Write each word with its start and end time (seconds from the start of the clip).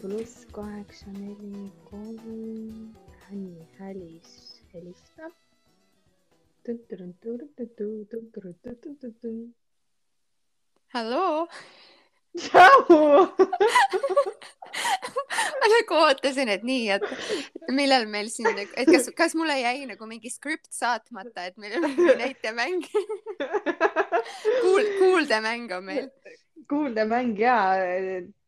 pluss 0.00 0.46
kaheksa, 0.52 1.06
neli, 1.12 1.70
kolm. 1.90 2.96
Hänni 3.28 3.68
Hälis 3.78 4.62
helistab. 4.72 5.32
halloo 10.94 11.46
tšau. 12.38 13.26
ma 15.60 15.66
nagu 15.74 15.94
ootasin, 16.06 16.48
et 16.48 16.64
nii, 16.64 16.88
et 16.96 17.04
millal 17.76 18.06
meil 18.08 18.28
siin, 18.32 18.58
et 18.58 18.88
kas, 18.88 19.10
kas 19.16 19.36
mulle 19.38 19.58
jäi 19.60 19.86
nagu 19.90 20.08
mingi 20.10 20.32
skript 20.32 20.72
saatmata, 20.74 21.44
et 21.50 21.56
meil 21.60 21.78
on 21.78 21.88
mingi 21.90 22.16
näitemäng 22.24 22.84
Kuul, 24.62 24.84
kuuldemäng 24.98 25.72
on 25.76 25.84
meil. 25.84 26.10
kuuldemäng 26.68 27.38
ja 27.38 27.56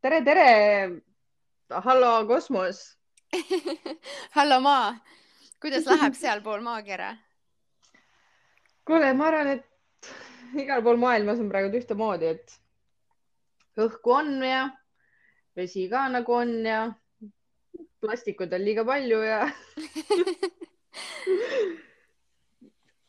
tere, 0.01 0.23
tere. 0.25 0.51
Hallo, 1.81 2.27
kosmos 2.27 2.99
hallo, 4.37 4.61
maa. 4.61 4.99
kuidas 5.61 5.87
läheb 5.87 6.15
sealpool 6.15 6.61
maakera? 6.61 7.17
kuule, 8.87 9.13
ma 9.15 9.27
arvan, 9.31 9.49
et 9.57 10.13
igal 10.61 10.83
pool 10.85 11.01
maailmas 11.01 11.41
on 11.41 11.49
praegu 11.49 11.77
ühtemoodi, 11.79 12.27
et 12.35 12.59
õhku 13.81 14.13
on 14.19 14.43
ja 14.45 14.67
vesi 15.57 15.89
ka 15.89 16.09
nagu 16.13 16.35
on 16.37 16.53
ja 16.67 16.83
plastikut 18.03 18.53
on 18.53 18.65
liiga 18.65 18.85
palju 18.85 19.23
ja 19.25 19.41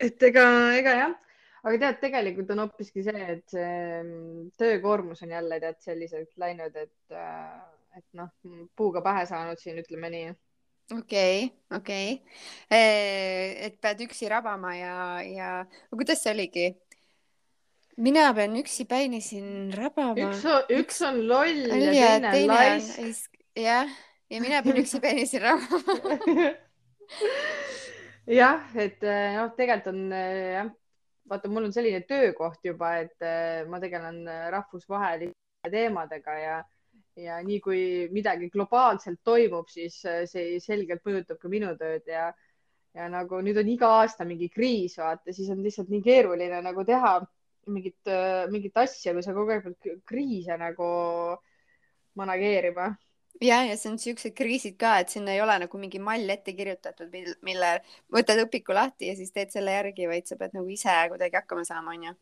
et 0.08 0.23
ega, 0.30 0.45
ega 0.80 0.91
jah, 1.02 1.14
aga 1.64 1.78
tead, 1.86 2.02
tegelikult 2.08 2.50
on 2.56 2.64
hoopiski 2.66 3.03
see, 3.03 3.28
et 3.38 3.47
see 3.52 3.75
mm, 4.03 4.52
töökoormus 4.59 5.23
on 5.25 5.31
jälle 5.36 5.59
tead 5.64 5.80
selliselt 5.84 6.31
läinud, 6.39 6.75
et, 6.75 7.02
äh, 7.11 7.72
et 7.97 8.05
noh, 8.17 8.30
puuga 8.75 9.03
pähe 9.05 9.25
saanud 9.30 9.61
siin, 9.61 9.77
ütleme 9.83 10.09
nii 10.13 10.31
okei 10.91 11.45
okay,, 11.45 11.77
okei 11.77 12.13
okay., 12.13 13.67
et 13.67 13.80
pead 13.81 14.03
üksi 14.08 14.30
rabama 14.31 14.73
ja, 14.75 14.95
ja 15.23 15.52
kuidas 15.94 16.23
see 16.23 16.33
oligi? 16.33 16.67
mina 17.97 18.33
pean 18.33 18.55
üksipäini 18.58 19.22
siin 19.22 19.73
rabama. 19.77 20.16
üks 20.17 20.45
on, 20.50 20.61
üks 20.80 21.02
on 21.05 21.22
loll 21.30 21.69
ja 21.72 22.19
teine 22.31 22.33
on 22.33 22.47
laisk. 22.52 23.31
jah, 23.55 23.89
ja 24.30 24.41
mina 24.41 24.63
pean 24.66 24.81
üksipäini 24.81 25.25
siin 25.30 25.45
rabama 25.45 26.50
jah, 28.41 28.63
et 28.75 29.03
eh, 29.03 29.38
noh, 29.38 29.53
tegelikult 29.57 29.94
on 29.94 30.03
eh, 30.17 30.52
jah, 30.57 30.72
vaata, 31.30 31.52
mul 31.52 31.69
on 31.69 31.75
selline 31.75 32.03
töökoht 32.09 32.66
juba, 32.66 32.97
et 33.05 33.25
eh, 33.25 33.63
ma 33.69 33.80
tegelen 33.83 34.23
rahvusvaheliste 34.53 35.72
teemadega 35.72 36.38
ja, 36.41 36.61
ja 37.19 37.38
nii 37.45 37.59
kui 37.61 37.83
midagi 38.14 38.50
globaalselt 38.53 39.22
toimub, 39.23 39.69
siis 39.69 40.00
see 40.02 40.58
selgelt 40.64 41.03
mõjutab 41.06 41.39
ka 41.42 41.52
minu 41.52 41.73
tööd 41.80 42.09
ja, 42.09 42.31
ja 42.97 43.08
nagu 43.11 43.42
nüüd 43.45 43.59
on 43.61 43.69
iga 43.69 43.92
aasta 44.00 44.25
mingi 44.25 44.50
kriis, 44.53 44.97
vaata, 44.97 45.34
siis 45.34 45.52
on 45.53 45.61
lihtsalt 45.66 45.91
nii 45.94 46.02
keeruline 46.06 46.61
nagu 46.66 46.86
teha 46.88 47.19
mingit, 47.72 48.00
äh, 48.09 48.44
mingit 48.52 48.78
asja, 48.78 49.14
kui 49.14 49.23
sa 49.23 49.36
kogu 49.36 49.53
aeg 49.53 49.66
pead 49.67 50.03
kriise 50.09 50.58
nagu 50.59 50.89
manageerima. 52.19 52.91
ja, 53.41 53.64
ja 53.67 53.78
see 53.78 53.91
on 53.91 54.02
siuksed 54.02 54.34
kriisid 54.38 54.78
ka, 54.81 54.97
et 55.03 55.14
sinna 55.14 55.34
ei 55.34 55.41
ole 55.41 55.56
nagu 55.66 55.80
mingi 55.80 56.02
mall 56.02 56.30
ette 56.30 56.53
kirjutatud, 56.58 57.14
mille 57.45 57.72
võtad 58.14 58.41
õpiku 58.45 58.73
lahti 58.73 59.09
ja 59.09 59.16
siis 59.19 59.31
teed 59.31 59.53
selle 59.53 59.73
järgi, 59.73 60.09
vaid 60.09 60.30
sa 60.30 60.38
pead 60.39 60.58
nagu 60.58 60.69
ise 60.69 60.97
kuidagi 61.14 61.41
hakkama 61.41 61.66
saama, 61.67 61.94
onju 61.94 62.17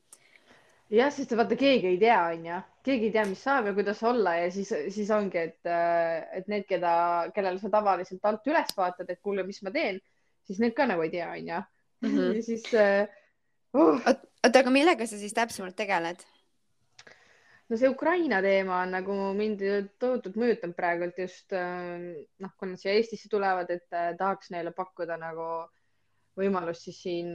jah, 0.92 1.12
sest 1.14 1.36
vaata, 1.38 1.58
keegi 1.60 1.94
ei 1.94 2.00
tea, 2.02 2.18
onju, 2.34 2.58
keegi 2.86 3.10
ei 3.10 3.14
tea, 3.16 3.26
mis 3.30 3.44
saab 3.46 3.70
ja 3.70 3.76
kuidas 3.78 4.02
olla 4.08 4.36
ja 4.40 4.50
siis, 4.54 4.74
siis 4.94 5.12
ongi, 5.16 5.46
et, 5.50 5.62
äh, 5.70 6.26
et 6.40 6.52
need, 6.52 6.68
keda, 6.70 6.94
kellele 7.36 7.62
sa 7.62 7.72
tavaliselt 7.74 8.28
alt 8.28 8.52
üles 8.52 8.76
vaatad, 8.78 9.10
et 9.10 9.22
kuule, 9.24 9.46
mis 9.48 9.62
ma 9.66 9.74
teen, 9.76 10.02
siis 10.48 10.60
need 10.64 10.76
ka 10.78 10.90
nagu 10.90 11.06
ei 11.06 11.14
tea, 11.14 11.30
onju. 11.32 11.64
Mhm. 12.08 12.28
ja 12.38 12.44
siis 12.46 12.68
uh, 12.74 13.08
uh 13.78 13.98
oota, 14.02 14.64
aga 14.64 14.74
millega 14.74 15.08
sa 15.08 15.20
siis 15.22 15.36
täpsemalt 15.38 15.78
tegeled? 15.78 16.24
no 17.72 17.78
see 17.80 17.88
Ukraina 17.88 18.42
teema 18.44 18.82
on 18.84 18.90
nagu 18.98 19.14
mind 19.38 19.62
tohutult 20.02 20.36
mõjutanud 20.36 20.76
praegult 20.76 21.22
just 21.22 21.54
ähm, 21.56 22.10
noh, 22.44 22.52
kui 22.60 22.68
nad 22.68 22.82
siia 22.82 22.98
Eestisse 22.98 23.30
tulevad, 23.32 23.72
et 23.72 23.96
äh, 23.96 24.12
tahaks 24.20 24.52
neile 24.52 24.74
pakkuda 24.76 25.16
nagu 25.22 25.46
võimalust 26.36 26.90
siis 26.90 27.00
siin 27.06 27.30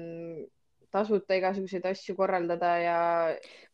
tasuta 0.97 1.37
igasuguseid 1.39 1.87
asju 1.93 2.17
korraldada 2.19 2.73
ja. 2.81 2.99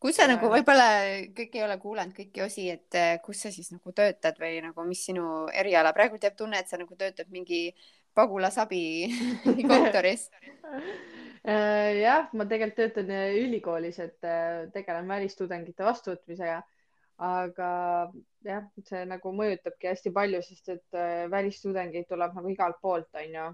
kus 0.03 0.19
sa 0.19 0.27
ja... 0.27 0.35
nagu 0.35 0.51
võib-olla 0.53 0.91
kõik 1.39 1.57
ei 1.59 1.65
ole 1.65 1.79
kuulanud 1.83 2.19
kõiki 2.19 2.45
osi, 2.45 2.69
et 2.75 2.99
äh, 2.99 3.17
kus 3.25 3.47
sa 3.47 3.55
siis 3.55 3.73
nagu 3.75 3.95
töötad 3.97 4.39
või 4.43 4.61
nagu 4.67 4.87
mis 4.89 5.07
sinu 5.09 5.47
eriala, 5.49 5.95
praegu 5.97 6.21
jääb 6.21 6.37
tunne, 6.39 6.61
et 6.61 6.71
sa 6.71 6.81
nagu 6.81 6.99
töötad 6.99 7.31
mingi 7.33 7.69
pagulasabi 8.13 8.85
kontoris 9.71 10.29
Äh, 11.43 11.99
jah, 11.99 12.29
ma 12.39 12.45
tegelikult 12.47 12.77
töötan 12.79 13.09
äh, 13.11 13.33
ülikoolis, 13.43 13.97
et 13.99 14.23
äh, 14.23 14.69
tegelen 14.75 15.09
välistudengite 15.11 15.83
vastuvõtmisega. 15.83 16.61
aga 17.23 17.69
jah, 18.47 18.63
see 18.89 19.03
nagu 19.07 19.31
mõjutabki 19.37 19.91
hästi 19.91 20.11
palju, 20.15 20.41
sest 20.43 20.71
et 20.73 20.97
välistudengeid 21.31 22.09
tuleb 22.09 22.33
nagu 22.35 22.51
igalt 22.51 22.81
poolt, 22.83 23.11
onju. 23.15 23.49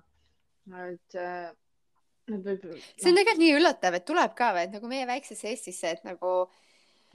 et. 0.84 1.19
See 2.28 3.11
on 3.11 3.19
tegelikult 3.19 3.43
nii 3.43 3.59
üllatav, 3.59 3.99
et 3.99 4.06
tuleb 4.09 4.39
ka 4.39 4.53
või, 4.56 4.69
et 4.69 4.78
nagu 4.78 4.91
meie 4.91 5.06
väiksesse 5.09 5.53
Eestisse, 5.53 5.97
et 5.97 6.09
nagu. 6.09 6.39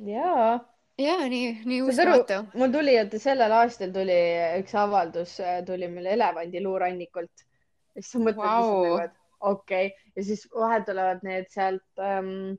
jaa 0.01 0.61
ja 0.97 1.15
nii, 1.29 1.61
nii 1.65 1.81
uskumatu. 1.81 2.43
mul 2.53 2.71
tuli, 2.71 2.95
et 2.97 3.15
sellel 3.21 3.53
aastal 3.57 3.93
tuli 3.93 4.19
üks 4.59 4.75
avaldus, 4.77 5.37
tuli 5.65 5.89
meile 5.89 6.13
elevandiluurannikult. 6.17 7.45
siis 7.93 8.11
sa 8.11 8.21
mõtled 8.21 8.45
wow. 8.45 8.85
nagu, 8.99 9.17
okei 9.39 9.89
okay., 9.89 10.11
ja 10.15 10.27
siis 10.29 10.45
vahel 10.53 10.85
tulevad 10.85 11.25
need 11.25 11.49
sealt 11.53 12.01
ähm,, 12.01 12.55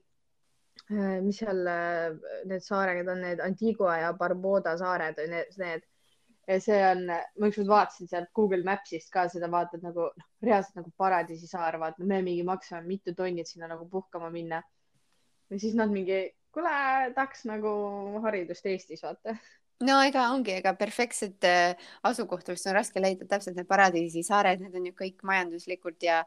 äh, 0.91 1.19
mis 1.23 1.41
seal 1.43 1.67
äh, 1.71 2.11
need 2.51 2.63
saared 2.67 3.09
on, 3.09 3.23
need 3.23 3.43
Antigua 3.43 3.99
ja 4.03 4.13
Barbuda 4.19 4.77
saared 4.79 5.19
või 5.19 5.31
need, 5.37 5.59
need. 5.63 5.91
Ja 6.49 6.61
see 6.61 6.79
on, 6.87 7.05
ma 7.09 7.51
ükskord 7.51 7.71
vaatasin 7.71 8.11
sealt 8.11 8.31
Google 8.37 8.65
Maps'ist 8.67 9.11
ka 9.13 9.27
seda, 9.33 9.49
vaatad 9.53 9.85
nagu 9.87 10.09
noh, 10.11 10.31
reaalselt 10.45 10.81
nagu 10.81 10.93
paradiisi 11.01 11.49
saar, 11.51 11.79
vaata, 11.81 12.05
me 12.05 12.21
mingi 12.23 12.45
maksame 12.47 12.87
mitu 12.89 13.15
tonni, 13.17 13.45
et 13.45 13.51
sinna 13.51 13.71
nagu 13.71 13.89
puhkama 13.91 14.31
minna. 14.35 14.63
ja 15.51 15.59
siis 15.61 15.77
nad 15.79 15.93
mingi, 15.93 16.21
kuule, 16.53 16.75
tahaks 17.17 17.45
nagu 17.49 17.75
haridust 18.25 18.67
Eestis, 18.67 19.05
vaata 19.05 19.37
no 19.83 19.97
ega 20.07 20.29
ongi, 20.33 20.53
ega 20.61 20.73
perfektset 20.79 21.47
äh, 21.49 21.87
asukohta 22.07 22.55
vist 22.55 22.69
on 22.71 22.77
raske 22.77 23.03
leida, 23.03 23.27
täpselt 23.29 23.59
need 23.59 23.69
paradiisisaared, 23.71 24.63
need 24.63 24.77
on 24.79 24.89
ju 24.89 24.95
kõik 24.99 25.25
majanduslikult 25.27 26.07
ja, 26.07 26.21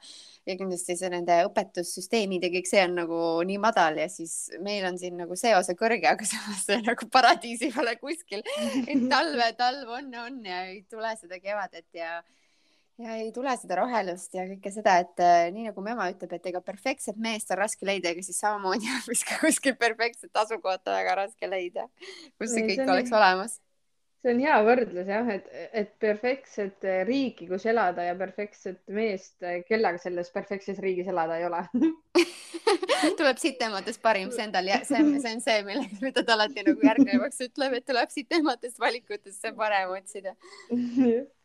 ja 0.48 0.58
kindlasti 0.60 0.98
see 1.00 1.12
nende 1.14 1.40
õpetussüsteemid 1.48 2.44
ja 2.44 2.52
kõik 2.54 2.70
see 2.70 2.84
on 2.84 2.98
nagu 3.02 3.22
nii 3.48 3.60
madal 3.64 4.00
ja 4.02 4.10
siis 4.12 4.36
meil 4.64 4.86
on 4.90 5.00
siin 5.00 5.18
nagu 5.22 5.38
see 5.40 5.54
osa 5.58 5.78
kõrge, 5.80 6.10
aga 6.12 6.28
samas 6.34 6.68
nagu 6.84 7.10
paradiisi 7.14 7.72
pole 7.76 7.96
kuskil. 8.02 8.44
et 8.84 9.08
talve, 9.10 9.52
talv 9.60 9.96
on, 10.00 10.12
on 10.26 10.44
ja 10.46 10.66
ei 10.68 10.84
tule 10.92 11.16
seda 11.20 11.40
kevadet 11.44 11.88
ja 11.96 12.20
ja 13.02 13.18
ei 13.22 13.30
tule 13.32 13.54
seda 13.60 13.78
rohelust 13.82 14.34
ja 14.36 14.46
kõike 14.50 14.72
seda, 14.74 14.98
et 15.04 15.24
äh, 15.24 15.48
nii 15.54 15.70
nagu 15.70 15.84
mu 15.84 15.94
ema 15.94 16.10
ütleb, 16.12 16.34
et 16.38 16.50
ega 16.52 16.64
perfektset 16.66 17.20
meest 17.22 17.52
on 17.54 17.62
raske 17.62 17.88
leida, 17.88 18.12
ega 18.12 18.26
siis 18.26 18.42
samamoodi 18.42 18.90
on 18.96 19.06
vist 19.10 19.28
ka 19.28 19.40
kuskil 19.44 19.78
perfektset 19.80 20.44
asukohta 20.44 20.98
väga 20.98 21.16
raske 21.24 21.50
leida, 21.50 21.88
kus 22.40 22.54
see 22.56 22.66
kõik 22.66 22.82
see 22.82 22.92
oleks 22.96 23.14
nii... 23.14 23.20
olemas. 23.22 23.58
see 24.24 24.34
on 24.34 24.42
hea 24.42 24.58
võrdlus 24.66 25.12
jah, 25.14 25.30
et, 25.36 25.52
et 25.84 25.94
perfektset 26.02 26.90
äh, 26.90 27.04
riiki, 27.08 27.50
kus 27.52 27.68
elada 27.70 28.08
ja 28.08 28.18
perfektset 28.18 28.82
meest, 28.90 29.38
äh, 29.46 29.62
kellega 29.70 30.02
selles 30.02 30.34
perfektses 30.34 30.82
riigis 30.82 31.08
elada 31.14 31.38
ei 31.38 31.46
ole. 31.48 31.62
Tuleb 33.18 33.38
sitematest 33.38 34.02
parim, 34.02 34.32
see 34.34 34.42
endal, 34.48 34.68
see 34.88 34.98
on, 34.98 35.14
see 35.22 35.36
on 35.38 35.42
see, 35.44 35.62
millega, 35.68 36.00
mida 36.02 36.24
ta 36.26 36.34
alati 36.34 36.66
nagu 36.66 36.90
järgnevaks 36.90 37.46
ütleb, 37.46 37.78
et 37.78 37.86
tuleb 37.86 38.10
sitematest 38.12 38.82
valikutest 38.82 39.46
see 39.46 39.54
parem 39.56 39.94
otsida 39.94 40.34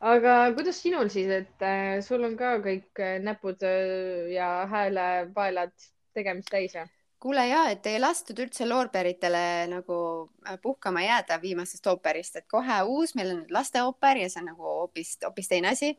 aga 0.00 0.34
kuidas 0.54 0.78
sinul 0.82 1.10
siis, 1.10 1.30
et 1.30 1.64
äh, 1.64 1.98
sul 2.04 2.24
on 2.26 2.36
ka 2.38 2.58
kõik 2.62 3.02
äh, 3.02 3.18
näpud 3.22 3.64
äh, 3.66 4.30
ja 4.34 4.66
häälepaelad 4.70 5.74
tegemist 6.14 6.50
täis 6.52 6.76
või? 6.76 6.86
kuule 7.18 7.48
ja, 7.48 7.64
et 7.72 7.86
ei 7.90 7.98
lastud 7.98 8.38
üldse 8.38 8.66
loorberitele 8.68 9.66
nagu 9.72 9.96
puhkama 10.62 11.02
jääda 11.02 11.40
viimasest 11.42 11.86
ooperist, 11.90 12.36
et 12.38 12.46
kohe 12.46 12.76
uus, 12.86 13.16
meil 13.18 13.32
on 13.32 13.40
lasteooper 13.50 14.20
ja 14.22 14.28
see 14.30 14.44
on 14.44 14.52
nagu 14.52 14.62
hoopis, 14.62 15.16
hoopis 15.24 15.50
teine 15.50 15.72
asi. 15.72 15.96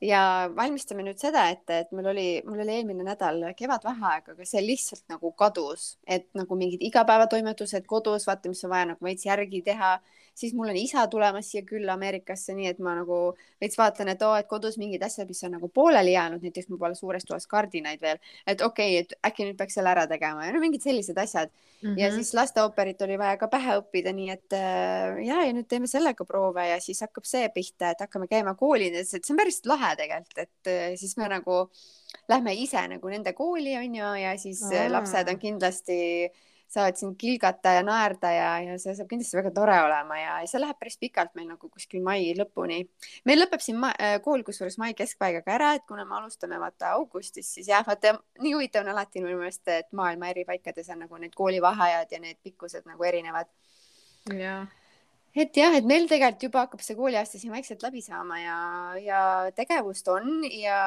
ja 0.00 0.20
valmistame 0.56 1.02
nüüd 1.04 1.18
seda 1.18 1.48
ette, 1.50 1.80
et 1.82 1.90
mul 1.92 2.06
oli, 2.12 2.28
mul 2.46 2.62
oli 2.62 2.76
eelmine 2.78 3.02
nädal 3.04 3.42
kevadvaheaeg, 3.58 4.30
aga 4.32 4.46
see 4.46 4.62
lihtsalt 4.62 5.02
nagu 5.10 5.32
kadus, 5.34 5.96
et 6.06 6.30
nagu 6.38 6.56
mingid 6.56 6.86
igapäevatoimetused 6.86 7.84
kodus, 7.90 8.30
vaata, 8.30 8.48
mis 8.48 8.62
on 8.64 8.70
vaja 8.70 8.92
nagu 8.94 9.04
veits 9.10 9.26
järgi 9.26 9.64
teha 9.66 9.96
siis 10.34 10.54
mul 10.54 10.70
on 10.72 10.76
isa 10.76 11.06
tulemas 11.10 11.50
siia 11.50 11.62
külla 11.66 11.94
Ameerikasse, 11.98 12.54
nii 12.56 12.70
et 12.70 12.78
ma 12.82 12.94
nagu 12.98 13.18
veits 13.60 13.78
vaatan, 13.78 14.12
et 14.12 14.22
oo, 14.24 14.34
et 14.38 14.48
kodus 14.50 14.78
mingid 14.80 15.02
asjad, 15.04 15.28
mis 15.28 15.42
on 15.46 15.54
nagu 15.56 15.68
pooleli 15.68 16.14
jäänud, 16.14 16.42
näiteks 16.44 16.70
mul 16.70 16.80
pole 16.80 16.96
suures 16.98 17.26
toas 17.28 17.46
kardinaid 17.50 18.00
veel, 18.02 18.20
et 18.46 18.62
okei 18.64 18.96
okay,, 19.00 19.04
et 19.04 19.30
äkki 19.30 19.48
nüüd 19.48 19.58
peaks 19.60 19.78
selle 19.78 19.92
ära 19.92 20.06
tegema 20.10 20.46
ja 20.46 20.54
no 20.54 20.62
mingid 20.62 20.84
sellised 20.84 21.18
asjad 21.18 21.50
mm. 21.50 21.88
-hmm. 21.88 21.98
ja 22.00 22.10
siis 22.14 22.34
lasteooperit 22.34 23.02
oli 23.02 23.18
vaja 23.18 23.36
ka 23.36 23.48
pähe 23.48 23.78
õppida, 23.82 24.12
nii 24.16 24.30
et 24.30 24.56
äh, 24.56 25.20
ja, 25.26 25.44
ja 25.46 25.54
nüüd 25.56 25.68
teeme 25.68 25.90
sellega 25.90 26.24
proove 26.24 26.68
ja 26.68 26.80
siis 26.80 27.00
hakkab 27.00 27.24
see 27.28 27.48
pihta, 27.54 27.90
et 27.90 28.04
hakkame 28.06 28.28
käima 28.30 28.54
koolides, 28.54 29.14
et 29.14 29.24
see 29.24 29.34
on 29.34 29.42
päris 29.42 29.62
lahe 29.66 29.96
tegelikult, 29.96 30.38
et 30.38 30.72
äh, 30.72 30.92
siis 30.96 31.16
me 31.16 31.28
nagu 31.28 31.66
lähme 32.28 32.54
ise 32.54 32.82
nagu 32.88 33.08
nende 33.08 33.32
kooli 33.32 33.76
onju 33.76 34.14
ja 34.22 34.36
siis 34.38 34.62
Aa. 34.62 34.88
lapsed 34.92 35.28
on 35.28 35.38
kindlasti 35.38 36.30
saavad 36.70 36.98
siin 36.98 37.14
kilgata 37.18 37.72
ja 37.74 37.82
naerda 37.82 38.30
ja, 38.30 38.48
ja 38.62 38.76
see 38.78 38.94
saab 38.94 39.08
kindlasti 39.10 39.38
väga 39.38 39.50
tore 39.54 39.76
olema 39.82 40.18
ja, 40.20 40.38
ja 40.42 40.50
see 40.50 40.62
läheb 40.62 40.78
päris 40.78 40.98
pikalt 41.02 41.34
meil 41.38 41.48
nagu 41.50 41.70
kuskil 41.70 42.02
mai 42.06 42.30
lõpuni. 42.38 42.80
meil 43.26 43.42
lõpeb 43.42 43.64
siin 43.64 43.80
ma, 43.82 43.92
äh, 43.98 44.18
kool 44.24 44.44
kusjuures 44.46 44.78
mai 44.82 44.92
keskpaigaga 44.98 45.56
ära, 45.56 45.70
et 45.78 45.86
kuna 45.88 46.06
me 46.06 46.18
alustame 46.20 46.60
vaata 46.62 46.94
augustis, 46.98 47.50
siis 47.56 47.70
jah, 47.72 47.82
vaata 47.86 48.14
nii 48.42 48.54
huvitav 48.54 48.86
on 48.86 48.92
alati 48.94 49.24
minu 49.24 49.40
meelest, 49.40 49.66
et 49.68 49.90
maailma 49.96 50.30
eri 50.30 50.46
paikades 50.48 50.92
on 50.94 51.02
nagu 51.06 51.22
need 51.22 51.34
koolivaheajad 51.38 52.14
ja 52.14 52.22
need 52.22 52.38
pikkused 52.44 52.86
nagu 52.86 53.08
erinevad. 53.08 53.50
jah 54.30 54.68
et 55.34 55.56
jah, 55.56 55.74
et 55.78 55.86
meil 55.86 56.08
tegelikult 56.10 56.46
juba 56.48 56.64
hakkab 56.64 56.82
see 56.82 56.98
kooliaasta 56.98 57.38
siin 57.38 57.52
vaikselt 57.54 57.82
läbi 57.86 58.02
saama 58.02 58.38
ja, 58.40 58.60
ja 58.98 59.22
tegevust 59.54 60.08
on 60.10 60.42
ja 60.50 60.80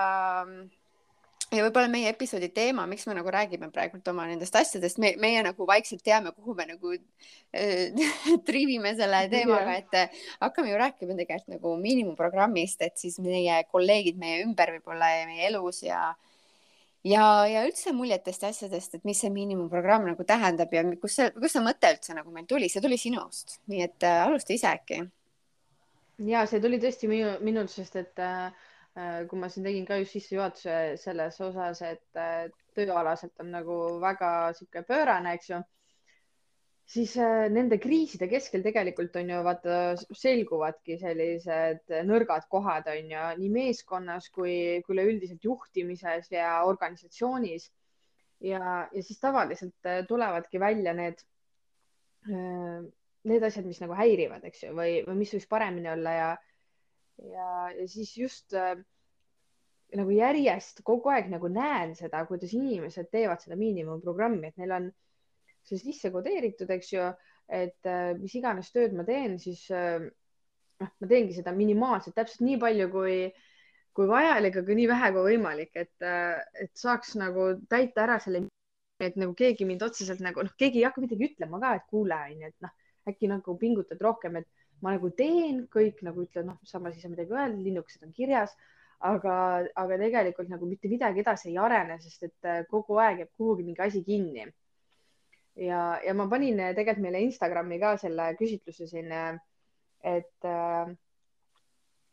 ja 1.52 1.64
võib-olla 1.66 1.90
meie 1.92 2.12
episoodi 2.14 2.50
teema, 2.54 2.86
miks 2.90 3.06
me 3.08 3.16
nagu 3.18 3.32
räägime 3.34 3.70
praegult 3.74 4.08
oma 4.10 4.26
nendest 4.30 4.56
asjadest, 4.58 5.00
me, 5.02 5.14
meie 5.22 5.42
nagu 5.46 5.68
vaikselt 5.70 6.04
teame, 6.06 6.32
kuhu 6.36 6.56
me 6.58 6.68
nagu 6.70 6.94
äh, 6.96 8.04
trivime 8.48 8.94
selle 8.98 9.24
teemaga, 9.32 9.78
et 9.82 9.98
äh, 10.00 10.22
hakkame 10.42 10.72
ju 10.72 10.82
rääkima 10.82 11.18
tegelikult 11.20 11.56
nagu 11.58 11.74
miinimumprogrammist, 11.82 12.82
et 12.86 12.98
siis 13.02 13.20
meie 13.24 13.62
kolleegid 13.72 14.20
meie 14.22 14.44
ümber 14.46 14.76
võib-olla 14.78 15.12
ja 15.18 15.26
meie 15.30 15.50
elus 15.52 15.84
ja 15.86 16.14
ja, 17.04 17.24
ja 17.50 17.66
üldse 17.68 17.92
muljetest 17.96 18.46
ja 18.46 18.54
asjadest, 18.54 18.96
et 18.96 19.04
mis 19.08 19.20
see 19.20 19.34
miinimumprogramm 19.34 20.08
nagu 20.08 20.26
tähendab 20.28 20.72
ja 20.74 20.86
kus 21.02 21.20
see, 21.20 21.34
kust 21.36 21.58
see 21.58 21.66
mõte 21.66 21.92
üldse 21.98 22.16
nagu 22.16 22.32
meil 22.32 22.48
tuli, 22.50 22.72
see 22.72 22.84
tuli 22.84 22.98
sinust, 23.02 23.60
nii 23.72 23.86
et 23.90 24.08
äh, 24.08 24.24
alusta 24.28 24.56
ise 24.56 24.72
äkki. 24.72 25.04
ja 26.30 26.46
see 26.50 26.64
tuli 26.64 26.80
tõesti 26.80 27.10
minu, 27.12 27.36
minult, 27.44 27.74
sest 27.74 28.00
et 28.00 28.24
Äh, 28.24 28.52
kui 28.94 29.40
ma 29.42 29.50
siin 29.50 29.66
tegin 29.66 29.86
ka 29.90 29.98
just 29.98 30.14
sissejuhatuse 30.14 30.74
selles 31.02 31.40
osas, 31.42 31.80
et 31.82 32.20
äh, 32.20 32.50
tööalaselt 32.78 33.42
on 33.42 33.50
nagu 33.56 33.78
väga 34.02 34.30
sihuke 34.54 34.84
pöörane, 34.86 35.34
eks 35.34 35.50
ju, 35.50 35.60
siis 36.94 37.16
äh, 37.18 37.48
nende 37.50 37.80
kriiside 37.82 38.30
keskel 38.30 38.62
tegelikult 38.66 39.18
on 39.18 39.32
ju 39.34 39.40
vaata 39.48 39.80
selguvadki 40.20 41.00
sellised 41.02 41.96
nõrgad 42.06 42.46
kohad 42.54 42.92
on 42.94 43.10
ju 43.16 43.26
nii 43.42 43.52
meeskonnas 43.58 44.30
kui, 44.36 44.56
kui 44.86 44.98
üleüldiselt 44.98 45.50
juhtimises 45.50 46.30
ja 46.36 46.60
organisatsioonis. 46.70 47.72
ja, 48.46 48.62
ja 48.94 49.02
siis 49.02 49.20
tavaliselt 49.24 49.92
tulevadki 50.08 50.60
välja 50.60 50.94
need, 50.94 51.22
need 52.30 53.44
asjad, 53.48 53.66
mis 53.66 53.80
nagu 53.82 53.96
häirivad, 53.98 54.44
eks 54.46 54.68
ju, 54.68 54.74
või, 54.78 55.00
või 55.08 55.24
mis 55.24 55.34
võiks 55.34 55.50
paremini 55.50 55.90
olla 55.90 56.18
ja 56.20 56.34
ja, 57.22 57.70
ja 57.78 57.88
siis 57.88 58.16
just 58.18 58.54
äh, 58.58 58.76
nagu 59.98 60.14
järjest 60.14 60.82
kogu 60.86 61.12
aeg 61.14 61.30
nagu 61.32 61.50
näen 61.52 61.94
seda, 61.98 62.24
kuidas 62.30 62.54
inimesed 62.58 63.12
teevad 63.14 63.44
seda 63.44 63.58
miinimumprogrammi, 63.60 64.50
et 64.50 64.62
neil 64.62 64.76
on 64.80 64.90
see 65.68 65.80
sisse 65.80 66.12
kodeeritud, 66.14 66.72
eks 66.74 66.92
ju, 66.96 67.08
et 67.54 67.90
äh, 67.90 68.12
mis 68.20 68.36
iganes 68.40 68.72
tööd 68.74 68.96
ma 68.98 69.06
teen, 69.08 69.38
siis 69.42 69.64
äh, 69.72 70.02
noh 70.82 70.90
äh,, 70.90 70.96
ma 71.00 71.10
teengi 71.10 71.38
seda 71.38 71.54
minimaalselt, 71.56 72.16
täpselt 72.18 72.44
nii 72.48 72.58
palju, 72.62 72.90
kui, 72.94 73.18
kui 73.96 74.10
vajalik, 74.10 74.58
aga 74.64 74.78
nii 74.80 74.90
vähe 74.92 75.12
kui 75.16 75.28
võimalik, 75.30 75.72
et, 75.86 75.96
äh, 76.04 76.42
et 76.66 76.74
saaks 76.80 77.16
nagu 77.20 77.54
täita 77.72 78.08
ära 78.08 78.18
selle, 78.24 78.46
et 79.04 79.20
nagu 79.20 79.36
keegi 79.38 79.68
mind 79.68 79.86
otseselt 79.86 80.24
nagu 80.24 80.44
noh, 80.44 80.56
keegi 80.60 80.82
ei 80.82 80.88
hakka 80.88 81.04
midagi 81.04 81.30
ütlema 81.32 81.62
ka, 81.62 81.76
et 81.78 81.88
kuule, 81.92 82.18
onju, 82.32 82.52
et 82.52 82.66
noh, 82.66 82.76
äkki 83.12 83.30
nagu 83.32 83.56
pingutad 83.60 84.02
rohkem, 84.04 84.42
et 84.42 84.63
ma 84.82 84.96
nagu 84.96 85.10
teen 85.16 85.64
kõik 85.72 86.02
nagu 86.06 86.26
ütlen, 86.26 86.50
noh, 86.52 86.60
samas 86.68 86.96
ei 86.96 87.04
saa 87.04 87.12
midagi 87.12 87.36
öelda, 87.36 87.60
linnukesed 87.60 88.04
on 88.08 88.14
kirjas, 88.16 88.56
aga, 89.04 89.36
aga 89.76 90.00
tegelikult 90.00 90.52
nagu 90.52 90.68
mitte 90.68 90.92
midagi 90.92 91.24
edasi 91.24 91.50
ei 91.52 91.60
arene, 91.60 92.00
sest 92.04 92.28
et 92.30 92.50
äh, 92.50 92.62
kogu 92.70 93.00
aeg 93.04 93.24
jääb 93.24 93.32
kuhugi 93.38 93.66
mingi 93.68 93.84
asi 93.84 94.04
kinni. 94.04 94.48
ja, 95.56 96.00
ja 96.06 96.14
ma 96.18 96.28
panin 96.30 96.60
äh, 96.60 96.74
tegelikult 96.76 97.04
meile 97.04 97.24
Instagrami 97.28 97.80
ka 97.80 97.96
selle 98.02 98.32
küsitluse 98.40 98.88
siin, 98.90 99.12
äh, 99.12 99.38
et, 100.04 100.48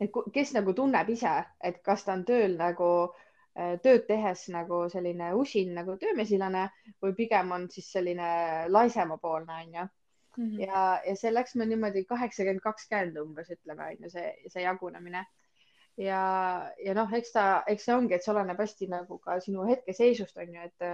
et 0.00 0.18
kes 0.34 0.52
nagu 0.54 0.74
tunneb 0.74 1.08
ise, 1.10 1.32
et 1.62 1.80
kas 1.82 2.04
ta 2.06 2.14
on 2.14 2.22
tööl 2.24 2.54
nagu 2.58 2.90
tööd 3.82 4.04
tehes 4.06 4.44
nagu 4.54 4.84
selline 4.88 5.32
usin 5.34 5.72
nagu 5.74 5.96
töömesilane 5.98 6.68
või 7.02 7.16
pigem 7.18 7.50
on 7.52 7.64
siis 7.68 7.88
selline 7.92 8.28
laisemapoolne 8.70 9.56
onju 9.64 9.88
mm. 10.40 10.50
-hmm. 10.50 10.66
ja, 10.66 11.00
ja 11.06 11.16
see 11.16 11.32
läks 11.34 11.54
meil 11.54 11.70
niimoodi 11.72 12.04
kaheksakümmend, 12.08 12.64
kakskümmend 12.64 13.18
umbes 13.22 13.50
ütleme, 13.54 13.88
on 13.92 14.04
ju 14.06 14.10
see, 14.10 14.28
see 14.48 14.64
jagunemine. 14.64 15.24
ja, 16.00 16.20
ja 16.84 16.94
noh, 16.96 17.10
eks 17.12 17.32
ta, 17.32 17.46
eks 17.68 17.84
see 17.88 17.96
ongi, 17.96 18.14
et 18.14 18.24
see 18.24 18.32
oleneb 18.32 18.60
hästi 18.60 18.88
nagu 18.88 19.18
ka 19.18 19.40
sinu 19.44 19.66
hetkeseisust 19.68 20.38
on 20.40 20.54
ju, 20.54 20.68
et, 20.70 20.86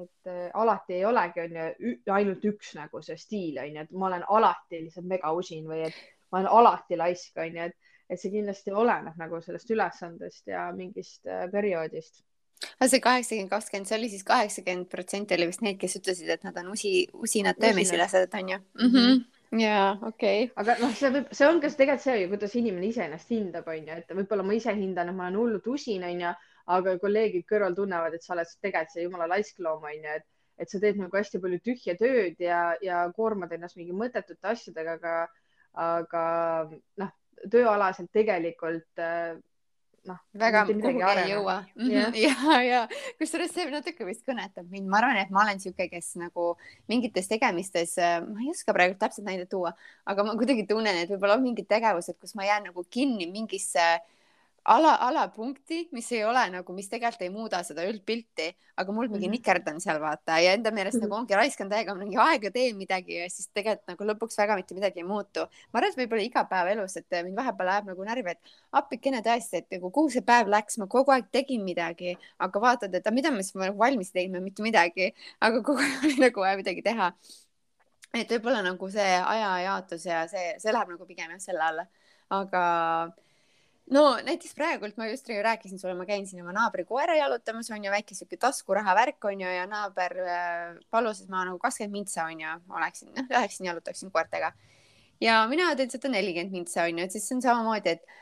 et 0.00 0.34
alati 0.54 0.98
ei 0.98 1.04
olegi, 1.04 1.46
on 1.46 1.56
ju, 1.60 1.94
ainult 2.18 2.44
üks 2.50 2.74
nagu 2.76 3.02
see 3.02 3.16
stiil 3.20 3.62
on 3.62 3.78
ju, 3.78 3.86
et 3.86 3.96
ma 4.02 4.10
olen 4.10 4.28
alati 4.38 4.82
lihtsalt 4.84 5.08
megausin 5.14 5.66
või 5.70 5.86
et 5.88 6.04
ma 6.30 6.42
olen 6.42 6.52
alati 6.60 7.00
laisk, 7.00 7.38
on 7.38 7.58
ju, 7.60 7.70
et, 7.70 7.92
et 8.10 8.20
see 8.20 8.34
kindlasti 8.34 8.74
oleneb 8.84 9.16
nagu 9.16 9.40
sellest 9.40 9.70
ülesandest 9.70 10.52
ja 10.52 10.68
mingist 10.76 11.26
äh, 11.26 11.46
perioodist 11.52 12.24
aga 12.78 12.88
see 12.90 13.02
kaheksakümmend, 13.04 13.52
kakskümmend, 13.52 13.90
see 13.90 13.98
oli 13.98 14.10
siis 14.12 14.24
kaheksakümmend 14.28 14.88
protsenti 14.92 15.36
oli 15.36 15.48
vist 15.50 15.62
need, 15.64 15.78
kes 15.80 15.98
ütlesid, 16.00 16.30
et 16.34 16.44
nad 16.46 16.58
on 16.62 16.72
usi, 16.74 16.96
usinad 17.14 17.60
töömesilased, 17.60 18.34
on 18.40 18.52
ju. 18.54 18.60
Mm? 18.80 18.92
-hmm 18.94 19.24
jaa, 19.60 19.98
okei. 20.02 20.44
Okay.. 20.44 20.52
aga 20.56 20.76
noh, 20.80 20.92
see 20.98 21.10
võib, 21.14 21.28
see 21.38 21.46
on 21.46 21.60
ka 21.62 21.70
tegelikult 21.70 22.04
see, 22.04 22.26
kuidas 22.30 22.56
inimene 22.58 22.88
ise 22.88 23.04
ennast 23.04 23.30
hindab, 23.30 23.68
on 23.70 23.88
ju, 23.88 23.98
et 24.02 24.14
võib-olla 24.18 24.46
ma 24.46 24.56
ise 24.56 24.74
hindan, 24.74 25.10
et 25.10 25.16
ma 25.16 25.28
olen 25.28 25.38
hullult 25.38 25.68
usin, 25.70 26.04
on 26.08 26.22
ju, 26.24 26.32
aga 26.76 26.94
kolleegid 27.02 27.46
kõrval 27.50 27.76
tunnevad, 27.76 28.16
et 28.16 28.24
sa 28.24 28.34
oled 28.34 28.54
tegelikult 28.64 28.96
see 28.96 29.06
jumala 29.06 29.28
laiskloom, 29.30 29.86
on 29.90 30.08
ju, 30.08 30.16
et, 30.18 30.26
et 30.58 30.70
sa 30.70 30.80
teed 30.82 30.98
nagu 30.98 31.20
hästi 31.20 31.40
palju 31.42 31.60
tühja 31.68 31.96
tööd 32.00 32.40
ja, 32.42 32.60
ja 32.82 33.04
koormad 33.16 33.52
ennast 33.54 33.78
mingi 33.78 33.94
mõttetute 33.96 34.50
asjadega, 34.54 34.98
aga, 34.98 35.16
aga 35.86 36.24
noh, 37.02 37.14
tööalaselt 37.50 38.10
tegelikult 38.14 39.02
äh, 39.02 39.34
noh. 40.08 40.20
väga 40.38 40.64
kuhugi 40.68 41.02
ei 41.02 41.30
jõua 41.32 41.56
mm. 41.74 41.90
-hmm. 41.90 42.16
ja, 42.26 42.62
ja 42.62 42.80
kusjuures 43.18 43.54
see 43.54 43.68
natuke 43.72 44.06
vist 44.08 44.24
kõnetab 44.28 44.70
mind, 44.70 44.88
ma 44.88 45.00
arvan, 45.02 45.20
et 45.22 45.30
ma 45.34 45.44
olen 45.44 45.60
sihuke, 45.60 45.88
kes 45.92 46.14
nagu 46.20 46.54
mingites 46.88 47.28
tegemistes, 47.30 47.96
äh, 47.98 48.18
ma 48.24 48.44
ei 48.44 48.50
oska 48.54 48.74
praegu 48.76 48.98
täpselt 48.98 49.26
näidet 49.28 49.50
tuua, 49.50 49.74
aga 50.06 50.24
ma 50.24 50.36
kuidagi 50.40 50.66
tunnen, 50.68 51.04
et 51.04 51.10
võib-olla 51.10 51.38
on 51.38 51.46
mingid 51.46 51.68
tegevused, 51.68 52.18
kus 52.20 52.34
ma 52.34 52.48
jään 52.48 52.70
nagu 52.70 52.84
kinni 52.90 53.30
mingisse 53.30 53.80
äh, 53.80 54.02
ala, 54.64 54.94
alapunkti, 55.00 55.88
mis 55.92 56.06
ei 56.12 56.22
ole 56.24 56.42
nagu, 56.52 56.74
mis 56.76 56.88
tegelikult 56.88 57.24
ei 57.26 57.30
muuda 57.32 57.60
seda 57.66 57.84
üldpilti, 57.84 58.46
aga 58.80 58.92
mul 58.96 59.08
mingi 59.10 59.26
mm 59.28 59.32
-hmm. 59.32 59.36
nikerdan 59.36 59.80
seal 59.80 60.00
vaata 60.00 60.38
ja 60.40 60.52
enda 60.56 60.70
meelest 60.70 60.96
mm 60.96 61.00
-hmm. 61.00 61.08
nagu 61.08 61.20
ongi 61.20 61.34
raiskan 61.34 61.68
täiega 61.68 61.94
mingi 61.94 62.16
aega, 62.16 62.50
teen 62.50 62.76
midagi 62.76 63.18
ja 63.18 63.28
siis 63.30 63.48
tegelikult 63.52 63.88
nagu 63.88 64.04
lõpuks 64.10 64.38
väga 64.38 64.56
mitte 64.56 64.74
midagi 64.74 65.00
ei 65.00 65.04
muutu. 65.04 65.40
ma 65.72 65.78
arvan, 65.78 65.90
et 65.90 65.98
võib-olla 65.98 66.22
igapäevaelus, 66.22 66.96
et 66.96 67.06
mind 67.24 67.36
vahepeal 67.36 67.68
ajab 67.68 67.86
nagu 67.86 68.04
närvi, 68.04 68.30
et 68.30 68.40
appikene 68.72 69.20
tõesti, 69.20 69.56
et 69.56 69.70
nagu 69.70 69.90
kuhu 69.90 70.10
see 70.10 70.22
päev 70.22 70.48
läks, 70.48 70.78
ma 70.78 70.86
kogu 70.86 71.12
aeg 71.12 71.26
tegin 71.32 71.64
midagi, 71.64 72.16
aga 72.38 72.60
vaatad, 72.60 72.94
et 72.94 73.10
mida 73.10 73.30
me 73.30 73.42
siis 73.42 73.54
nagu 73.54 73.78
valmis 73.78 74.12
tegime, 74.12 74.40
mitte 74.40 74.62
midagi, 74.62 75.14
aga 75.40 75.62
kogu 75.62 75.80
aeg 75.80 76.04
oli 76.04 76.16
nagu 76.20 76.40
vaja 76.40 76.56
midagi 76.56 76.82
teha. 76.82 77.12
et 78.14 78.30
võib-olla 78.30 78.62
nagu 78.62 78.90
see 78.90 79.12
ajajaotus 79.26 80.06
ja 80.06 80.26
see, 80.28 80.54
see 80.58 80.72
läheb 80.72 80.88
nagu 80.88 81.06
pigem 81.06 81.30
jah 81.30 81.40
selle 81.40 81.62
alla, 81.62 81.86
aga 82.30 83.12
no 83.92 84.04
näiteks 84.24 84.54
praegult 84.56 84.96
ma 84.96 85.08
just 85.10 85.28
rääkisin 85.28 85.78
sulle, 85.78 85.94
ma 85.98 86.06
käin 86.08 86.26
siin 86.26 86.42
oma 86.42 86.54
naabri 86.56 86.86
koera 86.88 87.16
jalutamas, 87.18 87.70
on 87.74 87.84
ju, 87.84 87.92
väike 87.92 88.16
sihuke 88.16 88.38
taskuraha 88.40 88.94
värk 88.96 89.28
on 89.28 89.44
ju 89.44 89.54
ja 89.56 89.66
naaber 89.68 90.16
äh, 90.24 90.66
palus, 90.90 91.20
et 91.22 91.32
ma 91.32 91.44
nagu 91.44 91.58
kakskümmend 91.60 92.00
mintsa 92.00 92.24
on 92.24 92.40
ju 92.40 92.58
oleksin, 92.78 93.12
noh, 93.16 93.30
läheksin 93.30 93.68
jalutaksin 93.68 94.12
koertega. 94.14 94.52
ja 95.20 95.44
mina 95.48 95.74
teen 95.76 95.90
seda 95.92 96.08
nelikümmend 96.08 96.52
mintsa 96.52 96.88
on 96.88 96.98
ju, 96.98 97.04
et 97.04 97.12
siis 97.12 97.28
see 97.28 97.36
on 97.36 97.44
samamoodi, 97.44 97.98
et 97.98 98.20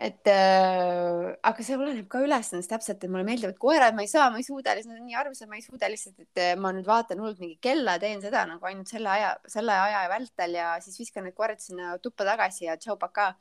et 0.00 0.28
äh, 0.32 1.26
aga 1.44 1.64
see 1.64 1.76
oleneb 1.76 2.06
ka 2.08 2.22
ülesandest 2.24 2.70
täpselt, 2.72 3.02
et 3.04 3.12
mulle 3.12 3.24
meeldivad 3.28 3.58
koerad, 3.60 3.92
ma 3.96 4.04
ei 4.06 4.08
saa, 4.08 4.30
ma 4.32 4.40
ei 4.40 4.46
suuda, 4.46 4.72
nad 4.78 4.94
on 4.96 5.04
nii 5.04 5.16
armsad, 5.20 5.48
ma 5.50 5.58
ei 5.58 5.64
suuda 5.64 5.90
lihtsalt, 5.92 6.22
et 6.24 6.40
äh, 6.40 6.54
ma 6.56 6.72
nüüd 6.72 6.88
vaatan 6.88 7.20
hullult 7.20 7.40
mingi 7.42 7.58
kella, 7.60 7.98
teen 8.00 8.22
seda 8.24 8.46
nagu 8.48 8.64
ainult 8.68 8.88
selle 8.88 9.12
aja, 9.12 9.34
selle 9.52 9.76
aja 9.76 10.06
vältel 10.08 10.56
ja 10.56 10.70
siis 10.80 10.96
viskan 11.02 11.28
need 11.28 11.36
koerad 11.36 11.60
sinna 11.60 11.98
tuppa 12.00 12.24
tagasi 12.30 12.64
ja 12.64 12.78
tšau, 12.80 12.96
pakaa 13.00 13.34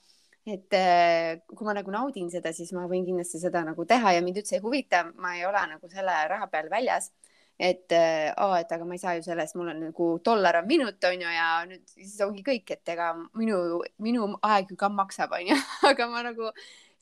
et 0.49 0.75
äh, 0.77 1.39
kui 1.51 1.67
ma 1.67 1.75
nagu 1.77 1.91
naudin 1.93 2.29
seda, 2.33 2.53
siis 2.55 2.71
ma 2.75 2.87
võin 2.89 3.05
kindlasti 3.07 3.41
seda 3.41 3.63
nagu 3.67 3.85
teha 3.85 4.15
ja 4.15 4.23
mind 4.25 4.41
üldse 4.41 4.57
ei 4.57 4.63
huvita, 4.63 5.03
ma 5.21 5.35
ei 5.37 5.45
ole 5.47 5.61
nagu 5.75 5.91
selle 5.91 6.15
raha 6.31 6.47
peal 6.51 6.71
väljas. 6.71 7.11
et 7.59 7.91
aa, 7.91 8.61
et 8.61 8.69
aga 8.71 8.85
ma 8.87 8.95
ei 8.95 9.01
saa 9.01 9.17
ju 9.17 9.23
sellest, 9.25 9.57
mul 9.59 9.67
on 9.67 9.81
nagu 9.83 10.05
dollar 10.23 10.61
on 10.61 10.67
minut 10.67 11.03
on 11.03 11.23
ju 11.25 11.31
ja 11.33 11.47
nüüd 11.67 11.81
siis 11.91 12.13
ongi 12.23 12.39
kõik, 12.39 12.71
et 12.71 12.91
ega 12.93 13.09
minu, 13.35 13.81
minu 13.99 14.29
aeg 14.47 14.71
ju 14.71 14.77
ka 14.79 14.87
maksab, 14.87 15.35
on 15.35 15.49
ju. 15.49 15.57
Aga 15.89 16.07
ma 16.07 16.23
nagu 16.23 16.53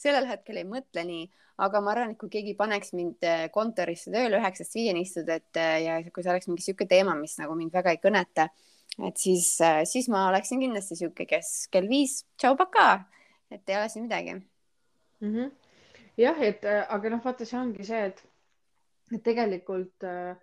sellel 0.01 0.25
hetkel 0.25 0.57
ei 0.57 0.65
mõtle 0.65 1.03
nii, 1.05 1.27
aga 1.61 1.81
ma 1.81 1.93
arvan, 1.93 2.13
et 2.13 2.21
kui 2.21 2.31
keegi 2.33 2.55
paneks 2.57 2.93
mind 2.97 3.25
kontorisse 3.53 4.13
tööle 4.13 4.39
üheksast 4.41 4.77
viieni 4.77 5.03
istuda, 5.05 5.39
et 5.41 5.61
ja 5.83 5.99
kui 6.09 6.25
see 6.25 6.33
oleks 6.33 6.49
mingi 6.49 6.65
sihuke 6.65 6.87
teema, 6.89 7.15
mis 7.17 7.37
nagu 7.41 7.57
mind 7.57 7.73
väga 7.73 7.95
ei 7.95 8.01
kõneta, 8.01 8.47
et 9.07 9.21
siis, 9.21 9.49
siis 9.89 10.09
ma 10.13 10.27
oleksin 10.31 10.61
kindlasti 10.61 10.97
sihuke, 10.99 11.25
kes 11.29 11.67
kell 11.73 11.89
viis 11.89 12.19
tšau, 12.37 12.57
pakaa, 12.59 12.99
et 13.51 13.69
ei 13.69 13.77
ole 13.77 13.89
siin 13.89 14.07
midagi 14.07 14.33
mm. 14.33 15.31
-hmm. 15.33 15.51
jah, 16.17 16.41
et 16.41 16.65
aga 16.89 17.09
noh, 17.09 17.23
vaata, 17.23 17.45
see 17.45 17.59
ongi 17.59 17.87
see, 17.87 18.05
et, 18.11 18.23
et 19.15 19.23
tegelikult 19.23 20.03
äh, 20.03 20.35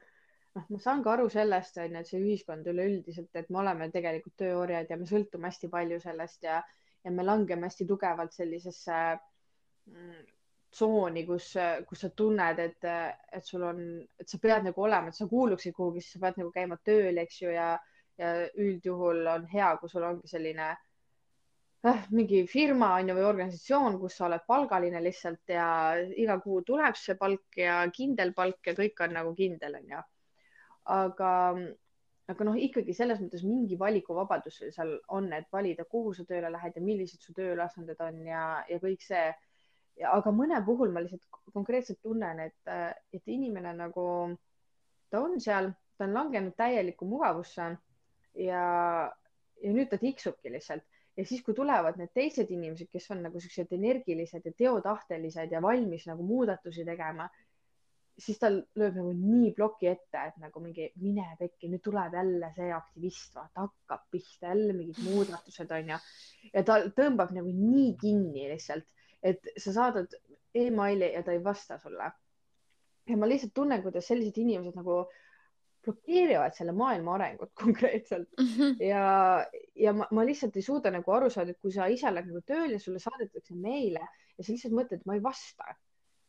noh, 0.55 0.67
ma 0.71 0.79
saan 0.83 1.03
ka 1.03 1.15
aru 1.15 1.29
sellest, 1.33 1.79
on 1.83 1.97
ju, 1.97 2.01
et 2.01 2.11
see 2.11 2.23
ühiskond 2.23 2.69
üleüldiselt, 2.71 3.33
et 3.41 3.51
me 3.51 3.61
oleme 3.63 3.91
tegelikult 3.95 4.37
tööorjad 4.43 4.91
ja 4.91 4.99
me 5.01 5.09
sõltume 5.11 5.51
hästi 5.51 5.71
palju 5.73 6.01
sellest 6.03 6.47
ja, 6.47 6.61
ja 7.05 7.13
me 7.15 7.27
langeme 7.27 7.69
hästi 7.69 7.87
tugevalt 7.89 8.37
sellisesse 8.37 9.01
mm, 9.91 10.23
tsooni, 10.75 11.25
kus, 11.27 11.53
kus 11.89 12.05
sa 12.07 12.11
tunned, 12.19 12.61
et, 12.63 12.87
et 13.39 13.47
sul 13.47 13.63
on, 13.67 13.83
et 14.19 14.31
sa 14.31 14.41
pead 14.43 14.67
nagu 14.67 14.87
olema, 14.87 15.11
et 15.11 15.19
sa 15.19 15.29
kuuluksid 15.31 15.75
kuhugi, 15.77 16.03
siis 16.03 16.17
sa 16.17 16.25
pead 16.27 16.41
nagu 16.43 16.51
käima 16.55 16.79
tööl, 16.87 17.19
eks 17.23 17.43
ju, 17.45 17.53
ja, 17.55 17.75
ja 18.19 18.33
üldjuhul 18.63 19.23
on 19.31 19.47
hea, 19.51 19.71
kui 19.79 19.91
sul 19.91 20.07
ongi 20.07 20.31
selline 20.31 20.73
äh, 21.91 22.07
mingi 22.11 22.47
firma 22.51 22.95
on 22.97 23.13
ju 23.13 23.19
või 23.19 23.29
organisatsioon, 23.29 24.01
kus 24.01 24.19
sa 24.19 24.29
oled 24.29 24.47
palgaline 24.49 25.03
lihtsalt 25.05 25.55
ja 25.55 25.69
iga 26.17 26.41
kuu 26.41 26.63
tuleb 26.67 26.97
see 26.99 27.17
palk 27.21 27.61
ja 27.61 27.83
kindel 27.93 28.35
palk 28.35 28.67
ja 28.67 28.77
kõik 28.79 29.07
on 29.07 29.17
nagu 29.19 29.35
kindel, 29.39 29.81
on 29.83 29.97
ju 29.97 30.03
aga, 30.85 31.31
aga 32.29 32.47
noh, 32.47 32.57
ikkagi 32.61 32.95
selles 32.97 33.21
mõttes 33.23 33.45
mingi 33.47 33.79
valikuvabadus 33.81 34.61
seal 34.75 34.95
on, 35.13 35.31
et 35.33 35.49
valida, 35.53 35.87
kuhu 35.89 36.15
sa 36.17 36.27
tööle 36.29 36.51
lähed 36.53 36.77
ja 36.77 36.85
millised 36.85 37.25
su 37.25 37.35
tööülesanded 37.37 38.01
on 38.05 38.21
ja, 38.29 38.45
ja 38.69 38.81
kõik 38.83 39.05
see. 39.05 39.33
aga 40.11 40.31
mõne 40.35 40.59
puhul 40.67 40.91
ma 40.93 41.01
lihtsalt 41.05 41.23
konkreetselt 41.55 42.01
tunnen, 42.03 42.41
et, 42.41 42.73
et 43.13 43.29
inimene 43.31 43.75
nagu, 43.79 44.07
ta 45.11 45.21
on 45.23 45.39
seal, 45.41 45.71
ta 45.97 46.09
on 46.09 46.17
langenud 46.17 46.57
täielikku 46.59 47.07
mugavusse 47.07 47.69
ja, 48.43 48.65
ja 49.63 49.73
nüüd 49.77 49.89
ta 49.91 49.99
tiksubki 49.99 50.51
lihtsalt 50.51 50.85
ja 51.17 51.25
siis, 51.27 51.43
kui 51.47 51.55
tulevad 51.55 51.99
need 52.01 52.11
teised 52.15 52.51
inimesed, 52.51 52.91
kes 52.93 53.11
on 53.15 53.23
nagu 53.23 53.41
siuksed 53.41 53.73
energilised 53.77 54.47
ja 54.47 54.53
teotahtelised 54.59 55.53
ja 55.53 55.63
valmis 55.63 56.07
nagu 56.11 56.27
muudatusi 56.27 56.85
tegema 56.85 57.29
siis 58.19 58.39
tal 58.39 58.61
lööb 58.79 58.97
nagu 58.99 59.13
nii 59.17 59.51
ploki 59.57 59.89
ette, 59.91 60.21
et 60.29 60.37
nagu 60.43 60.63
mingi 60.63 60.87
mine 61.03 61.27
pekki, 61.39 61.69
nüüd 61.71 61.83
tuleb 61.85 62.15
jälle 62.15 62.51
see 62.57 62.71
aktivist, 62.75 63.33
vaata 63.35 63.67
hakkab 63.67 64.05
pihta 64.15 64.53
jälle 64.53 64.77
mingid 64.77 65.01
muudatused 65.07 65.73
onju 65.79 65.99
ja 66.53 66.65
ta 66.67 66.79
tõmbab 66.99 67.35
nagu 67.35 67.51
nii 67.55 67.95
kinni 68.01 68.47
lihtsalt, 68.53 68.87
et 69.23 69.51
sa 69.59 69.75
saadad 69.75 70.15
emaili 70.55 71.11
ja 71.17 71.25
ta 71.27 71.35
ei 71.35 71.43
vasta 71.45 71.79
sulle. 71.83 72.13
ja 73.11 73.17
ma 73.21 73.29
lihtsalt 73.29 73.55
tunnen, 73.55 73.83
kuidas 73.83 74.07
sellised 74.09 74.39
inimesed 74.41 74.79
nagu 74.79 75.03
blokeerivad 75.85 76.57
selle 76.57 76.75
maailma 76.77 77.15
arengut 77.19 77.53
konkreetselt. 77.63 78.29
Mm 78.41 78.51
-hmm. 78.51 78.83
ja, 78.85 79.47
ja 79.87 79.93
ma, 79.93 80.09
ma 80.11 80.27
lihtsalt 80.27 80.57
ei 80.57 80.67
suuda 80.67 80.91
nagu 80.91 81.13
aru 81.13 81.31
saada, 81.31 81.51
et 81.51 81.61
kui 81.61 81.73
sa 81.73 81.87
ise 81.87 82.09
oled 82.11 82.31
nagu 82.31 82.43
tööl 82.47 82.77
ja 82.77 82.81
sulle 82.81 83.03
saadetakse 83.03 83.55
meile 83.55 84.03
ja 84.39 84.45
sa 84.45 84.53
lihtsalt 84.53 84.75
mõtled, 84.75 85.05
ma 85.07 85.15
ei 85.15 85.23
vasta. 85.23 85.77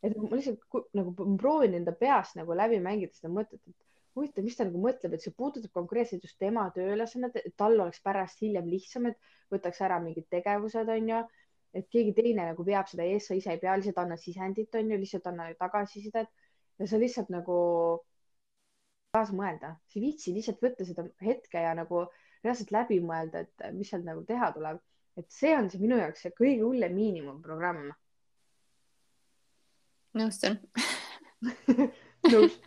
Et 0.04 0.16
ma 0.18 0.36
lihtsalt 0.36 0.94
nagu 0.94 1.16
proovin 1.38 1.74
enda 1.74 1.92
peas 1.92 2.36
nagu 2.36 2.54
läbi 2.54 2.80
mängida 2.80 3.14
seda 3.14 3.32
mõtet, 3.34 3.62
et 3.68 3.76
huvitav, 4.16 4.46
mis 4.46 4.56
ta 4.58 4.66
nagu 4.68 4.80
mõtleb, 4.82 5.16
et 5.16 5.24
see 5.24 5.34
puudutab 5.36 5.74
konkreetselt 5.76 6.24
just 6.24 6.38
tema 6.40 6.66
tööülesannet, 6.76 7.36
et 7.42 7.56
tal 7.58 7.76
oleks 7.80 8.02
pärast 8.04 8.42
hiljem 8.42 8.70
lihtsam, 8.72 9.10
et 9.12 9.18
võtaks 9.52 9.82
ära 9.84 10.00
mingid 10.04 10.28
tegevused, 10.32 10.90
onju, 10.90 11.22
et 11.76 11.88
keegi 11.92 12.14
teine 12.16 12.48
nagu 12.52 12.66
veab 12.68 12.88
seda 12.88 13.04
ees, 13.04 13.28
sa 13.28 13.36
ise 13.36 13.52
ei 13.52 13.62
pea, 13.62 13.76
lihtsalt 13.76 14.00
anna 14.06 14.18
sisendit, 14.20 14.76
onju, 14.80 15.00
lihtsalt 15.02 15.28
anna 15.32 15.50
tagasisidet. 15.60 16.32
Ja 16.80 16.88
sa 16.92 17.00
lihtsalt 17.00 17.30
nagu 17.32 17.58
kaasa 19.16 19.36
mõelda, 19.36 19.76
sa 19.88 20.00
ei 20.00 20.06
viitsi 20.10 20.34
lihtsalt 20.36 20.62
võtta 20.64 20.88
seda 20.88 21.06
hetke 21.24 21.62
ja 21.64 21.74
nagu 21.78 22.06
reaalselt 22.44 22.74
läbi 22.76 23.00
mõelda, 23.04 23.46
et 23.46 23.70
mis 23.76 23.90
sealt 23.92 24.06
nagu 24.08 24.24
teha 24.28 24.52
tuleb, 24.56 24.82
et 25.18 25.30
see 25.32 25.54
on 25.56 25.70
see 25.72 25.82
minu 25.82 26.00
jaoks 26.00 26.26
see 26.26 26.36
kõige 26.36 26.66
hullem 26.66 26.96
miinimumprogramm. 26.98 27.94
Nõustun. 30.16 30.60
Nõus, 32.32 32.60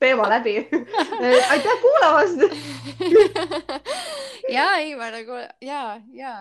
teema 0.00 0.28
läbi. 0.32 0.56
Aitäh 1.52 1.80
kuulamast! 1.82 2.44
Ja 4.52 4.74
ei, 4.80 4.92
ma 4.98 5.08
nagu 5.12 5.38
ja, 5.64 5.80
ja 6.12 6.34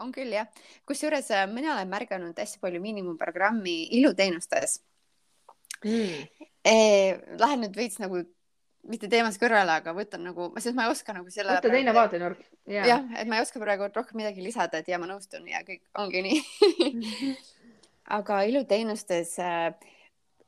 on 0.00 0.12
küll 0.12 0.32
jah, 0.34 0.48
kusjuures 0.88 1.30
äh, 1.34 1.46
mina 1.50 1.74
olen 1.74 1.88
märganud 1.90 2.38
hästi 2.38 2.60
palju 2.62 2.80
miinimumprogrammi 2.84 3.76
iluteenustes. 3.98 4.80
Mm.. 5.84 6.26
E, 6.64 6.74
lähen 7.40 7.64
nüüd 7.64 7.76
veits 7.76 8.00
nagu 8.02 8.20
mitte 8.88 9.08
teemast 9.12 9.40
kõrvale, 9.40 9.76
aga 9.82 9.92
võtan 9.96 10.22
nagu, 10.24 10.50
sest 10.58 10.76
ma 10.76 10.86
ei 10.86 10.92
oska 10.94 11.14
nagu 11.16 11.30
selle. 11.32 11.58
võta 11.58 11.72
teine 11.72 11.94
vaatenurk. 11.96 12.44
jah, 12.70 13.04
et 13.18 13.28
ma 13.28 13.38
ei 13.38 13.44
oska 13.44 13.60
praegu 13.62 13.90
rohkem 13.92 14.22
midagi 14.22 14.44
lisada, 14.44 14.80
et 14.80 14.88
ja 14.88 14.98
ma 14.98 15.08
nõustun 15.10 15.48
ja 15.50 15.64
kõik 15.66 15.82
ongi 16.00 16.22
nii 16.26 17.34
aga 18.10 18.42
iluteenustes 18.50 19.38
äh,, 19.38 19.72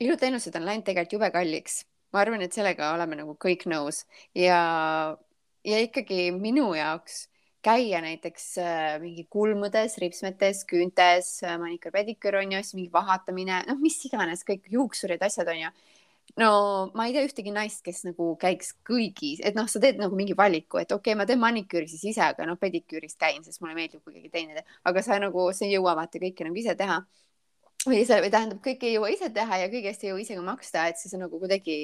iluteenused 0.02 0.54
on 0.58 0.66
läinud 0.66 0.86
tegelikult 0.86 1.18
jube 1.18 1.30
kalliks. 1.34 1.82
ma 2.12 2.20
arvan, 2.20 2.42
et 2.44 2.52
sellega 2.52 2.90
oleme 2.92 3.16
nagu 3.22 3.34
kõik 3.40 3.64
nõus 3.72 4.02
ja, 4.36 4.58
ja 5.64 5.78
ikkagi 5.80 6.26
minu 6.36 6.74
jaoks 6.76 7.26
käia 7.64 8.02
näiteks 8.02 8.46
äh, 8.58 8.96
mingi 9.00 9.24
kulmudes, 9.30 9.96
ripsmetes, 10.02 10.64
küüntes 10.68 11.38
äh,, 11.46 11.56
maniküür-pediküür 11.62 12.40
on 12.42 12.56
ju, 12.56 12.62
siis 12.64 12.76
mingi 12.76 12.92
vahatamine, 12.92 13.62
noh, 13.68 13.78
mis 13.80 14.00
iganes, 14.08 14.42
kõik 14.48 14.66
juuksurid, 14.74 15.22
asjad 15.22 15.52
on 15.54 15.66
ju 15.66 15.72
no 16.40 16.50
ma 16.96 17.06
ei 17.06 17.14
tea 17.16 17.24
ühtegi 17.26 17.52
naist, 17.54 17.82
kes 17.84 18.04
nagu 18.08 18.32
käiks 18.40 18.72
kõigis, 18.88 19.42
et 19.44 19.56
noh, 19.58 19.68
sa 19.68 19.82
teed 19.82 19.98
nagu 20.00 20.16
mingi 20.16 20.36
valiku, 20.38 20.80
et 20.80 20.92
okei 20.92 21.12
okay,, 21.12 21.18
ma 21.18 21.26
teen 21.28 21.42
maniküüri 21.42 21.90
siis 21.90 22.04
ise, 22.14 22.22
aga 22.24 22.46
noh, 22.48 22.58
pediküüris 22.60 23.18
käin, 23.20 23.44
sest 23.44 23.60
mulle 23.60 23.76
meeldib, 23.76 24.00
kui 24.04 24.16
keegi 24.16 24.32
teine 24.32 24.56
teeb, 24.56 24.78
aga 24.88 25.04
sa 25.04 25.18
nagu, 25.22 25.50
sa 25.56 25.66
ei 25.66 25.76
jõua 25.76 25.96
vaata 25.98 26.22
kõike 26.22 26.48
nagu 26.48 26.62
ise 26.62 26.76
teha 26.78 27.02
või 27.86 28.00
ise 28.04 28.18
või 28.22 28.32
tähendab, 28.32 28.62
kõike 28.64 28.88
ei 28.88 28.96
jõua 28.96 29.12
ise 29.12 29.28
teha 29.34 29.60
ja 29.64 29.70
kõige 29.72 29.90
eest 29.90 30.04
ei 30.04 30.12
jõua 30.12 30.22
ise 30.24 30.38
ka 30.38 30.44
maksta, 30.46 30.86
et 30.88 31.00
siis 31.00 31.14
nagu 31.18 31.40
kuidagi 31.42 31.76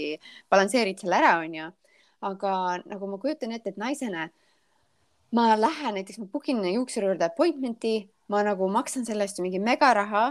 balansseerid 0.50 1.00
selle 1.02 1.18
ära, 1.18 1.38
onju. 1.44 1.70
aga 2.28 2.52
nagu 2.86 3.06
ma 3.10 3.18
kujutan 3.22 3.52
ette, 3.54 3.74
et 3.74 3.80
naisena 3.80 4.28
ma 5.34 5.54
lähen 5.58 5.98
näiteks, 5.98 6.18
ma 6.22 6.26
book 6.32 6.48
in 6.48 6.62
juuksuri 6.64 7.10
juurde 7.10 7.26
appointment'i, 7.26 8.08
ma 8.28 8.42
nagu 8.46 8.68
maksan 8.72 9.04
selle 9.06 9.26
eest 9.26 9.40
mingi 9.44 9.60
megaraha, 9.60 10.30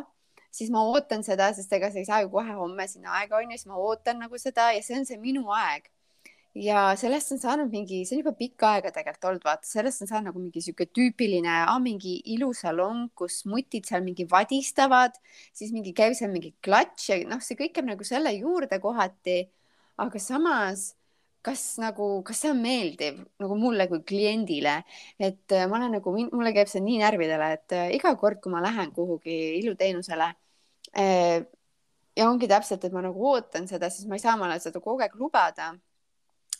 siis 0.51 0.72
ma 0.74 0.84
ootan 0.92 1.24
seda, 1.24 1.51
sest 1.54 1.74
ega 1.74 1.92
sa 1.92 2.01
ei 2.01 2.08
saa 2.08 2.24
ju 2.24 2.32
kohe 2.34 2.56
homme 2.58 2.88
sinna 2.88 3.20
aega 3.20 3.38
onju, 3.42 3.58
siis 3.58 3.70
ma 3.70 3.77
ootan 3.82 4.20
nagu 4.24 4.39
seda 4.42 4.72
ja 4.75 4.82
see 4.86 4.98
on 5.00 5.06
see 5.10 5.20
minu 5.22 5.48
aeg 5.54 5.92
ja 6.58 6.82
sellest 6.98 7.32
on 7.36 7.42
saanud 7.42 7.72
mingi, 7.72 8.01
see 8.06 8.18
on 8.18 8.24
juba 8.24 8.34
pikka 8.38 8.72
aega 8.77 8.92
tegelikult 8.94 9.30
olnud, 9.30 9.46
vaata, 9.46 9.68
sellest 9.68 10.04
on 10.04 10.10
saanud 10.10 10.32
nagu 10.32 10.42
mingi 10.42 10.63
sihuke 10.63 10.88
tüüpiline 10.89 11.54
ah,, 11.60 11.77
mingi 11.84 12.18
ilusalong, 12.34 13.12
kus 13.18 13.44
mutid 13.50 13.86
seal 13.89 14.04
mingi 14.06 14.25
vadistavad, 14.32 15.18
siis 15.56 15.74
mingi 15.75 15.94
käib 15.98 16.18
seal 16.18 16.32
mingi 16.34 16.56
klatš 16.66 17.10
ja 17.12 17.20
noh, 17.30 17.44
see 17.44 17.60
kõik 17.60 17.77
jääb 17.77 17.92
nagu 17.92 18.08
selle 18.08 18.34
juurde 18.38 18.82
kohati. 18.82 19.39
aga 19.98 20.20
samas, 20.22 20.92
kas 21.46 21.62
nagu, 21.79 22.08
kas 22.27 22.41
see 22.44 22.51
on 22.51 22.62
meeldiv 22.62 23.20
nagu 23.41 23.58
mulle 23.60 23.88
kui 23.91 24.01
kliendile, 24.08 24.82
et 25.20 25.56
äh, 25.56 25.67
ma 25.70 25.79
olen 25.79 25.98
nagu, 25.98 26.13
mulle 26.32 26.53
käib 26.56 26.72
see 26.72 26.84
nii 26.84 27.00
närvidele, 27.03 27.51
et 27.60 27.75
äh, 27.77 27.91
iga 27.96 28.13
kord, 28.20 28.41
kui 28.44 28.51
ma 28.51 28.63
lähen 28.65 28.91
kuhugi 28.96 29.38
iluteenusele 29.62 30.32
äh, 30.98 31.46
ja 32.17 32.29
ongi 32.29 32.50
täpselt, 32.50 32.86
et 32.86 32.96
ma 32.96 33.03
nagu 33.06 33.29
ootan 33.32 33.67
seda, 33.70 33.91
siis 33.94 34.08
ma 34.10 34.17
ei 34.17 34.24
saa 34.24 34.36
omale 34.38 34.58
seda 34.63 34.82
kogu 34.84 35.03
aeg 35.06 35.15
lubada. 35.20 35.74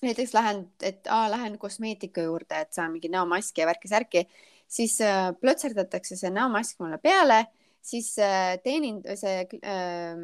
Näiteks 0.03 0.34
lähen, 0.36 0.67
et 0.86 1.07
aa, 1.10 1.25
lähen 1.34 1.57
kosmeetika 1.57 2.22
juurde, 2.22 2.60
et 2.62 2.75
saan 2.75 2.91
mingi 2.93 3.10
näomaski 3.10 3.63
ja 3.63 3.69
värki-särki, 3.72 4.27
siis 4.69 5.00
äh, 5.01 5.31
plõtserdatakse 5.41 6.19
see 6.19 6.29
näomask 6.34 6.77
mulle 6.84 7.00
peale, 7.01 7.48
siis 7.81 8.12
äh, 8.22 8.60
teenind-, 8.62 9.07
see 9.17 9.48
äh, 9.57 10.22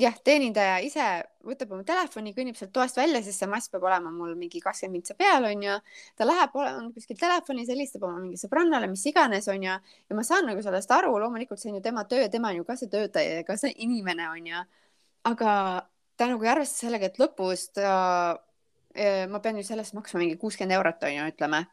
jah, 0.00 0.14
teenindaja 0.26 0.78
ise 0.82 1.04
võtab 1.46 1.74
oma 1.76 1.84
telefoni, 1.86 2.32
kõnnib 2.34 2.56
sealt 2.58 2.72
toast 2.74 2.96
välja, 2.98 3.20
sest 3.22 3.42
see 3.42 3.48
mask 3.50 3.72
peab 3.74 3.84
olema 3.86 4.10
mul 4.10 4.32
mingi 4.38 4.60
kakskümmend 4.62 4.98
mintsa 4.98 5.14
peal, 5.18 5.46
onju. 5.50 5.76
ta 6.18 6.26
läheb, 6.26 6.56
on 6.60 6.88
kuskil 6.94 7.18
telefonis, 7.20 7.70
helistab 7.70 8.06
oma 8.08 8.22
mingi 8.22 8.40
sõbrannale, 8.40 8.88
mis 8.90 9.04
iganes, 9.10 9.46
onju. 9.52 9.76
ja 10.10 10.18
ma 10.18 10.24
saan 10.26 10.48
nagu 10.50 10.62
sellest 10.64 10.90
aru, 10.96 11.12
loomulikult 11.22 11.62
see 11.62 11.70
on 11.70 11.78
ju 11.78 11.84
tema 11.84 12.06
töö, 12.10 12.26
tema 12.32 12.50
on 12.50 12.62
ju 12.62 12.66
ka 12.66 12.78
see 12.80 12.90
töötaja 12.90 13.38
ja 13.40 13.46
ka 13.46 13.58
see 13.60 13.74
inimene, 13.86 14.26
onju. 14.32 14.64
aga 15.30 15.52
ta 16.16 16.28
nagu 16.30 16.46
ei 16.46 16.52
arvesta 16.54 16.86
sellega, 16.86 17.10
et 17.10 17.22
lõpus 17.22 17.70
ta 17.78 17.94
ma 19.30 19.40
pean 19.42 19.56
ju 19.58 19.64
sellest 19.66 19.94
maksma 19.94 20.20
mingi 20.22 20.36
kuuskümmend 20.38 20.76
eurot 20.76 21.06
on 21.06 21.16
ju, 21.16 21.30
ütleme. 21.34 21.64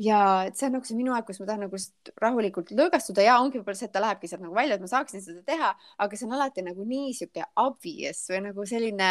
Ja 0.00 0.20
et 0.48 0.56
see 0.56 0.68
on 0.68 0.78
nagu 0.78 0.88
see 0.88 0.96
minu 0.96 1.12
aeg, 1.14 1.26
kus 1.28 1.40
ma 1.42 1.48
tahan 1.50 1.66
nagu 1.66 1.80
rahulikult 2.22 2.72
lõõgastuda 2.76 3.24
ja 3.26 3.36
ongi 3.42 3.58
võib-olla 3.58 3.78
see, 3.78 3.90
et 3.90 3.94
ta 3.94 4.02
lähebki 4.02 4.30
sealt 4.30 4.44
nagu 4.44 4.56
välja, 4.56 4.78
et 4.78 4.84
ma 4.84 4.88
saaksin 4.90 5.24
seda 5.24 5.42
teha, 5.46 5.74
aga 6.00 6.16
see 6.16 6.28
on 6.28 6.36
alati 6.38 6.64
nagu 6.64 6.86
nii 6.88 7.12
sihuke 7.18 7.44
obvious 7.60 8.22
või 8.32 8.40
nagu 8.48 8.66
selline 8.68 9.10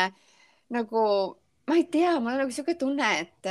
nagu 0.74 1.04
ma 1.70 1.78
ei 1.78 1.86
tea, 1.94 2.16
mul 2.18 2.34
on 2.34 2.42
nagu 2.44 2.54
sihuke 2.54 2.74
tunne, 2.80 3.10
et, 3.22 3.50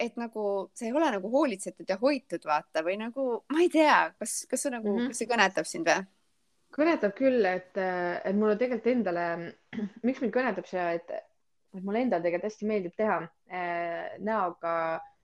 et 0.00 0.16
nagu 0.20 0.44
see 0.78 0.88
ei 0.88 0.94
ole 0.96 1.10
nagu 1.12 1.32
hoolitsetud 1.32 1.90
ja 1.92 1.98
hoitud, 2.00 2.46
vaata 2.48 2.84
või 2.86 2.96
nagu 3.02 3.26
ma 3.52 3.64
ei 3.64 3.68
tea, 3.72 3.98
kas, 4.16 4.40
kas 4.48 4.64
see 4.64 4.72
nagu 4.72 4.88
mm, 4.88 5.02
-hmm. 5.02 5.12
kas 5.12 5.22
see 5.22 5.32
kõnetab 5.34 5.68
sind 5.68 5.90
või? 5.90 6.06
kõnetab 6.78 7.12
küll, 7.16 7.44
et, 7.48 7.76
et 7.76 8.36
mulle 8.36 8.56
tegelikult 8.60 8.92
endale, 8.94 9.28
miks 10.08 10.24
mind 10.24 10.32
kõnetab 10.32 10.68
see, 10.68 10.88
et, 10.96 11.12
et 11.76 11.84
mulle 11.84 12.06
endale 12.06 12.24
tegelikult 12.24 12.48
hästi 12.48 12.72
meeldib 12.72 12.96
teha 12.96 13.20
äh, 13.20 14.16
näoga 14.24 14.74
äh, 14.96 15.14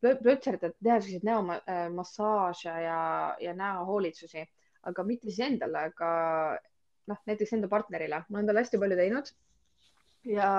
plötserdada, 0.00 0.74
teha 0.82 0.98
selliseid 1.00 1.24
näomassaaže 1.24 2.70
äh, 2.72 2.82
ja, 2.84 3.00
ja 3.40 3.54
näohoolitsusi, 3.56 4.44
aga 4.90 5.04
mitte 5.08 5.30
siis 5.30 5.40
endale, 5.46 5.86
aga 5.90 6.10
noh, 7.08 7.20
näiteks 7.26 7.54
enda 7.56 7.70
partnerile, 7.72 8.22
ma 8.28 8.38
olen 8.38 8.50
talle 8.50 8.64
hästi 8.64 8.80
palju 8.82 8.98
teinud. 9.00 9.32
Ja 10.28 10.50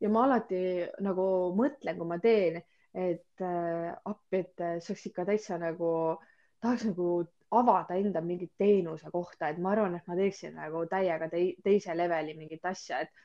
ja 0.00 0.08
ma 0.12 0.26
alati 0.26 0.58
nagu 1.04 1.26
mõtlen, 1.56 1.96
kui 1.98 2.08
ma 2.08 2.18
teen, 2.22 2.60
et 2.96 3.44
äh, 3.44 3.92
appi, 4.04 4.42
et 4.42 4.64
see 4.84 4.92
oleks 4.92 5.06
ikka 5.10 5.24
täitsa 5.28 5.58
nagu, 5.60 5.90
tahaks 6.62 6.86
nagu 6.90 7.08
avada 7.56 7.96
enda 7.96 8.20
mingit 8.24 8.52
teenuse 8.58 9.10
kohta, 9.12 9.48
et 9.48 9.58
ma 9.62 9.72
arvan, 9.72 9.96
et 9.96 10.08
ma 10.08 10.16
teeksin 10.18 10.56
nagu 10.58 10.84
täiega 10.90 11.28
te 11.32 11.42
teise 11.64 11.94
leveli 11.96 12.34
mingit 12.38 12.64
asja, 12.68 13.00
et 13.04 13.24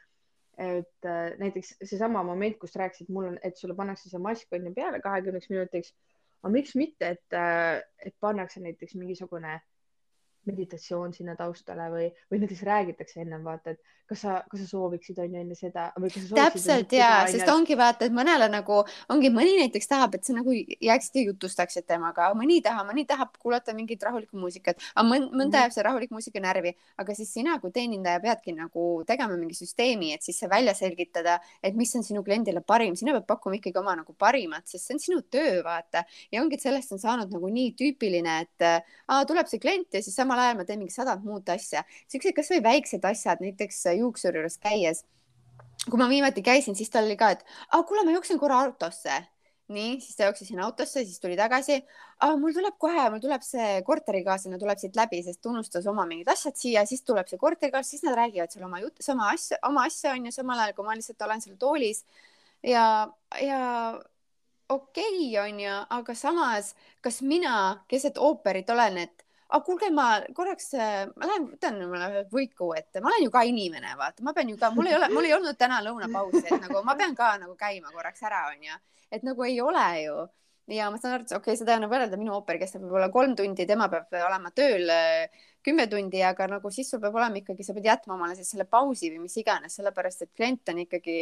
et 0.62 1.08
äh, 1.10 1.34
näiteks 1.42 1.76
seesama 1.84 2.24
moment, 2.24 2.58
kus 2.62 2.76
rääkisid, 2.78 3.10
mul 3.14 3.32
on, 3.32 3.38
et 3.44 3.58
sulle 3.58 3.76
pannakse 3.78 4.12
see 4.12 4.22
mask 4.22 4.54
on 4.54 4.68
ju 4.68 4.74
peale 4.78 5.02
kahekümneks 5.02 5.50
minutiks, 5.50 5.94
aga 6.42 6.54
miks 6.54 6.76
mitte, 6.78 7.14
et, 7.16 7.38
äh, 7.38 7.82
et 8.06 8.16
pannakse 8.22 8.62
näiteks 8.64 8.96
mingisugune 9.00 9.58
meditatsioon 10.50 11.14
sinna 11.14 11.36
taustale 11.38 11.88
või, 11.94 12.08
või 12.32 12.44
näiteks 12.44 12.64
räägitakse 12.68 13.22
ennem 13.22 13.44
vaata, 13.46 13.76
et 13.76 13.82
kas 14.12 14.22
sa, 14.26 14.34
kas 14.52 14.64
sa 14.64 14.68
sooviksid 14.74 15.20
on 15.24 15.36
ju 15.36 15.42
enne 15.42 15.56
seda 15.56 15.86
või 16.00 16.12
kas 16.12 16.26
sa 16.28 16.38
täpselt 16.38 16.96
ja, 16.96 17.10
sest 17.32 17.48
ongi 17.52 17.78
vaata, 17.80 18.08
et 18.08 18.16
mõnele 18.16 18.48
nagu 18.52 18.82
ongi 19.14 19.32
mõni 19.34 19.54
näiteks 19.62 19.88
tahab, 19.92 20.18
et 20.18 20.28
sa 20.28 20.36
nagu 20.36 20.52
jääksid 20.54 21.20
ja 21.22 21.24
jutustaksid 21.30 21.88
temaga, 21.88 22.32
mõni 22.38 22.60
ei 22.60 22.66
taha, 22.66 22.84
mõni 22.88 23.06
tahab 23.08 23.38
kuulata 23.40 23.76
mingit 23.78 24.04
rahulikku 24.04 24.40
muusikat, 24.40 24.82
aga 24.96 25.06
mõnda 25.08 25.30
mm 25.30 25.40
-hmm. 25.40 25.56
jääb 25.62 25.76
see 25.76 25.86
rahulik 25.88 26.12
muusika 26.12 26.44
närvi, 26.44 26.74
aga 26.98 27.16
siis 27.16 27.34
sina 27.34 27.60
kui 27.60 27.72
teenindaja 27.72 28.20
peadki 28.20 28.56
nagu 28.58 29.04
tegema 29.08 29.38
mingi 29.38 29.56
süsteemi, 29.56 30.14
et 30.14 30.24
siis 30.24 30.40
see 30.40 30.50
välja 30.50 30.74
selgitada, 30.74 31.40
et 31.64 31.76
mis 31.76 31.96
on 31.96 32.04
sinu 32.04 32.24
kliendile 32.24 32.62
parim, 32.62 32.96
sina 32.96 33.14
pead 33.14 33.28
pakkuma 33.28 33.56
ikkagi 33.56 33.80
oma 33.80 33.96
nagu 33.96 34.14
parimat, 34.14 34.68
sest 34.68 34.88
see 34.88 34.96
on 34.96 35.00
sinu 35.00 35.22
töö, 35.22 35.64
vaata 35.64 36.04
ja 36.32 36.42
ongi, 36.42 36.56
et 36.56 36.62
sellest 36.62 36.92
on 36.92 37.00
saanud 37.00 37.32
nagu 37.32 37.48
nii 37.48 37.72
tüüpiline, 37.80 38.42
et 38.42 38.68
aa, 39.08 39.26
tuleb 39.26 39.48
see 39.48 39.60
klient 39.60 39.94
ja 39.94 40.04
siis 40.04 40.16
sama 40.16 40.31
samal 40.32 40.46
ajal 40.46 40.62
ma 40.62 40.68
teen 40.68 40.80
mingi 40.80 40.96
sadat 40.96 41.24
muud 41.28 41.50
asja, 41.52 41.84
siuksed 42.12 42.36
kasvõi 42.38 42.62
väiksed 42.64 43.04
asjad, 43.06 43.44
näiteks 43.44 43.84
juuksuri 44.00 44.40
juures 44.40 44.58
käies. 44.62 45.04
kui 45.90 45.98
ma 45.98 46.08
viimati 46.08 46.44
käisin, 46.46 46.76
siis 46.78 46.90
tal 46.94 47.08
oli 47.10 47.18
ka, 47.18 47.32
et 47.32 47.46
kuule, 47.88 48.06
ma 48.06 48.14
jooksen 48.14 48.40
korra 48.40 48.60
autosse 48.62 49.24
nii, 49.72 50.00
siis 50.04 50.18
ta 50.18 50.28
jooksis 50.28 50.50
sinna 50.52 50.66
autosse, 50.68 51.04
siis 51.06 51.20
tuli 51.20 51.38
tagasi. 51.40 51.80
mul 52.40 52.54
tuleb 52.54 52.76
kohe, 52.78 53.10
mul 53.10 53.22
tuleb 53.24 53.44
see 53.46 53.82
korterikaaslane 53.88 54.60
tuleb 54.60 54.78
siit 54.78 54.96
läbi, 55.00 55.22
sest 55.24 55.46
unustas 55.48 55.88
oma 55.88 56.06
mingid 56.06 56.30
asjad 56.30 56.60
siia, 56.60 56.86
siis 56.86 57.04
tuleb 57.08 57.28
see 57.32 57.40
korterikaaslane, 57.42 57.90
siis 57.90 58.04
nad 58.06 58.18
räägivad 58.20 58.52
seal 58.52 58.68
oma 58.68 58.82
juttu, 58.84 59.04
sama 59.04 59.32
asja, 59.32 59.58
oma 59.68 59.86
asja 59.88 60.14
on 60.16 60.28
ju, 60.28 60.36
samal 60.36 60.60
ajal 60.60 60.76
kui 60.78 60.88
ma 60.88 60.98
lihtsalt 61.00 61.28
olen 61.28 61.42
seal 61.42 61.58
toolis 61.62 62.04
ja, 62.68 62.86
ja 63.42 63.62
okei 64.70 65.18
okay, 65.32 65.42
on 65.46 65.60
ju, 65.60 65.80
aga 65.98 66.16
samas, 66.16 66.76
kas 67.02 67.22
mina 67.22 67.56
keset 67.92 68.20
ooperit 68.22 68.70
olen, 68.70 69.02
et 69.08 69.26
aga 69.52 69.64
kuulge, 69.68 69.90
ma 69.94 70.08
korraks, 70.36 70.70
äh, 70.80 71.06
ma 71.20 71.28
lähen 71.28 71.48
võtan 71.52 71.80
mulle 71.84 72.26
võiku 72.32 72.72
ette, 72.78 73.02
ma 73.04 73.12
olen 73.12 73.26
ju 73.26 73.32
ka 73.34 73.44
inimene, 73.48 73.96
vaata, 74.00 74.24
ma 74.24 74.34
pean 74.38 74.52
ju 74.52 74.60
ka, 74.60 74.72
mul 74.76 74.88
ei 74.88 74.96
ole, 74.96 75.10
mul 75.12 75.28
ei 75.28 75.36
olnud 75.36 75.60
täna 75.60 75.82
lõunapausi, 75.84 76.46
et 76.48 76.62
nagu 76.64 76.84
ma 76.88 76.96
pean 77.00 77.16
ka 77.18 77.34
nagu 77.42 77.56
käima 77.60 77.92
korraks 77.92 78.24
ära, 78.28 78.46
onju, 78.54 78.80
et 79.12 79.28
nagu 79.28 79.48
ei 79.48 79.60
ole 79.64 79.88
ju. 80.06 80.22
Ja 80.72 80.88
ma 80.94 80.96
saan 81.02 81.18
aru, 81.18 81.26
et 81.26 81.32
okei 81.34 81.52
okay,, 81.52 81.60
seda 81.60 81.74
anna 81.76 81.90
võrrelda, 81.92 82.16
minu 82.22 82.32
ooper 82.38 82.56
kestab 82.62 82.86
võib-olla 82.86 83.10
kolm 83.12 83.34
tundi, 83.36 83.66
tema 83.68 83.90
peab 83.92 84.14
olema 84.22 84.54
tööl 84.56 84.88
äh, 84.94 85.42
kümme 85.66 85.88
tundi, 85.92 86.22
aga 86.24 86.48
nagu 86.50 86.72
siis 86.72 86.90
sul 86.94 87.02
peab 87.02 87.18
olema 87.18 87.42
ikkagi, 87.42 87.66
sa 87.66 87.76
pead 87.76 87.90
jätma 87.90 88.16
omale 88.16 88.38
siis 88.38 88.54
selle 88.54 88.66
pausi 88.70 89.12
või 89.12 89.26
mis 89.26 89.36
iganes, 89.42 89.76
sellepärast 89.78 90.26
et 90.26 90.32
klient 90.38 90.72
on 90.72 90.80
ikkagi 90.86 91.18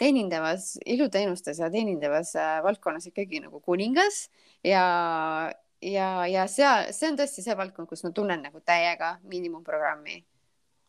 teenindavas, 0.00 0.74
iluteenustes 0.94 1.58
ja 1.64 1.72
teenindavas 1.74 2.36
äh, 2.38 2.60
valdkonnas 2.64 3.10
ikkagi 3.10 3.42
nagu 3.48 3.58
kuningas. 3.64 4.28
Ja, 4.64 4.84
ja, 5.82 6.26
ja 6.26 6.46
seal, 6.50 6.92
see 6.92 7.10
on 7.10 7.18
tõesti 7.18 7.44
see 7.44 7.56
valdkond, 7.56 7.88
kus 7.88 8.04
ma 8.04 8.12
tunnen 8.14 8.42
nagu 8.46 8.60
täiega 8.60 9.16
miinimumprogrammi. 9.30 10.24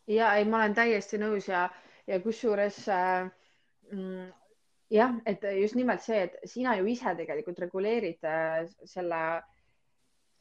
ja 0.08 0.36
ei, 0.38 0.45
ma 0.45 0.63
olen 0.63 0.76
täiesti 0.78 1.19
nõus 1.21 1.50
ja, 1.50 1.67
ja 2.08 2.19
kusjuures 2.24 2.80
äh, 2.89 3.30
mm, 3.91 4.32
jah, 4.93 5.17
et 5.26 5.43
just 5.60 5.76
nimelt 5.76 6.04
see, 6.06 6.28
et 6.28 6.50
sina 6.50 6.76
ju 6.80 6.88
ise 6.91 7.15
tegelikult 7.17 7.60
reguleerid 7.65 8.26
äh, 8.28 8.65
selle, 8.86 9.21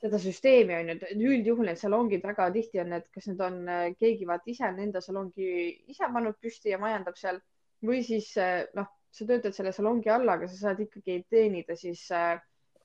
seda 0.03 0.21
süsteemi 0.21 0.77
on 0.77 0.93
ju, 0.93 0.99
et 0.99 1.25
üldjuhul 1.31 1.71
need 1.71 1.81
salongid 1.81 2.25
väga 2.27 2.51
tihti 2.55 2.83
on 2.83 2.93
need, 2.95 3.09
kas 3.15 3.31
need 3.31 3.41
on 3.45 3.63
äh, 3.69 3.87
keegi 3.99 4.29
vaata 4.29 4.51
ise 4.53 4.69
on 4.69 4.83
enda 4.87 5.03
salongi 5.05 5.49
ise 5.93 6.11
pannud 6.13 6.39
püsti 6.43 6.75
ja 6.75 6.81
majandab 6.83 7.17
seal 7.21 7.41
või 7.85 8.03
siis 8.07 8.31
äh, 8.41 8.65
noh, 8.77 8.91
sa 9.15 9.27
töötad 9.29 9.55
selle 9.57 9.73
salongi 9.73 10.11
alla, 10.11 10.37
aga 10.37 10.49
sa 10.51 10.61
saad 10.61 10.83
ikkagi 10.85 11.23
teenida 11.31 11.77
siis 11.79 12.05
äh, 12.13 12.37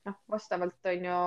noh, 0.08 0.16
vastavalt 0.30 0.86
on 0.92 1.04
ju 1.04 1.18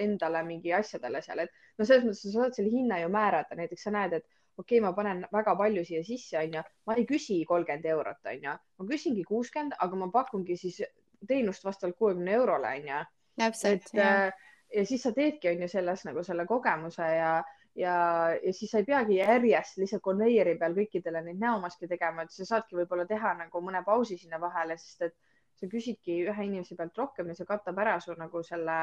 endale 0.00 0.42
mingi 0.46 0.72
asjadele 0.72 1.20
seal, 1.24 1.44
et 1.44 1.78
no 1.78 1.86
selles 1.88 2.06
mõttes 2.06 2.22
sa 2.24 2.32
saad 2.38 2.56
selle 2.56 2.72
hinna 2.72 3.00
ju 3.02 3.10
määrata, 3.12 3.58
näiteks 3.58 3.86
sa 3.86 3.92
näed, 3.94 4.18
et 4.20 4.26
okei 4.56 4.78
okay,, 4.78 4.84
ma 4.84 4.92
panen 4.96 5.24
väga 5.32 5.56
palju 5.58 5.84
siia 5.84 6.04
sisse, 6.06 6.38
onju, 6.38 6.62
ma 6.86 6.96
ei 6.98 7.06
küsi 7.08 7.40
kolmkümmend 7.48 7.88
eurot, 7.90 8.22
onju, 8.30 8.54
ma 8.78 8.88
küsingi 8.90 9.24
kuuskümmend, 9.28 9.76
aga 9.82 9.98
ma 10.00 10.10
pakungi 10.14 10.56
siis 10.60 10.80
teenust 11.28 11.64
vastavalt 11.66 11.98
kuuekümne 11.98 12.36
eurole, 12.38 12.70
onju. 12.78 13.02
täpselt. 13.40 13.90
Äh, 13.98 14.30
ja 14.74 14.86
siis 14.86 15.02
sa 15.02 15.12
teedki, 15.16 15.50
onju, 15.54 15.68
selles 15.70 16.06
nagu 16.06 16.22
selle 16.26 16.46
kogemuse 16.46 17.10
ja, 17.16 17.34
ja, 17.78 17.98
ja 18.38 18.54
siis 18.54 18.70
sa 18.70 18.80
ei 18.80 18.88
peagi 18.88 19.18
järjest 19.18 19.82
lihtsalt 19.82 20.04
konveieri 20.04 20.56
peal 20.60 20.76
kõikidele 20.78 21.24
neid 21.26 21.42
näomaske 21.42 21.90
tegema, 21.90 22.24
et 22.24 22.34
sa 22.34 22.46
saadki 22.54 22.78
võib-olla 22.78 23.06
teha 23.10 23.34
nagu 23.42 23.62
mõne 23.64 23.82
pausi 23.86 24.18
sinna 24.20 24.40
vahele, 24.42 24.78
sest 24.78 25.08
et 25.10 25.16
sa 25.64 25.70
küsidki 25.70 26.20
ühe 26.28 26.46
inimese 26.46 26.76
pealt 26.78 26.98
rohkem 27.00 27.30
ja 27.30 27.38
see 27.38 27.48
katab 27.48 27.78
ära 27.82 27.96
su 28.02 28.14
nagu 28.18 28.42
selle 28.46 28.78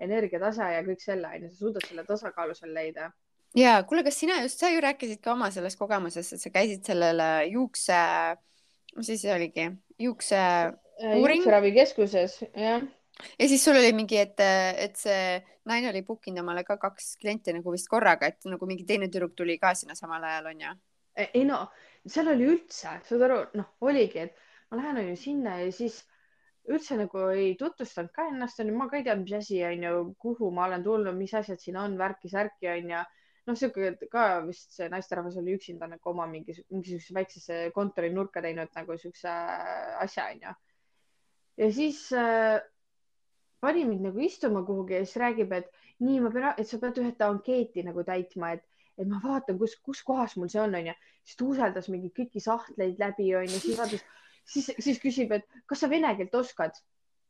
energiatase 0.00 0.70
ja 0.74 0.84
kõik 0.86 1.02
selle, 1.02 1.32
onju, 1.36 1.50
sa 1.50 1.64
suudad 1.64 1.88
selle 1.88 2.06
tasakaalu 2.08 2.56
seal 2.56 2.72
leida. 2.76 3.10
ja 3.58 3.80
kuule, 3.88 4.04
kas 4.06 4.20
sina 4.22 4.40
just, 4.44 4.62
sa 4.62 4.70
ju 4.72 4.80
rääkisid 4.84 5.20
ka 5.24 5.34
oma 5.34 5.50
sellest 5.54 5.80
kogemusest, 5.80 6.36
et 6.36 6.44
sa 6.44 6.54
käisid 6.54 6.86
sellele 6.86 7.28
juukse, 7.50 7.98
mis 8.96 9.10
asi 9.10 9.18
see 9.24 9.34
oligi, 9.34 9.66
juukse 9.98 10.40
äh, 10.40 11.18
juukseravikeskuses, 11.18 12.40
jah 12.54 12.86
ja 13.38 13.48
siis 13.48 13.64
sul 13.64 13.76
oli 13.76 13.92
mingi, 13.92 14.16
et, 14.16 14.40
et 14.40 14.96
see 14.96 15.40
naine 15.68 15.90
oli 15.90 16.00
book 16.06 16.30
inud 16.30 16.44
omale 16.44 16.64
ka 16.64 16.78
kaks 16.80 17.16
klienti 17.20 17.52
nagu 17.52 17.74
vist 17.74 17.90
korraga, 17.90 18.30
et 18.30 18.48
nagu 18.48 18.68
mingi 18.68 18.86
teine 18.88 19.10
tüdruk 19.10 19.34
tuli 19.36 19.58
ka 19.60 19.74
sinna 19.76 19.98
samal 19.98 20.24
ajal 20.24 20.54
onju? 20.54 20.76
ei 21.20 21.42
no 21.44 21.66
seal 22.08 22.30
oli 22.32 22.46
üldse, 22.54 22.94
saad 23.04 23.26
aru, 23.26 23.40
noh, 23.58 23.74
oligi, 23.84 24.24
et 24.24 24.70
ma 24.70 24.80
lähen 24.80 25.02
onju 25.02 25.16
sinna 25.20 25.58
ja 25.60 25.68
siis 25.74 26.00
üldse 26.70 26.96
nagu 26.98 27.22
ei 27.34 27.54
tutvustanud 27.58 28.12
ka 28.14 28.28
ennast, 28.30 28.60
onju, 28.62 28.74
ma 28.76 28.88
ka 28.90 28.98
ei 29.00 29.06
teadnud, 29.06 29.26
mis 29.26 29.38
asi 29.40 29.60
on 29.66 29.86
ju, 29.86 30.02
kuhu 30.22 30.50
ma 30.54 30.66
olen 30.68 30.84
tulnud, 30.86 31.16
mis 31.18 31.34
asjad 31.34 31.60
siin 31.62 31.78
on, 31.80 31.96
värki-särki 32.00 32.70
onju. 32.76 33.04
noh, 33.48 33.56
sihuke 33.56 34.08
ka 34.12 34.24
vist 34.46 34.76
see 34.76 34.86
naisterahvas 34.92 35.38
oli 35.40 35.56
üksinda 35.56 35.88
nagu 35.90 36.10
oma 36.12 36.26
mingi, 36.30 36.54
mingisuguse 36.70 37.14
väiksesse 37.16 37.60
kontorinurka 37.74 38.42
teinud 38.44 38.68
nagu 38.76 38.98
siukse 39.00 39.32
asja 40.04 40.28
onju. 40.34 40.52
ja 41.64 41.70
siis 41.74 42.04
äh, 42.12 42.60
pani 43.60 43.84
mind 43.84 44.06
nagu 44.10 44.20
istuma 44.24 44.62
kuhugi 44.66 44.94
ja 44.98 45.04
siis 45.04 45.16
räägib, 45.22 45.52
et 45.56 45.72
nii, 46.00 46.20
ma 46.24 46.30
pean, 46.32 46.52
et 46.56 46.68
sa 46.68 46.78
pead 46.82 47.00
ühte 47.02 47.26
ankeeti 47.26 47.84
nagu 47.84 48.04
täitma, 48.06 48.54
et, 48.56 48.64
et 48.96 49.08
ma 49.08 49.20
vaatan, 49.24 49.58
kus, 49.60 49.76
kus 49.84 50.04
kohas 50.06 50.36
mul 50.40 50.52
see 50.52 50.62
on, 50.62 50.76
onju. 50.78 50.94
siis 51.24 51.36
ta 51.36 51.48
usaldas 51.48 51.90
mingi 51.92 52.12
kõiki 52.16 52.42
sahtleid 52.44 53.00
läbi, 53.02 53.28
onju, 53.42 53.60
siis 53.60 53.78
vaatas 53.80 54.06
siis, 54.48 54.70
siis 54.78 55.00
küsib, 55.02 55.32
et 55.34 55.46
kas 55.68 55.84
sa 55.84 55.90
vene 55.90 56.12
keelt 56.18 56.34
oskad? 56.34 56.78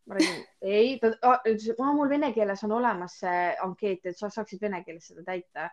ma 0.08 0.16
räägin 0.16 0.44
ei, 0.60 0.94
ta 0.98 1.10
ütles, 1.46 1.68
et 1.70 1.82
mul 1.94 2.08
vene 2.10 2.32
keeles 2.34 2.64
on 2.66 2.72
olemas 2.74 3.18
see 3.20 3.42
ankeet, 3.62 4.06
et 4.10 4.18
sa 4.18 4.30
saaksid 4.32 4.62
vene 4.62 4.82
keeles 4.84 5.10
seda 5.10 5.22
täita. 5.26 5.68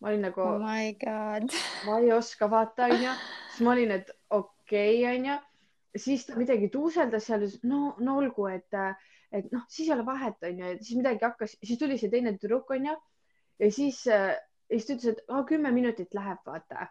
ma 0.00 0.10
olin 0.10 0.26
nagu 0.26 0.42
oh. 0.42 0.58
my 0.60 0.92
god. 1.00 1.56
ma 1.86 1.98
ei 1.98 2.12
oska 2.12 2.50
vaata, 2.50 2.90
onju. 2.92 3.16
siis 3.54 3.64
ma 3.66 3.72
olin, 3.72 3.96
et 3.98 4.12
okei 4.30 5.00
okay,, 5.00 5.16
onju. 5.16 5.38
siis 5.96 6.26
ta 6.28 6.36
midagi 6.38 6.68
tuuseldas 6.68 7.26
seal, 7.30 7.48
no, 7.62 7.96
no 7.98 8.16
olgu, 8.20 8.46
et, 8.52 8.78
et 9.32 9.50
noh, 9.52 9.66
siis 9.68 9.88
ei 9.88 9.96
ole 9.96 10.06
vahet, 10.06 10.38
onju, 10.52 10.72
et 10.76 10.84
siis 10.84 11.00
midagi 11.00 11.24
hakkas, 11.24 11.56
siis 11.64 11.80
tuli 11.80 11.98
see 11.98 12.12
teine 12.12 12.36
tüdruk, 12.36 12.70
onju. 12.76 12.96
ja 13.64 13.72
siis, 13.72 14.04
ja 14.06 14.34
siis 14.70 14.86
ta 14.86 14.98
ütles, 14.98 15.16
et 15.16 15.24
oh, 15.34 15.46
kümme 15.48 15.72
minutit 15.74 16.14
läheb, 16.14 16.44
vaata, 16.46 16.90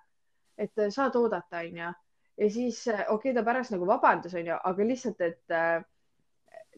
et 0.58 0.90
saad 0.90 1.16
oodata, 1.22 1.64
onju 1.68 1.94
ja 2.40 2.50
siis 2.50 2.84
okei 2.88 3.08
okay,, 3.16 3.34
ta 3.36 3.44
pärast 3.48 3.74
nagu 3.76 3.88
vabandas, 3.90 4.36
onju, 4.38 4.60
aga 4.70 4.88
lihtsalt, 4.88 5.22
et 5.26 5.56
äh, 5.56 5.84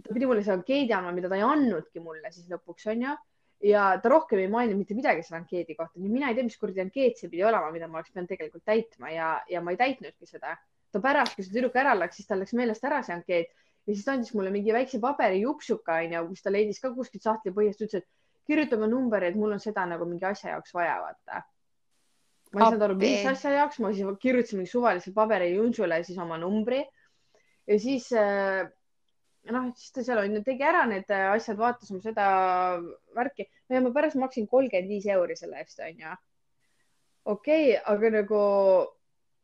ta 0.01 0.15
pidi 0.15 0.27
mulle 0.29 0.43
selle 0.43 0.61
ankeedi 0.61 0.95
andma, 0.95 1.13
mida 1.15 1.29
ta 1.31 1.37
ei 1.39 1.45
andnudki 1.45 2.03
mulle 2.03 2.31
siis 2.33 2.49
lõpuks, 2.51 2.89
onju. 2.93 3.15
ja 3.63 3.83
ta 4.03 4.11
rohkem 4.11 4.41
ei 4.43 4.51
maininud 4.51 4.81
mitte 4.81 4.95
midagi 4.97 5.23
selle 5.23 5.41
ankeedi 5.43 5.75
kohta, 5.77 5.99
nii 5.99 6.11
mina 6.11 6.29
ei 6.31 6.37
tea, 6.37 6.47
mis 6.47 6.59
kuradi 6.59 6.83
ankeet 6.83 7.19
see 7.19 7.31
pidi 7.31 7.45
olema, 7.47 7.71
mida 7.71 7.87
ma 7.87 8.01
oleks 8.01 8.11
pidanud 8.11 8.31
tegelikult 8.33 8.65
täitma 8.67 9.13
ja, 9.13 9.33
ja 9.49 9.61
ma 9.63 9.71
ei 9.71 9.79
täitnudki 9.79 10.27
seda. 10.27 10.57
ta 10.93 11.01
pärast, 11.01 11.33
kui 11.33 11.45
see 11.45 11.53
tüdruk 11.55 11.77
ära 11.79 11.95
läks, 11.97 12.19
siis 12.19 12.27
tal 12.29 12.43
läks 12.43 12.53
meelest 12.53 12.83
ära 12.85 12.99
see 13.05 13.15
ankeet 13.15 13.47
ja 13.87 13.93
siis 13.93 14.03
ta 14.05 14.13
andis 14.13 14.33
mulle 14.37 14.51
mingi 14.53 14.73
väikse 14.75 14.99
paberijupsuka 15.03 16.01
onju, 16.03 16.27
kus 16.29 16.43
ta 16.43 16.53
leidis 16.53 16.79
ka 16.83 16.91
kuskilt 16.95 17.25
sahtli 17.25 17.53
põhjast, 17.55 17.81
ütles, 17.87 18.03
et 18.03 18.47
kirjuta 18.47 18.77
oma 18.77 18.87
number, 18.91 19.23
et 19.23 19.35
mul 19.39 19.55
on 19.55 19.63
seda 19.63 19.85
nagu 19.89 20.07
mingi 20.07 20.27
asja 20.27 20.53
jaoks 20.53 20.75
vaja, 20.75 20.99
vaata. 21.03 21.43
Ma 22.53 22.61
ei 22.61 22.67
saanud 22.67 22.85
aru, 22.85 22.95
mis 23.01 23.25
asja 23.29 23.51
jaoks, 23.57 23.79
ma 23.81 23.91
siis 23.93 24.19
kirjutasin 24.21 24.61
mingi 24.61 24.71
suvalise 24.71 25.13
paberijuntsule 25.15 25.99
siis 26.05 26.19
oma 26.21 26.37
numbri. 26.41 26.83
Ja 27.69 27.77
siis 27.79 28.09
äh, 28.19 28.63
noh, 29.51 29.69
siis 29.79 29.91
ta 29.95 30.03
seal 30.05 30.21
on 30.21 30.37
ju, 30.37 30.43
tegi 30.45 30.65
ära 30.67 30.83
need 30.89 31.09
asjad, 31.11 31.57
vaatas 31.59 31.91
mu 31.91 31.99
seda 32.03 32.27
värki. 33.15 33.47
Ja 33.71 33.81
ma 33.83 33.91
pärast 33.95 34.19
maksin 34.21 34.47
kolmkümmend 34.51 34.91
viis 34.91 35.07
euri 35.11 35.37
selle 35.39 35.59
eest, 35.63 35.81
onju. 35.83 36.15
okei 37.25 37.69
okay,, 37.73 37.79
aga 37.93 38.13
nagu 38.19 38.41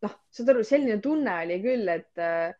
noh, 0.05 0.15
saad 0.35 0.53
aru, 0.53 0.63
selline 0.67 0.99
tunne 1.03 1.35
oli 1.43 1.59
küll, 1.63 1.87
et 1.91 2.23
äh, 2.23 2.51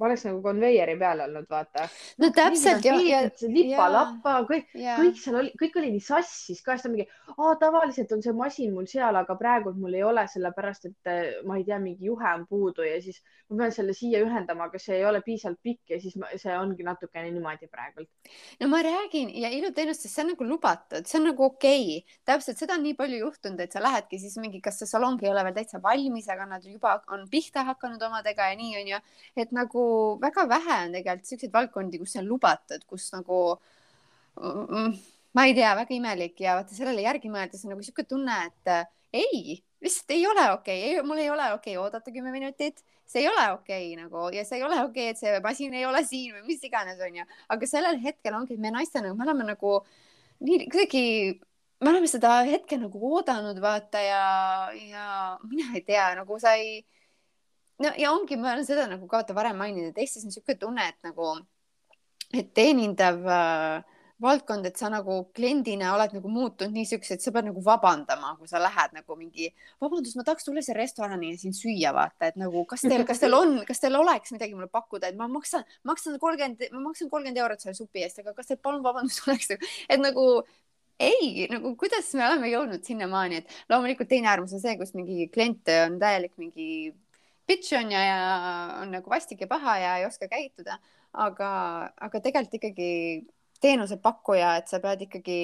ma 0.00 0.08
oleks 0.08 0.24
nagu 0.24 0.40
konveieri 0.44 0.94
peal 0.98 1.20
olnud, 1.26 1.46
vaata. 1.50 1.84
no 2.22 2.30
täpselt 2.34 2.86
ja, 2.86 2.94
ja. 3.04 3.20
lipa-lappa, 3.44 4.38
kõik, 4.48 4.70
kõik 4.72 5.20
seal 5.20 5.38
oli, 5.42 5.52
kõik 5.60 5.76
oli 5.80 5.92
nii 5.96 6.04
sassis 6.04 6.62
ka, 6.64 6.76
siis 6.76 6.86
ta 6.86 6.92
mingi, 6.92 7.06
tavaliselt 7.60 8.14
on 8.16 8.24
see 8.24 8.34
masin 8.36 8.72
mul 8.74 8.88
seal, 8.90 9.16
aga 9.20 9.36
praegu 9.38 9.74
mul 9.76 9.98
ei 9.98 10.04
ole, 10.06 10.24
sellepärast 10.32 10.88
et 10.88 11.12
eh, 11.12 11.22
ma 11.48 11.58
ei 11.60 11.66
tea, 11.68 11.78
mingi 11.82 12.08
juhe 12.08 12.34
on 12.38 12.46
puudu 12.48 12.86
ja 12.86 12.96
siis 13.04 13.20
ma 13.52 13.62
pean 13.62 13.74
selle 13.74 13.92
siia 13.96 14.22
ühendama, 14.24 14.70
aga 14.70 14.80
see 14.80 14.96
ei 14.96 15.04
ole 15.04 15.20
piisavalt 15.24 15.60
pikk 15.64 15.94
ja 15.94 16.00
siis 16.00 16.16
ma, 16.20 16.30
see 16.40 16.54
ongi 16.56 16.86
natukene 16.86 17.28
niimoodi 17.34 17.68
praegult. 17.68 18.08
no 18.60 18.70
ma 18.72 18.80
räägin 18.84 19.30
ja 19.42 19.52
iluteenustes 19.52 20.14
see 20.14 20.24
on 20.24 20.32
nagu 20.32 20.48
lubatud, 20.48 21.04
see 21.04 21.20
on 21.20 21.28
nagu 21.28 21.46
okei 21.50 21.98
okay., 21.98 22.18
täpselt 22.28 22.60
seda 22.60 22.78
on 22.78 22.86
nii 22.86 22.96
palju 22.96 23.20
juhtunud, 23.26 23.60
et 23.60 23.76
sa 23.76 23.84
lähedki 23.84 24.18
siis 24.22 24.38
mingi, 24.40 24.62
kas 24.64 24.80
see 24.80 24.88
salong 24.88 25.20
ei 25.22 25.30
ole 25.30 25.44
veel 25.44 25.58
täitsa 25.60 25.82
valmis, 25.84 26.30
aga 26.32 26.48
nad 26.56 26.64
juba 26.66 26.96
on 27.12 27.28
pihta 27.30 27.66
hakanud 27.68 28.02
omadega 28.08 28.48
ja 28.50 28.58
nii 28.58 28.78
onju, 28.82 29.02
et 29.44 29.52
nagu 29.52 29.81
nagu 29.82 30.20
väga 30.20 30.46
vähe 30.48 30.78
on 30.86 30.94
tegelikult 30.96 31.28
siukseid 31.28 31.52
valdkondi, 31.52 31.98
kus 31.98 32.14
see 32.14 32.22
on 32.22 32.30
lubatud, 32.30 32.84
kus 32.86 33.10
nagu 33.14 33.58
mm, 34.40 34.94
ma 35.34 35.46
ei 35.46 35.54
tea, 35.54 35.74
väga 35.76 35.94
imelik 35.96 36.40
ja 36.40 36.56
vaata 36.58 36.74
sellele 36.76 37.04
järgi 37.04 37.30
mõeldes 37.32 37.64
on 37.64 37.74
nagu 37.74 37.84
sihuke 37.84 38.04
tunne, 38.08 38.38
et 38.48 38.72
äh, 38.72 38.86
ei, 39.12 39.60
lihtsalt 39.82 40.14
ei 40.14 40.26
ole 40.26 40.48
okei 40.52 40.96
okay., 40.96 41.06
mul 41.06 41.22
ei 41.22 41.30
ole 41.30 41.52
okei 41.54 41.76
okay 41.76 41.84
oodata 41.84 42.14
kümme 42.14 42.32
minutit, 42.34 42.82
see 43.06 43.24
ei 43.24 43.30
ole 43.30 43.50
okei 43.52 43.92
okay, 43.92 44.04
nagu 44.04 44.28
ja 44.34 44.44
see 44.44 44.60
ei 44.60 44.66
ole 44.66 44.80
okei 44.84 45.10
okay,, 45.10 45.14
et 45.14 45.20
see 45.20 45.40
masin 45.44 45.74
ei 45.78 45.86
ole 45.88 46.04
siin 46.06 46.36
või 46.36 46.46
mis 46.52 46.64
iganes 46.68 47.00
onju, 47.00 47.26
aga 47.54 47.70
sellel 47.70 48.00
hetkel 48.02 48.36
ongi 48.38 48.58
me 48.60 48.72
naistena, 48.74 49.14
me 49.14 49.26
oleme 49.26 49.48
nagu 49.52 49.80
nii 50.42 50.66
kuidagi 50.68 51.04
me 51.82 51.90
oleme 51.90 52.08
seda 52.10 52.40
hetke 52.46 52.78
nagu 52.78 53.00
oodanud, 53.16 53.58
vaata 53.62 54.00
ja, 54.02 54.24
ja 54.86 55.06
mina 55.48 55.72
ei 55.74 55.84
tea, 55.86 56.12
nagu 56.18 56.38
sa 56.40 56.54
ei 56.60 56.82
no 57.82 57.94
ja 57.98 58.12
ongi, 58.12 58.38
ma 58.40 58.52
olen 58.54 58.68
seda 58.68 58.86
nagu 58.90 59.08
ka 59.10 59.24
varem 59.34 59.58
maininud, 59.60 59.92
et 59.92 60.04
Eestis 60.04 60.24
on 60.26 60.32
niisugune 60.32 60.58
tunne, 60.60 60.86
et 60.92 61.08
nagu, 61.08 61.32
et 62.32 62.52
teenindav 62.56 63.20
äh, 63.26 63.98
valdkond, 64.22 64.66
et 64.68 64.78
sa 64.78 64.88
nagu 64.92 65.16
kliendina 65.34 65.92
oled 65.96 66.14
nagu 66.16 66.30
muutunud 66.30 66.74
niisuguseks, 66.76 67.16
et 67.16 67.24
sa 67.24 67.32
pead 67.34 67.48
nagu 67.48 67.62
vabandama, 67.64 68.34
kui 68.38 68.50
sa 68.50 68.60
lähed 68.62 68.94
nagu 68.96 69.16
mingi, 69.18 69.50
vabandust, 69.82 70.16
ma 70.18 70.26
tahaks 70.26 70.46
tulla 70.46 70.62
siia 70.64 70.76
restorani 70.78 71.32
ja 71.32 71.40
siin 71.40 71.56
süüa, 71.56 71.92
vaata, 71.96 72.30
et 72.30 72.38
nagu 72.40 72.64
kas 72.70 72.86
teil, 72.86 73.04
kas 73.08 73.22
teil 73.22 73.36
on, 73.38 73.58
kas 73.68 73.82
teil 73.82 73.98
oleks 73.98 74.34
midagi 74.34 74.56
mulle 74.56 74.70
pakkuda, 74.72 75.10
et 75.10 75.18
ma 75.18 75.28
maksan, 75.32 75.66
maksan 75.88 76.18
kolmkümmend, 76.22 76.68
ma 76.74 76.86
maksan 76.88 77.10
kolmkümmend 77.12 77.42
eurot 77.42 77.64
selle 77.64 77.76
supi 77.78 78.04
eest, 78.06 78.22
aga 78.22 78.34
kas 78.36 78.52
teil 78.52 78.62
palun 78.62 78.84
vabandust 78.86 79.24
oleks, 79.26 79.54
et 79.56 80.00
nagu 80.00 80.26
ei, 81.02 81.48
nagu 81.50 81.74
kuidas 81.80 82.12
me 82.14 82.26
oleme 82.28 82.52
jõudnud 82.52 82.84
sinnamaani, 82.86 83.42
et 83.42 83.56
loomulikult 83.72 84.10
teine 84.12 84.30
äärmus 84.30 84.54
on 84.54 84.62
see, 84.62 84.76
kus 84.78 84.94
mingi 84.94 85.26
klient 85.34 85.70
on 85.82 85.98
täielik 86.02 86.36
mingi 86.38 86.92
bitch 87.46 87.76
on 87.78 87.92
ja, 87.92 88.02
ja 88.06 88.20
on 88.80 88.92
nagu 88.94 89.10
vastik 89.10 89.40
ja 89.44 89.50
paha 89.50 89.76
ja 89.78 89.96
ei 90.00 90.06
oska 90.06 90.28
käituda, 90.30 90.78
aga, 91.12 91.50
aga 92.00 92.20
tegelikult 92.20 92.58
ikkagi 92.60 92.92
teenusepakkuja, 93.62 94.56
et 94.60 94.70
sa 94.70 94.80
pead 94.82 95.06
ikkagi 95.06 95.42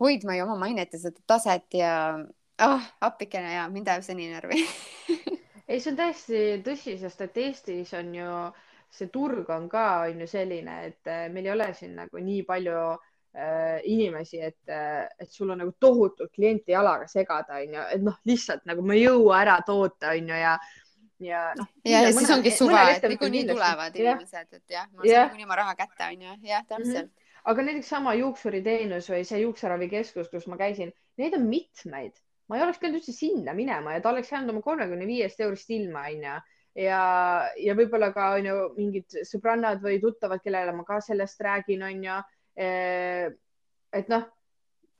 hoidma 0.00 0.36
ju 0.36 0.46
oma 0.46 0.58
mainet 0.64 0.92
ja 0.92 1.00
seda 1.00 1.22
taset 1.26 1.78
ja 1.78 1.94
oh, 2.66 2.90
appikene 3.00 3.54
ja 3.54 3.68
mind 3.72 3.88
ajab 3.88 4.04
see 4.06 4.18
nii 4.18 4.32
närvi. 4.34 4.64
Ei, 5.70 5.78
see 5.80 5.92
on 5.92 5.96
täiesti 5.96 6.42
tõsi, 6.66 6.98
sest 7.00 7.22
et 7.24 7.38
Eestis 7.40 7.94
on 7.96 8.10
ju 8.16 8.28
see 8.92 9.08
turg 9.12 9.48
on 9.50 9.68
ka 9.72 9.86
on 10.08 10.20
ju 10.20 10.28
selline, 10.28 10.74
et 10.90 11.08
äh, 11.08 11.28
meil 11.32 11.48
ei 11.48 11.54
ole 11.54 11.70
siin 11.76 11.94
nagu 11.96 12.20
nii 12.20 12.42
palju 12.48 12.80
äh, 12.92 13.80
inimesi, 13.88 14.42
et, 14.44 14.60
äh, 14.68 15.06
et 15.18 15.32
sul 15.32 15.50
on 15.54 15.62
nagu 15.64 15.72
tohutult 15.80 16.32
klienti 16.34 16.74
jalaga 16.74 17.08
segada, 17.08 17.62
onju, 17.62 17.86
et 17.96 18.04
noh, 18.04 18.18
lihtsalt 18.28 18.66
nagu 18.68 18.84
ma 18.84 18.98
ei 18.98 19.06
jõua 19.06 19.40
ära 19.40 19.56
toota, 19.66 20.12
onju 20.12 20.40
ja 20.42 20.58
ja 21.26 21.42
noh. 21.58 21.68
ja, 21.84 22.02
ja 22.06 22.12
siis 22.12 22.30
ongi 22.34 22.52
suva, 22.54 22.84
et 22.92 23.04
niikuinii 23.12 23.44
tulevad 23.50 23.96
inimesed, 23.98 24.48
et 24.58 24.76
jah, 24.76 24.88
ma 24.92 25.04
saan 25.04 25.28
niikuinii 25.28 25.48
oma 25.48 25.58
raha 25.62 25.76
kätte, 25.78 26.08
onju, 26.08 26.36
jah, 26.48 26.64
täpselt 26.66 27.06
mm. 27.06 27.08
-hmm. 27.08 27.38
aga 27.52 27.66
näiteks 27.68 27.92
sama 27.94 28.14
juuksuriteenus 28.18 29.10
või 29.14 29.24
see 29.28 29.42
juukseravikeskus, 29.44 30.30
kus 30.32 30.48
ma 30.50 30.58
käisin, 30.60 30.92
neid 31.20 31.36
on 31.38 31.46
mitmeid, 31.50 32.18
ma 32.48 32.58
ei 32.58 32.66
oleks 32.66 32.82
pidanud 32.82 33.00
üldse 33.00 33.14
sinna 33.16 33.54
minema 33.54 33.96
ja 33.96 34.00
ta 34.00 34.10
oleks 34.10 34.32
jäänud 34.32 34.54
oma 34.54 34.62
kolmekümne 34.62 35.06
viiest 35.06 35.40
eurost 35.40 35.70
ilma, 35.70 36.08
onju 36.10 36.36
ja, 36.74 37.00
ja 37.60 37.74
võib-olla 37.76 38.12
ka 38.14 38.32
onju 38.38 38.58
mingid 38.76 39.22
sõbrannad 39.28 39.82
või 39.84 40.00
tuttavad, 40.00 40.42
kellele 40.44 40.72
ma 40.76 40.84
ka 40.88 41.00
sellest 41.04 41.40
räägin, 41.40 41.82
onju. 41.88 42.20
et 43.92 44.08
noh 44.08 44.30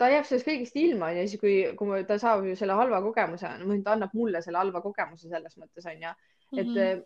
ta 0.03 0.11
jääb 0.11 0.27
sellest 0.27 0.49
kõigest 0.49 0.79
ilma 0.81 1.13
ja 1.15 1.25
siis, 1.27 1.41
kui, 1.41 1.57
kui 1.79 2.05
ta 2.09 2.19
saab 2.21 2.47
ju 2.49 2.57
selle 2.59 2.75
halva 2.79 2.99
kogemuse, 3.05 3.51
ta 3.85 3.95
annab 3.95 4.15
mulle 4.19 4.43
selle 4.45 4.59
halva 4.59 4.83
kogemuse 4.85 5.31
selles 5.31 5.55
mõttes 5.61 5.87
onju, 5.87 6.15
et 6.57 6.67
mm 6.67 6.79
-hmm. 6.79 7.05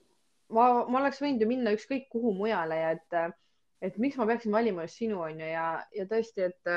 ma, 0.56 0.68
ma 0.88 1.02
oleks 1.02 1.20
võinud 1.22 1.44
ju 1.44 1.50
minna 1.50 1.74
ükskõik 1.76 2.08
kuhu 2.12 2.32
mujale 2.38 2.80
ja 2.80 2.94
et, 2.96 3.18
et 3.88 3.98
miks 4.02 4.16
ma 4.16 4.28
peaksin 4.30 4.52
valima 4.52 4.86
just 4.86 5.02
sinu 5.02 5.20
onju 5.28 5.52
ja, 5.52 5.66
ja 5.98 6.08
tõesti, 6.12 6.48
et, 6.48 6.72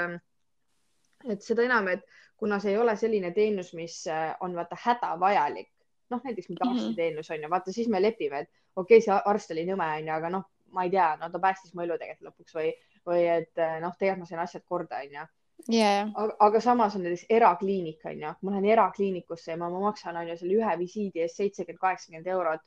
et 1.29 1.41
seda 1.45 1.63
enam, 1.63 1.88
et 1.88 2.03
kuna 2.38 2.60
see 2.60 2.75
ei 2.75 2.82
ole 2.84 2.95
selline 2.95 3.32
teenus, 3.32 3.73
mis 3.73 4.03
on 4.39 4.55
vaata 4.55 4.77
hädavajalik, 4.84 5.71
noh 6.10 6.21
näiteks 6.23 6.49
mingi 6.49 6.63
mhm. 6.65 6.75
arstiteenus 6.75 7.32
onju, 7.32 7.49
vaata 7.49 7.71
siis 7.71 7.88
me 7.88 8.01
lepime, 8.01 8.45
et 8.45 8.49
okei 8.75 8.97
okay,, 8.97 9.08
see 9.08 9.21
arst 9.25 9.51
oli 9.55 9.65
nõme 9.71 9.88
onju, 9.97 10.13
aga 10.19 10.36
noh, 10.36 10.47
ma 10.75 10.84
ei 10.86 10.91
tea, 10.93 11.15
no 11.17 11.32
ta 11.32 11.39
päästis 11.39 11.73
mu 11.73 11.82
elu 11.82 11.97
tegelikult 11.97 12.29
lõpuks 12.29 12.55
või, 12.55 12.71
või 13.08 13.27
et 13.39 13.67
noh, 13.82 13.95
tegelikult 13.97 14.19
ma 14.19 14.25
sain 14.25 14.47
asjad 14.47 14.65
korda 14.67 14.99
onju 15.05 15.27
yeah.. 15.67 16.10
aga, 16.15 16.36
aga 16.39 16.62
samas 16.63 16.95
on 16.95 17.04
näiteks 17.06 17.26
erakliinik 17.30 18.06
on 18.06 18.22
ju, 18.24 18.34
ma 18.41 18.52
lähen 18.56 18.67
erakliinikusse 18.76 19.52
ja 19.52 19.58
ma, 19.58 19.69
ma 19.69 19.80
maksan 19.89 20.17
on 20.17 20.28
ju 20.32 20.38
selle 20.39 20.60
ühe 20.60 20.76
visiidi 20.80 21.24
eest 21.26 21.41
seitsekümmend, 21.41 21.82
kaheksakümmend 21.82 22.28
eurot. 22.28 22.65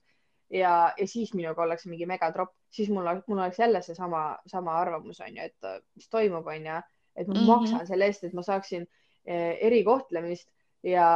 Ja, 0.53 0.93
ja 0.99 1.07
siis 1.09 1.31
minuga 1.33 1.63
ollakse 1.65 1.89
mingi 1.89 2.05
megatropp, 2.05 2.53
siis 2.69 2.91
mul, 2.93 3.07
mul 3.27 3.39
oleks 3.39 3.59
jälle 3.59 3.81
seesama, 3.83 4.37
sama 4.47 4.75
arvamus 4.81 5.23
on 5.25 5.39
ju, 5.39 5.47
et 5.49 5.87
mis 5.97 6.11
toimub, 6.13 6.47
on 6.47 6.67
ju, 6.67 6.81
et 7.17 7.29
ma 7.29 7.35
mm 7.35 7.41
-hmm. 7.41 7.47
maksan 7.47 7.87
selle 7.87 8.05
eest, 8.05 8.25
et 8.25 8.35
ma 8.37 8.43
saaksin 8.43 8.85
eh, 9.25 9.57
erikohtlemist 9.61 10.51
ja, 10.83 11.09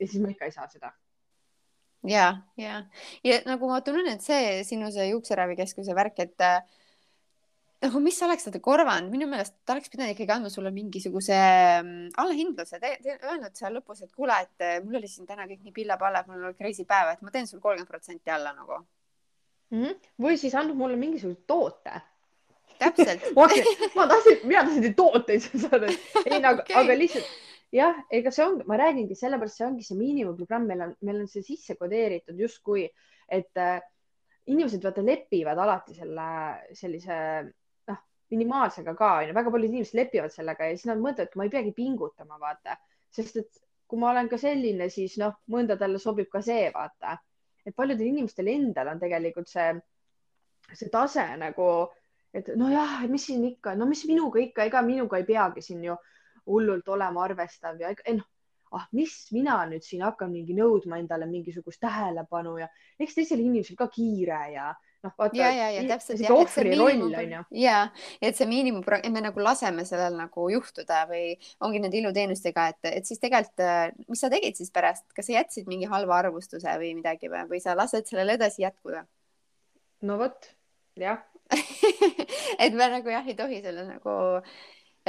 ja 0.00 0.08
siis 0.08 0.22
ma 0.22 0.32
ikka 0.34 0.44
ei 0.44 0.52
saa 0.52 0.66
seda. 0.68 0.92
Ja, 2.02 2.42
ja, 2.58 2.82
ja 3.24 3.40
nagu 3.46 3.68
ma 3.70 3.80
tunnen, 3.80 4.08
et 4.10 4.24
see 4.24 4.64
sinu 4.66 4.90
see 4.90 5.06
juukseravikeskuse 5.12 5.94
värk, 5.94 6.18
et 6.18 6.40
äh, 6.42 6.62
nagu 7.82 8.00
mis 8.02 8.18
oleks 8.22 8.46
teda 8.46 8.60
korvanud, 8.62 9.10
minu 9.10 9.26
meelest 9.30 9.56
ta 9.66 9.74
oleks 9.74 9.90
pidanud 9.90 10.14
ikkagi 10.14 10.34
andma 10.34 10.50
sulle 10.52 10.70
mingisuguse 10.74 11.36
mm, 11.82 12.12
allahindluse, 12.22 12.78
öelnud 13.12 13.58
seal 13.58 13.76
lõpus, 13.78 14.04
et 14.04 14.12
kuule, 14.14 14.36
et 14.44 14.64
eh, 14.64 14.78
mul 14.84 15.00
oli 15.00 15.10
siin 15.10 15.26
täna 15.28 15.48
kõik 15.50 15.64
nii 15.66 15.74
pilla-palla, 15.76 16.22
et 16.22 16.30
mul 16.30 16.48
oli 16.50 16.58
crazy 16.58 16.86
päev, 16.88 17.14
et 17.14 17.22
ma 17.26 17.32
teen 17.34 17.48
sul 17.50 17.62
kolmkümmend 17.62 17.90
protsenti 17.90 18.30
alla 18.30 18.54
nagu 18.54 18.78
mm. 18.78 19.82
-hmm. 19.82 20.10
või 20.26 20.38
siis 20.40 20.54
andnud 20.58 20.78
mulle 20.78 20.98
mingisuguse 21.00 21.42
toote. 21.46 22.02
täpselt 22.78 23.24
ma 23.98 24.06
tahtsin, 24.10 24.44
mina 24.44 24.66
tahtsin 24.68 24.94
tooteid 24.94 25.48
saada, 25.48 25.90
ei 26.24 26.38
nagu 26.38 26.62
okay., 26.62 26.76
aga 26.84 26.98
lihtsalt 26.98 27.32
jah, 27.72 27.96
ega 28.10 28.30
see 28.30 28.44
on, 28.44 28.60
ma 28.68 28.76
räägingi 28.78 29.16
sellepärast, 29.18 29.58
see 29.58 29.66
ongi 29.66 29.86
see 29.86 29.98
miinimumprogramm, 29.98 30.68
meil 30.68 30.86
on, 30.86 30.94
meil 31.00 31.24
on 31.24 31.28
see 31.30 31.42
sisse 31.42 31.74
kodeeritud 31.80 32.38
justkui, 32.38 32.84
et 33.32 33.58
äh, 33.58 33.80
inimesed 34.52 34.82
vaata 34.84 35.02
lepivad 35.06 35.58
alati 35.58 35.94
selle 35.96 36.28
sellise 36.76 37.18
minimaalsega 38.32 38.94
ka 38.98 39.10
onju, 39.20 39.34
väga 39.36 39.52
paljud 39.54 39.70
inimesed 39.70 39.98
lepivad 39.98 40.32
sellega 40.34 40.68
ja 40.68 40.76
siis 40.76 40.88
nad 40.90 41.00
mõtlevad, 41.02 41.28
et 41.30 41.38
ma 41.38 41.46
ei 41.46 41.52
peagi 41.52 41.74
pingutama, 41.76 42.38
vaata, 42.40 42.78
sest 43.12 43.38
et 43.42 43.62
kui 43.92 44.00
ma 44.00 44.10
olen 44.12 44.28
ka 44.32 44.38
selline, 44.40 44.88
siis 44.92 45.18
noh, 45.20 45.34
mõndadele 45.52 46.00
sobib 46.00 46.30
ka 46.32 46.40
see, 46.44 46.70
vaata, 46.74 47.18
et 47.66 47.74
paljudel 47.76 48.08
inimestel 48.08 48.48
endal 48.48 48.88
on 48.94 49.02
tegelikult 49.02 49.50
see, 49.52 49.68
see 50.72 50.88
tase 50.92 51.26
nagu, 51.40 51.66
et 52.32 52.48
nojah, 52.56 53.02
mis 53.12 53.28
siin 53.28 53.44
ikka, 53.50 53.76
no 53.76 53.86
mis 53.90 54.06
minuga 54.08 54.40
ikka, 54.40 54.66
ega 54.70 54.82
minuga 54.86 55.20
ei 55.20 55.28
peagi 55.28 55.64
siin 55.64 55.84
ju 55.90 55.98
hullult 56.48 56.88
olema 56.88 57.26
arvestav 57.26 57.80
ja 57.80 57.92
noh, 58.16 58.24
ah, 58.72 58.86
mis 58.96 59.12
mina 59.36 59.58
nüüd 59.68 59.84
siin 59.84 60.02
hakkan 60.06 60.32
mingi 60.32 60.56
nõudma 60.56 60.98
endale 60.98 61.28
mingisugust 61.28 61.82
tähelepanu 61.84 62.56
ja 62.62 62.70
eks 62.98 63.18
teisel 63.18 63.42
inimesel 63.44 63.76
ka 63.78 63.90
kiire 63.92 64.40
ja 64.54 64.72
noh, 65.06 65.14
vaata. 65.18 65.36
ja, 65.38 65.50
ja, 65.56 65.68
ja 65.76 65.82
täpselt. 65.90 66.20
sihuke 66.20 66.36
ohvri 66.44 66.76
roll 66.78 67.06
on 67.08 67.34
ju. 67.36 67.42
ja, 67.62 67.78
et 68.22 68.38
see 68.38 68.48
miinimum, 68.50 68.84
me 68.84 69.24
nagu 69.24 69.44
laseme 69.44 69.86
sellel 69.88 70.16
nagu 70.18 70.48
juhtuda 70.52 71.02
või 71.10 71.34
ongi 71.64 71.82
nende 71.82 71.98
iluteenustega, 72.00 72.68
et, 72.74 72.90
et 73.00 73.08
siis 73.08 73.22
tegelikult, 73.22 74.06
mis 74.08 74.22
sa 74.22 74.30
tegid 74.32 74.58
siis 74.58 74.72
pärast, 74.74 75.08
kas 75.16 75.28
sa 75.28 75.38
jätsid 75.38 75.70
mingi 75.70 75.90
halva 75.90 76.20
arvustuse 76.22 76.78
või 76.82 76.94
midagi 76.98 77.32
või, 77.32 77.46
või 77.50 77.62
sa 77.64 77.76
lased 77.78 78.08
sellele 78.10 78.38
edasi 78.38 78.66
jätkuda? 78.66 79.04
no 80.08 80.18
vot, 80.20 80.52
jah 80.98 81.22
et 82.62 82.72
me 82.72 82.86
nagu 82.88 83.10
jah, 83.12 83.26
ei 83.28 83.36
tohi 83.36 83.58
selle 83.64 83.84
nagu 83.84 84.14
Äh, 84.42 84.50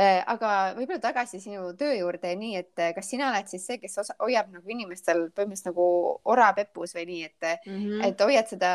aga 0.01 0.73
võib-olla 0.73 1.01
tagasi 1.01 1.37
sinu 1.41 1.67
töö 1.77 1.93
juurde, 1.93 2.31
nii 2.37 2.55
et 2.57 2.81
äh, 2.81 2.93
kas 2.95 3.11
sina 3.13 3.27
oled 3.29 3.49
siis 3.49 3.65
see, 3.67 3.77
kes 3.81 3.99
osa, 4.01 4.15
hoiab 4.23 4.49
nagu 4.49 4.73
inimestel 4.73 5.27
põhimõtteliselt 5.29 5.69
nagu 5.69 5.85
ora 6.33 6.47
pepus 6.57 6.95
või 6.97 7.05
nii, 7.11 7.27
et 7.29 7.45
mm, 7.67 7.75
-hmm. 7.75 8.07
et 8.07 8.23
hoiad 8.25 8.49
seda 8.49 8.71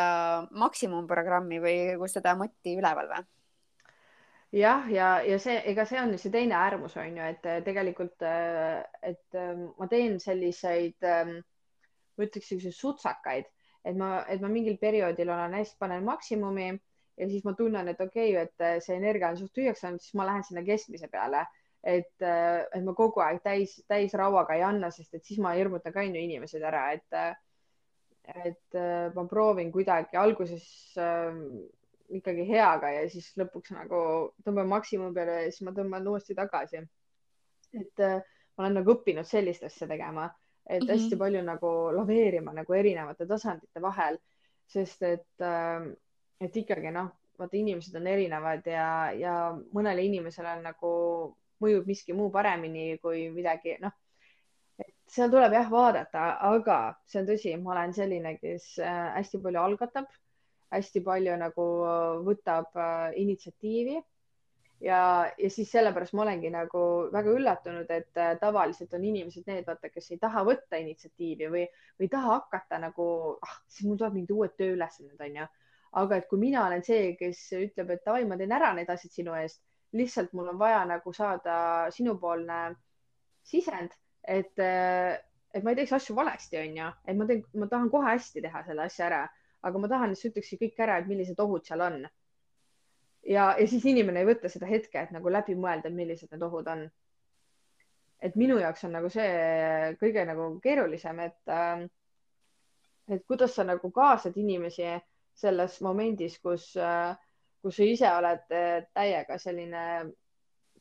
maksimumprogrammi 0.50 1.58
või 1.64 1.76
nagu 1.90 2.08
seda 2.08 2.36
motti 2.38 2.76
üleval 2.78 3.10
või? 3.10 3.26
jah, 4.52 4.86
ja, 4.86 5.10
ja, 5.18 5.34
ja 5.34 5.38
see, 5.42 5.58
ega 5.72 5.84
see 5.84 6.00
on 6.00 6.14
see 6.18 6.30
teine 6.30 6.54
äärmus 6.54 6.96
on 6.96 7.18
ju, 7.18 7.30
et 7.34 7.46
äh, 7.50 7.62
tegelikult, 7.66 8.22
et 9.02 9.42
ma 9.78 9.88
teen 9.90 10.20
selliseid, 10.22 11.02
ma 11.02 12.28
ütleks 12.28 12.48
selliseid 12.54 12.78
sutsakaid, 12.78 13.50
et 13.84 13.96
ma, 13.98 14.22
et 14.28 14.40
ma 14.40 14.48
mingil 14.48 14.78
perioodil 14.78 15.34
olen 15.34 15.58
hästi, 15.58 15.76
panen 15.82 16.06
maksimumi 16.06 16.76
ja 17.18 17.28
siis 17.28 17.44
ma 17.44 17.54
tunnen, 17.58 17.88
et 17.88 18.00
okei 18.00 18.32
okay,, 18.36 18.44
et 18.46 18.64
äh, 18.64 18.76
see 18.84 18.96
energia 18.96 19.32
on 19.32 19.40
suht 19.40 19.54
tühjaks 19.56 19.82
saanud, 19.84 20.02
siis 20.02 20.14
ma 20.18 20.26
lähen 20.28 20.44
sinna 20.46 20.62
keskmise 20.66 21.08
peale. 21.12 21.46
et, 21.82 22.22
äh, 22.22 22.64
et 22.74 22.84
ma 22.84 22.92
kogu 22.94 23.20
aeg 23.22 23.38
täis, 23.42 23.76
täis 23.88 24.14
rauaga 24.18 24.54
ei 24.54 24.64
anna, 24.66 24.90
sest 24.90 25.14
et 25.14 25.24
siis 25.24 25.38
ma 25.38 25.52
hirmutan 25.54 25.92
ka 25.94 26.02
onju 26.02 26.20
inimesed 26.20 26.62
ära, 26.62 26.88
et, 26.92 27.06
äh, 27.14 27.36
et 28.44 28.78
ma 29.14 29.24
proovin 29.30 29.70
kuidagi 29.72 30.18
alguses 30.18 30.66
äh, 30.98 31.38
ikkagi 32.08 32.46
heaga 32.48 32.90
ja 32.92 33.04
siis 33.12 33.28
lõpuks 33.38 33.72
nagu 33.76 34.00
tõmban 34.44 34.68
maksimumi 34.70 35.14
peale 35.16 35.36
ja 35.44 35.52
siis 35.52 35.64
ma 35.66 35.74
tõmban 35.76 36.06
uuesti 36.08 36.36
tagasi. 36.36 36.82
et 37.76 38.00
äh, 38.00 38.22
ma 38.56 38.64
olen 38.64 38.78
nagu 38.80 38.94
õppinud 38.94 39.28
sellist 39.28 39.64
asja 39.66 39.86
tegema, 39.88 40.30
et 40.64 40.82
hästi 40.82 40.94
mm 40.94 41.10
-hmm. 41.10 41.18
palju 41.18 41.42
nagu 41.44 41.72
laveerima 41.96 42.52
nagu 42.52 42.74
erinevate 42.74 43.26
tasandite 43.26 43.82
vahel, 43.82 44.18
sest 44.66 45.02
et 45.02 45.40
äh, 45.40 45.92
et 46.40 46.56
ikkagi 46.56 46.92
noh, 46.94 47.10
vaata 47.38 47.58
inimesed 47.58 47.96
on 47.98 48.06
erinevad 48.10 48.66
ja, 48.66 48.88
ja 49.14 49.34
mõnele 49.74 50.04
inimesele 50.06 50.58
nagu 50.62 50.90
mõjub 51.62 51.88
miski 51.90 52.14
muu 52.14 52.30
paremini 52.34 52.98
kui 53.02 53.26
midagi, 53.34 53.76
noh. 53.82 53.94
et 54.78 54.94
seal 55.10 55.30
tuleb 55.32 55.54
jah 55.54 55.70
vaadata, 55.70 56.28
aga 56.50 56.78
see 57.06 57.22
on 57.22 57.28
tõsi, 57.30 57.56
ma 57.62 57.74
olen 57.74 57.94
selline, 57.96 58.36
kes 58.42 58.76
äh, 58.82 59.00
hästi 59.16 59.42
palju 59.42 59.62
algatab, 59.62 60.06
hästi 60.74 61.02
palju 61.02 61.34
nagu 61.40 61.66
võtab 62.26 62.78
äh, 62.78 63.18
initsiatiivi 63.22 63.98
ja, 64.84 65.00
ja 65.38 65.50
siis 65.50 65.70
sellepärast 65.74 66.14
ma 66.14 66.26
olengi 66.26 66.50
nagu 66.54 66.82
väga 67.14 67.34
üllatunud, 67.34 67.90
et 67.90 68.20
äh, 68.22 68.34
tavaliselt 68.40 68.94
on 68.94 69.06
inimesed 69.10 69.46
need, 69.50 69.66
vaata, 69.66 69.90
kes 69.90 70.12
ei 70.14 70.20
taha 70.22 70.44
võtta 70.46 70.78
initsiatiivi 70.78 71.50
või, 71.50 71.64
või 71.98 72.06
ei 72.06 72.12
taha 72.12 72.36
hakata 72.38 72.78
nagu, 72.86 73.08
ah, 73.42 73.56
siis 73.66 73.88
mul 73.88 73.98
tuleb 73.98 74.20
mingid 74.20 74.36
uued 74.36 74.54
tööülesanded, 74.60 75.18
onju 75.18 75.48
aga 75.92 76.18
et 76.18 76.28
kui 76.28 76.40
mina 76.40 76.66
olen 76.66 76.82
see, 76.84 77.14
kes 77.18 77.40
ütleb, 77.56 77.94
et 77.94 78.04
davai, 78.04 78.26
ma 78.28 78.36
teen 78.36 78.52
ära 78.52 78.72
need 78.76 78.90
asjad 78.92 79.14
sinu 79.14 79.34
eest, 79.38 79.62
lihtsalt 79.96 80.34
mul 80.36 80.50
on 80.52 80.60
vaja 80.60 80.82
nagu 80.88 81.12
saada 81.16 81.88
sinupoolne 81.94 82.58
sisend, 83.48 83.94
et, 84.28 84.52
et 84.60 85.64
ma 85.64 85.72
ei 85.72 85.78
teeks 85.80 85.96
asju 85.96 86.16
valesti, 86.18 86.60
onju, 86.60 86.92
et 87.08 87.16
ma 87.16 87.26
teen, 87.28 87.42
ma 87.56 87.68
tahan 87.70 87.90
kohe 87.92 88.12
hästi 88.12 88.44
teha 88.44 88.62
selle 88.66 88.84
asja 88.84 89.06
ära, 89.08 89.24
aga 89.64 89.82
ma 89.82 89.90
tahan, 89.90 90.12
et 90.12 90.20
sa 90.20 90.28
ütleksid 90.28 90.60
kõik 90.60 90.80
ära, 90.84 90.98
et 91.00 91.08
millised 91.10 91.40
ohud 91.40 91.64
seal 91.66 91.84
on. 91.86 92.02
ja, 93.24 93.50
ja 93.58 93.66
siis 93.66 93.84
inimene 93.88 94.22
ei 94.22 94.28
võta 94.28 94.50
seda 94.52 94.68
hetke, 94.68 95.00
et 95.00 95.14
nagu 95.14 95.32
läbi 95.32 95.56
mõelda, 95.56 95.90
millised 95.90 96.32
need 96.32 96.44
ohud 96.44 96.68
on. 96.68 96.88
et 98.20 98.36
minu 98.36 98.58
jaoks 98.58 98.84
on 98.84 98.92
nagu 98.98 99.08
see 99.14 99.94
kõige 100.00 100.24
nagu 100.26 100.50
keerulisem, 100.60 101.20
et, 101.24 101.52
et 103.08 103.24
kuidas 103.24 103.54
sa 103.54 103.64
nagu 103.64 103.90
kaasad 103.94 104.36
inimesi 104.36 104.84
selles 105.38 105.80
momendis, 105.84 106.38
kus, 106.42 106.72
kus 107.62 107.76
sa 107.76 107.86
ise 107.86 108.10
oled 108.10 108.54
eh, 108.54 108.80
täiega 108.94 109.38
selline 109.38 109.84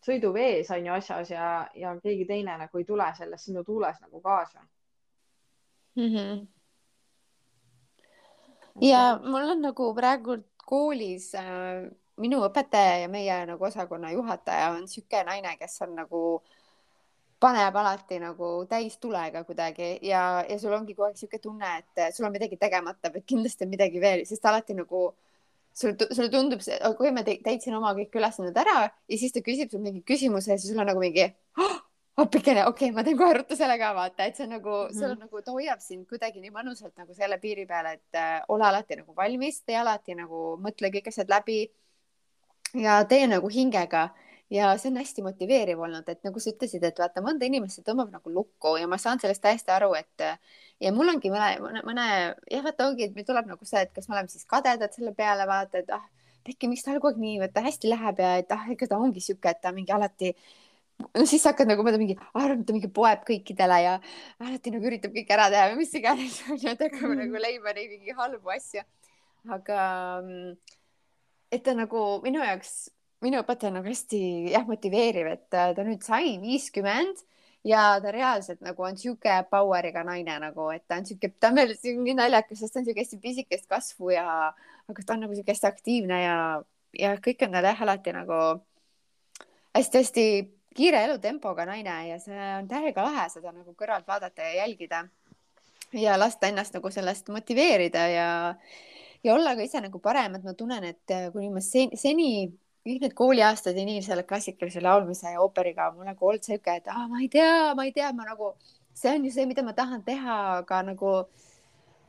sõiduvees 0.06 0.70
on 0.74 0.86
ju 0.86 0.94
asjas 0.94 1.32
ja, 1.32 1.48
ja 1.76 1.94
keegi 2.02 2.26
teine 2.30 2.58
nagu 2.62 2.80
ei 2.80 2.86
tule 2.86 3.08
selles 3.18 3.46
sinu 3.48 3.64
tuules 3.66 3.98
nagu 4.02 4.22
kaasa 4.22 4.62
mm. 5.96 6.10
-hmm. 6.14 6.48
ja 8.82 9.20
mul 9.24 9.50
on 9.56 9.62
nagu 9.62 9.94
praegu 9.96 10.38
koolis 10.66 11.36
äh, 11.36 11.90
minu 12.18 12.42
õpetaja 12.46 13.02
ja 13.02 13.10
meie 13.10 13.46
nagu 13.46 13.66
osakonna 13.66 14.12
juhataja 14.12 14.70
on 14.72 14.82
niisugune 14.86 15.24
naine, 15.24 15.58
kes 15.58 15.82
on 15.82 15.96
nagu 15.96 16.22
paneb 17.40 17.76
alati 17.78 18.20
nagu 18.22 18.50
täistulega 18.70 19.44
kuidagi 19.46 19.98
ja, 20.02 20.44
ja 20.50 20.58
sul 20.60 20.74
ongi 20.74 20.96
kogu 20.96 21.08
aeg 21.08 21.18
niisugune 21.18 21.42
tunne, 21.42 21.72
et 21.80 22.16
sul 22.16 22.26
on 22.26 22.34
midagi 22.34 22.58
tegemata 22.58 23.12
või 23.14 23.24
kindlasti 23.30 23.68
midagi 23.70 24.02
veel, 24.02 24.24
sest 24.26 24.46
alati 24.50 24.78
nagu 24.78 25.12
sulle, 25.78 26.08
sulle 26.10 26.30
tundub, 26.34 26.64
kui 26.98 27.12
ma 27.14 27.24
täitsin 27.28 27.78
oma 27.78 27.94
kõik 27.98 28.18
ülesanded 28.18 28.58
ära 28.58 28.88
ja 28.88 29.20
siis 29.20 29.36
ta 29.36 29.44
küsib 29.46 29.70
sul 29.74 29.84
mingi 29.86 30.02
küsimuse 30.08 30.56
ja 30.56 30.58
siis 30.58 30.74
sul 30.74 30.82
on 30.82 30.90
nagu 30.90 31.04
mingi 31.04 31.28
oh, 31.62 31.78
appikene, 32.24 32.66
okei 32.66 32.90
okay,, 32.90 32.96
ma 32.96 33.06
teen 33.06 33.18
kohe 33.20 33.38
ruttu 33.38 33.58
selle 33.60 33.78
ka 33.78 33.94
vaata, 33.94 34.26
et 34.26 34.38
see 34.38 34.48
on 34.48 34.56
nagu 34.58 34.74
mm, 34.74 34.88
-hmm. 34.88 35.00
sul 35.00 35.12
on 35.12 35.20
nagu, 35.22 35.42
ta 35.42 35.54
hoiab 35.54 35.82
sind 35.84 36.08
kuidagi 36.10 36.42
nii 36.42 36.54
mõnusalt 36.56 36.96
nagu 36.98 37.14
selle 37.14 37.38
piiri 37.44 37.68
peal, 37.70 37.92
et 37.94 38.18
äh, 38.18 38.40
ole 38.50 38.66
alati 38.66 38.98
nagu 39.04 39.14
valmis, 39.16 39.62
tee 39.62 39.78
alati 39.78 40.18
nagu 40.18 40.56
mõtle 40.58 40.90
kõik 40.96 41.12
asjad 41.14 41.30
läbi 41.30 41.68
ja 42.74 43.04
tee 43.06 43.28
nagu 43.28 43.48
hingega 43.48 44.10
ja 44.54 44.70
see 44.80 44.92
on 44.92 45.00
hästi 45.02 45.24
motiveeriv 45.26 45.80
olnud, 45.84 46.08
et 46.08 46.24
nagu 46.24 46.40
sa 46.40 46.52
ütlesid, 46.54 46.84
et 46.88 47.00
vaata, 47.02 47.24
mõnda 47.24 47.48
inimest 47.48 47.80
see 47.80 47.88
tõmbab 47.88 48.12
nagu 48.14 48.32
lukku 48.32 48.78
ja 48.80 48.88
ma 48.88 49.00
saan 49.02 49.20
sellest 49.20 49.44
täiesti 49.44 49.74
aru, 49.76 49.92
et 50.00 50.28
ja 50.84 50.94
mul 50.96 51.12
ongi 51.12 51.32
mõne, 51.34 51.50
mõne, 51.64 51.82
mõne 51.88 52.06
jah, 52.52 52.64
vaata 52.64 52.88
ongi, 52.88 53.08
et 53.08 53.18
meil 53.18 53.28
tuleb 53.28 53.50
nagu 53.50 53.68
see, 53.68 53.84
et 53.84 53.92
kas 53.96 54.08
me 54.08 54.16
oleme 54.16 54.32
siis 54.32 54.48
kadedad 54.48 54.94
selle 54.96 55.14
peale, 55.18 55.48
vaata, 55.50 55.84
et 55.84 55.92
ah, 55.96 56.06
Pekki, 56.48 56.70
miks 56.72 56.86
tal 56.86 57.02
kogu 57.02 57.12
aeg 57.12 57.20
nii, 57.20 57.40
vaata 57.42 57.66
hästi 57.66 57.90
läheb 57.92 58.22
ja 58.24 58.38
et 58.40 58.54
ah, 58.56 58.64
ega 58.72 58.88
ta 58.88 59.02
ongi 59.04 59.20
sihuke, 59.20 59.52
et 59.52 59.60
ta 59.60 59.74
mingi 59.76 59.92
alati 59.92 60.32
no 60.98 61.26
siis 61.30 61.44
hakkad 61.46 61.70
nagu 61.70 61.84
mõtlema 61.86 62.06
mingi, 62.06 62.16
arvab, 62.32 62.64
ta 62.66 62.76
mingi 62.76 62.90
poeb 62.94 63.26
kõikidele 63.28 63.78
ja 63.84 63.96
alati 64.40 64.74
nagu 64.74 64.88
üritab 64.90 65.14
kõik 65.16 65.34
ära 65.36 65.50
teha 65.54 65.68
või 65.74 65.82
mis 65.84 65.94
iganes, 66.00 66.40
onju, 66.54 66.72
et 66.72 66.86
hakkame 66.88 67.14
mm. 67.14 67.20
nagu 67.26 67.44
leidma 67.44 67.76
neid 67.76 67.92
mingi 67.98 68.16
halbu 68.18 68.54
asju. 68.56 68.86
aga 69.58 69.82
mm, 70.24 70.78
et 71.56 71.64
ta 71.64 71.76
nagu 71.78 72.06
minu 72.24 72.42
jaoks 72.44 72.78
minu 73.26 73.42
õpetaja 73.42 73.72
on 73.72 73.80
nagu 73.80 73.90
hästi 73.90 74.20
jah, 74.52 74.66
motiveeriv, 74.68 75.32
et 75.32 75.48
ta 75.52 75.72
nüüd 75.86 76.06
sai 76.06 76.38
viiskümmend 76.42 77.24
ja 77.68 77.98
ta 78.02 78.12
reaalselt 78.14 78.62
nagu 78.66 78.86
on 78.86 78.98
sihuke 79.00 79.40
power'iga 79.52 80.04
naine 80.08 80.38
nagu, 80.44 80.70
et 80.74 80.86
ta 80.88 81.00
on 81.02 81.08
sihuke, 81.08 81.32
ta 81.40 81.52
on 81.52 81.60
veel 81.60 81.74
nii 81.84 82.18
naljakas, 82.18 82.62
sest 82.62 82.76
ta 82.76 82.82
on 82.82 82.88
sihuke 82.88 83.04
hästi 83.04 83.22
pisikest 83.24 83.70
kasvu 83.72 84.14
ja, 84.14 84.52
aga 84.88 85.06
ta 85.06 85.16
on 85.16 85.26
nagu 85.26 85.36
sihuke 85.36 85.56
hästi 85.56 85.70
aktiivne 85.70 86.22
ja, 86.22 86.38
ja 86.98 87.16
kõik 87.24 87.42
on 87.48 87.58
tal 87.58 87.70
jah, 87.72 87.82
alati 87.88 88.14
nagu 88.16 88.42
hästi-hästi 89.78 90.28
kiire 90.78 91.02
elutempoga 91.08 91.66
naine 91.66 91.96
ja 92.12 92.20
see 92.22 92.52
on 92.60 92.70
täiega 92.70 93.06
lahe 93.06 93.26
seda 93.34 93.52
nagu 93.54 93.74
kõrvalt 93.78 94.08
vaadata 94.08 94.46
ja 94.46 94.62
jälgida 94.62 95.08
ja 95.98 96.18
lasta 96.20 96.52
ennast 96.52 96.76
nagu 96.78 96.92
sellest 96.94 97.30
motiveerida 97.34 98.06
ja, 98.12 98.30
ja 99.24 99.34
olla 99.34 99.56
ka 99.58 99.66
ise 99.66 99.82
nagu 99.82 100.00
parem, 100.04 100.38
et 100.38 100.46
ma 100.46 100.54
tunnen, 100.54 100.86
et 100.86 101.18
kuni 101.34 101.50
ma 101.54 101.64
seni, 101.66 101.98
seni 101.98 102.30
kõik 102.88 103.04
need 103.04 103.16
kooliaastad 103.18 103.78
ja 103.78 103.86
nii 103.88 104.02
selle 104.06 104.24
klassikalise 104.28 104.82
laulmise 104.84 105.34
ja 105.34 105.44
ooperiga 105.44 105.92
mul 105.96 106.08
nagu 106.08 106.30
olnud 106.32 106.46
sihuke, 106.46 106.80
et 106.80 106.92
ah, 106.94 107.06
ma 107.12 107.22
ei 107.24 107.30
tea, 107.32 107.74
ma 107.76 107.88
ei 107.88 107.94
tea, 107.96 108.12
ma 108.16 108.28
nagu, 108.28 108.54
see 108.96 109.12
on 109.14 109.26
ju 109.28 109.34
see, 109.36 109.48
mida 109.50 109.66
ma 109.66 109.76
tahan 109.78 110.04
teha, 110.08 110.38
aga 110.62 110.84
nagu 110.92 111.14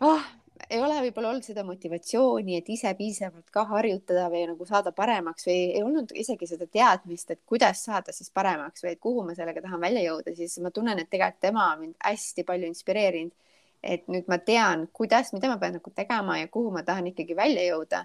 ah, 0.07 0.29
ei 0.71 0.81
ole 0.83 0.99
võib-olla 1.07 1.33
olnud 1.33 1.47
seda 1.47 1.65
motivatsiooni, 1.67 2.59
et 2.59 2.69
ise 2.75 2.91
piisavalt 2.99 3.51
ka 3.55 3.65
harjutada 3.71 4.27
või 4.33 4.45
nagu 4.51 4.67
saada 4.69 4.93
paremaks 4.95 5.47
või 5.49 5.59
ei 5.79 5.83
olnud 5.85 6.13
isegi 6.19 6.49
seda 6.51 6.67
teadmist, 6.71 7.31
et 7.35 7.43
kuidas 7.49 7.83
saada 7.89 8.15
siis 8.15 8.31
paremaks 8.35 8.85
või 8.85 8.95
et 8.95 9.03
kuhu 9.03 9.25
ma 9.27 9.37
sellega 9.39 9.63
tahan 9.65 9.83
välja 9.83 10.05
jõuda, 10.05 10.35
siis 10.37 10.59
ma 10.65 10.73
tunnen, 10.75 10.99
et 10.99 11.11
tegelikult 11.11 11.41
tema 11.45 11.69
on 11.73 11.85
mind 11.85 11.99
hästi 12.05 12.45
palju 12.49 12.73
inspireerinud. 12.73 13.37
et 13.79 14.09
nüüd 14.11 14.27
ma 14.27 14.41
tean, 14.43 14.89
kuidas, 14.93 15.29
mida 15.33 15.47
ma 15.47 15.55
pean 15.57 15.77
nagu 15.77 15.91
tegema 15.95 16.41
ja 16.41 16.49
kuhu 16.51 16.73
ma 16.75 16.81
tahan 16.83 17.07
ikkagi 17.13 17.37
välja 17.39 17.63
jõuda 17.63 18.01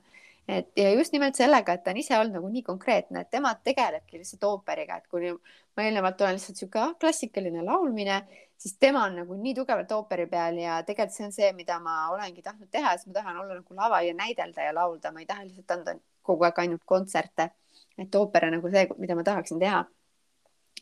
et 0.48 0.72
ja 0.78 0.92
just 0.92 1.14
nimelt 1.14 1.36
sellega, 1.40 1.74
et 1.74 1.84
ta 1.84 1.92
on 1.94 2.00
ise 2.02 2.16
olnud 2.18 2.38
nagu 2.38 2.50
nii 2.52 2.64
konkreetne, 2.68 3.24
et 3.24 3.30
tema 3.32 3.54
tegelebki 3.56 4.20
lihtsalt 4.20 4.44
ooperiga, 4.50 4.98
et 5.00 5.08
kui 5.12 5.32
ma 5.32 5.86
eelnevalt 5.86 6.22
olen 6.22 6.36
lihtsalt 6.38 6.60
sihuke 6.60 6.82
ah, 6.82 6.96
klassikaline 7.00 7.64
laulmine, 7.64 8.20
siis 8.60 8.76
tema 8.80 9.06
on 9.08 9.16
nagu 9.22 9.38
nii 9.40 9.56
tugevalt 9.56 9.92
ooperi 9.96 10.28
peal 10.32 10.60
ja 10.60 10.82
tegelikult 10.88 11.16
see 11.16 11.28
on 11.28 11.36
see, 11.36 11.52
mida 11.56 11.80
ma 11.84 12.10
olengi 12.12 12.44
tahtnud 12.44 12.72
teha, 12.72 12.96
sest 12.98 13.10
ma 13.12 13.20
tahan 13.20 13.40
olla 13.44 13.60
nagu 13.60 13.80
lava 13.80 14.02
ja 14.04 14.14
näidelda 14.18 14.68
ja 14.68 14.76
laulda, 14.76 15.12
ma 15.12 15.24
ei 15.24 15.30
taha 15.30 15.48
lihtsalt 15.48 15.76
anda 15.78 15.96
kogu 16.24 16.48
aeg 16.48 16.60
ainult 16.64 16.84
kontserte. 16.86 17.50
et 17.98 18.16
ooper 18.16 18.48
on 18.48 18.56
nagu 18.58 18.70
see, 18.74 18.88
mida 18.98 19.16
ma 19.16 19.24
tahaksin 19.24 19.60
teha. 19.60 19.86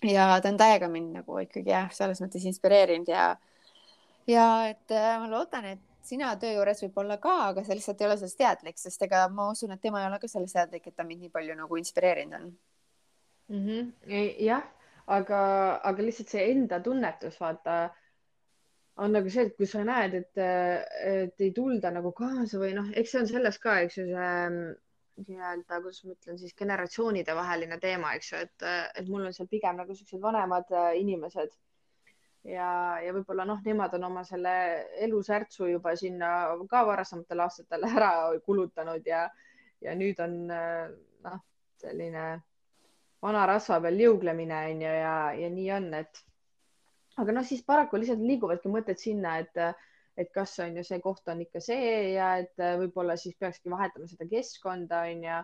ja 0.09 0.27
ta 0.41 0.49
on 0.49 0.57
täiega 0.57 0.89
mind 0.89 1.13
nagu 1.21 1.37
ikkagi 1.45 1.69
jah, 1.69 1.89
selles 1.93 2.21
mõttes 2.23 2.45
inspireerinud 2.49 3.13
ja, 3.13 3.35
ja 4.27 4.45
et 4.73 4.91
äh, 4.91 5.17
ma 5.21 5.29
loodan, 5.29 5.65
et 5.75 5.90
sina 6.05 6.33
töö 6.41 6.55
juures 6.57 6.83
võib-olla 6.85 7.17
ka, 7.21 7.35
aga 7.51 7.63
sa 7.63 7.77
lihtsalt 7.77 8.01
ei 8.01 8.07
ole 8.09 8.17
sellest 8.19 8.39
teadlik, 8.41 8.77
sest 8.81 9.07
ega 9.07 9.23
ma 9.29 9.49
usun, 9.53 9.73
et 9.75 9.81
tema 9.81 10.01
ei 10.01 10.09
ole 10.09 10.19
ka 10.21 10.29
sellest 10.31 10.57
teadlik, 10.57 10.87
et 10.87 10.95
ta 10.97 11.05
mind 11.07 11.25
nii 11.25 11.33
palju 11.33 11.57
nagu 11.57 11.79
inspireerinud 11.81 12.37
on 12.39 12.51
mm. 13.49 13.65
-hmm. 13.65 14.21
jah, 14.45 14.63
aga, 15.07 15.41
aga 15.91 16.03
lihtsalt 16.03 16.29
see 16.35 16.45
enda 16.51 16.79
tunnetus, 16.83 17.39
vaata, 17.41 17.79
on 19.01 19.11
nagu 19.15 19.29
see, 19.29 19.47
et 19.47 19.57
kui 19.57 19.67
sa 19.69 19.83
näed, 19.87 20.13
et, 20.13 20.45
et 21.15 21.43
ei 21.47 21.51
tulda 21.55 21.91
nagu 21.91 22.11
kaasa 22.11 22.59
või 22.61 22.73
noh, 22.77 22.91
eks 22.95 23.11
see 23.11 23.21
on 23.23 23.29
selles 23.33 23.59
ka, 23.59 23.79
eks 23.85 23.97
ju, 23.97 24.07
see 24.11 24.71
nii-öelda, 25.21 25.81
kuidas 25.81 26.03
ma 26.05 26.15
ütlen 26.15 26.37
siis 26.39 26.55
generatsioonide 26.57 27.35
vaheline 27.35 27.77
teema, 27.79 28.13
eks 28.17 28.31
ju, 28.31 28.45
et, 28.45 28.69
et 28.95 29.09
mul 29.11 29.27
on 29.27 29.35
seal 29.35 29.49
pigem 29.51 29.77
nagu 29.81 29.95
siuksed 29.95 30.21
vanemad 30.23 30.71
äh, 30.71 30.93
inimesed 31.01 31.53
ja, 32.47 32.71
ja 33.03 33.13
võib-olla 33.13 33.45
noh, 33.45 33.61
nemad 33.65 33.93
on 33.97 34.07
oma 34.09 34.23
selle 34.27 34.53
elusärtsu 35.05 35.69
juba 35.69 35.95
sinna 35.99 36.31
ka 36.69 36.83
varasematel 36.87 37.45
aastatel 37.45 37.85
ära 37.89 38.11
kulutanud 38.45 39.05
ja, 39.07 39.27
ja 39.81 39.95
nüüd 39.97 40.19
on 40.23 40.41
äh, 40.53 40.89
noh, 41.25 41.39
selline 41.81 42.25
vana 43.21 43.45
rasva 43.49 43.79
peal 43.83 43.97
liuglemine 43.97 44.65
on 44.71 44.83
ju 44.85 44.97
ja, 45.03 45.15
ja 45.37 45.53
nii 45.53 45.71
on, 45.77 45.87
et 46.01 46.25
aga 47.21 47.37
noh, 47.37 47.45
siis 47.45 47.63
paraku 47.67 47.99
lihtsalt 47.99 48.23
liiguvadki 48.25 48.71
mõtted 48.71 49.01
sinna, 49.01 49.39
et 49.43 49.65
et 50.19 50.27
kas 50.35 50.57
on 50.59 50.75
ju 50.75 50.83
see 50.83 50.99
koht 51.01 51.29
on 51.31 51.39
ikka 51.41 51.61
see 51.63 52.13
ja 52.17 52.33
et 52.41 52.59
äh, 52.59 52.75
võib-olla 52.81 53.15
siis 53.17 53.37
peakski 53.39 53.71
vahetama 53.71 54.09
seda 54.09 54.27
keskkonda 54.29 55.05
on 55.07 55.23
ju. 55.23 55.41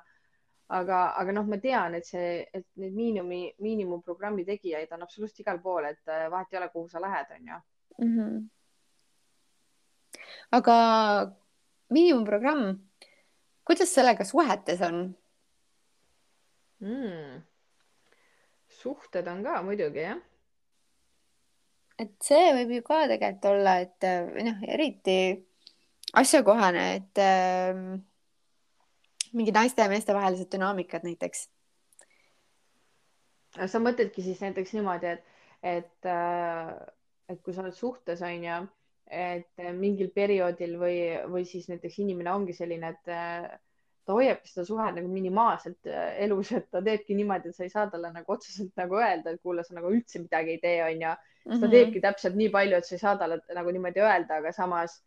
Aga, 0.67 0.99
aga 1.19 1.32
noh, 1.32 1.47
ma 1.47 1.60
tean, 1.63 1.95
et 1.95 2.06
see, 2.06 2.43
et 2.53 2.65
neid 2.82 2.95
miinimumi, 2.95 3.41
miinimumprogrammi 3.63 4.45
tegijaid 4.47 4.91
on 4.91 5.06
absoluutselt 5.06 5.43
igal 5.45 5.62
pool, 5.63 5.88
et 5.88 6.12
äh, 6.12 6.27
vahet 6.32 6.53
ei 6.53 6.60
ole, 6.60 6.69
kuhu 6.73 6.88
sa 6.91 7.01
lähed, 7.03 7.34
on 7.36 7.51
ju 7.51 7.60
mm. 8.06 8.15
-hmm. 8.17 8.47
aga 10.51 10.77
miinimumprogramm, 11.89 12.80
kuidas 13.65 13.93
sellega 13.93 14.25
suhetes 14.25 14.82
on 14.82 15.15
mm.? 16.80 17.43
suhted 18.67 19.27
on 19.27 19.43
ka 19.43 19.62
muidugi 19.63 19.99
jah 19.99 20.19
et 21.97 22.13
see 22.21 22.53
võib 22.53 22.71
ju 22.75 22.84
ka 22.86 23.08
tegelikult 23.10 23.45
olla, 23.51 23.80
et 23.82 24.08
või 24.34 24.43
noh, 24.45 24.60
eriti 24.69 25.17
asjakohane, 26.17 26.86
et 26.99 27.21
äh, 27.21 27.80
mingi 29.34 29.54
naiste 29.56 29.82
ja 29.82 29.92
meeste 29.92 30.13
vahelised 30.16 30.52
dünaamikad 30.54 31.06
näiteks. 31.08 31.48
sa 33.66 33.80
mõtledki 33.82 34.22
siis 34.22 34.42
näiteks 34.44 34.74
niimoodi, 34.78 35.13
et, 35.16 35.24
et, 35.63 36.06
äh, 36.06 36.74
et 37.30 37.40
kui 37.42 37.54
sa 37.54 37.63
oled 37.63 37.74
suhtes, 37.74 38.22
on 38.22 38.44
ju, 38.44 38.58
et 39.08 39.63
mingil 39.80 40.12
perioodil 40.13 40.76
või, 40.78 41.00
või 41.32 41.46
siis 41.48 41.70
näiteks 41.72 41.98
inimene 42.04 42.32
ongi 42.34 42.54
selline, 42.54 42.92
et 42.94 43.12
äh, 43.13 43.48
ta 44.08 44.16
hoiabki 44.16 44.52
seda 44.52 44.66
suhet 44.68 44.96
nagu 44.96 45.10
minimaalselt 45.12 45.90
äh, 45.92 46.13
elus, 46.24 46.54
et 46.56 46.70
ta 46.72 46.82
teebki 46.84 47.16
niimoodi, 47.18 47.52
et 47.52 47.58
sa 47.58 47.66
ei 47.66 47.74
saa 47.74 47.88
talle 47.92 48.12
nagu 48.13 48.34
otseselt 48.36 48.72
nagu 48.80 49.00
öelda, 49.00 49.34
et 49.34 49.44
kuule, 49.44 49.66
sa 49.68 49.76
nagu 49.76 49.92
üldse 49.92 50.22
midagi 50.24 50.56
ei 50.56 50.62
tee, 50.63 50.78
onju. 50.86 51.16
ta 51.48 51.56
mhm. 51.56 51.72
teebki 51.74 52.04
täpselt 52.04 52.38
nii 52.40 52.50
palju, 52.54 52.80
et 52.80 52.88
sa 52.88 52.96
ei 52.96 53.04
saa 53.04 53.16
talle 53.20 53.42
nagu 53.56 53.74
niimoodi 53.76 54.04
öelda, 54.04 54.42
aga 54.42 54.54
samas, 54.56 55.02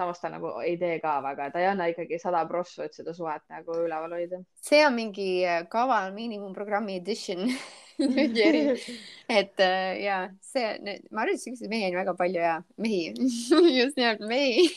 samas 0.00 0.20
ta 0.20 0.30
nagu 0.32 0.54
ei 0.64 0.76
tee 0.80 0.98
ka 1.02 1.18
väga, 1.24 1.50
ta 1.52 1.60
ei 1.60 1.68
anna 1.70 1.88
ikkagi 1.90 2.18
sada 2.22 2.40
prossu, 2.48 2.82
et 2.86 2.96
seda 2.96 3.12
suhet 3.16 3.44
nagu 3.52 3.76
üleval 3.84 4.16
hoida. 4.16 4.40
see 4.64 4.80
on 4.86 4.96
mingi 4.96 5.28
äh, 5.44 5.62
kaval 5.68 6.14
miinimumprogrammi 6.16 6.98
edition. 7.02 7.46
Mingi 8.00 8.40
eri, 8.40 8.60
et 9.40 9.60
äh, 9.60 9.98
ja 10.00 10.20
see, 10.40 10.70
ma 11.12 11.20
arvan, 11.20 11.34
et 11.34 11.42
siukseid 11.42 11.68
mehi 11.68 11.90
on 11.90 11.98
väga 11.98 12.14
palju 12.16 12.40
ja 12.40 12.54
mehi 12.80 13.10
just 13.80 13.98
nimelt 14.00 14.22
mehi. 14.24 14.70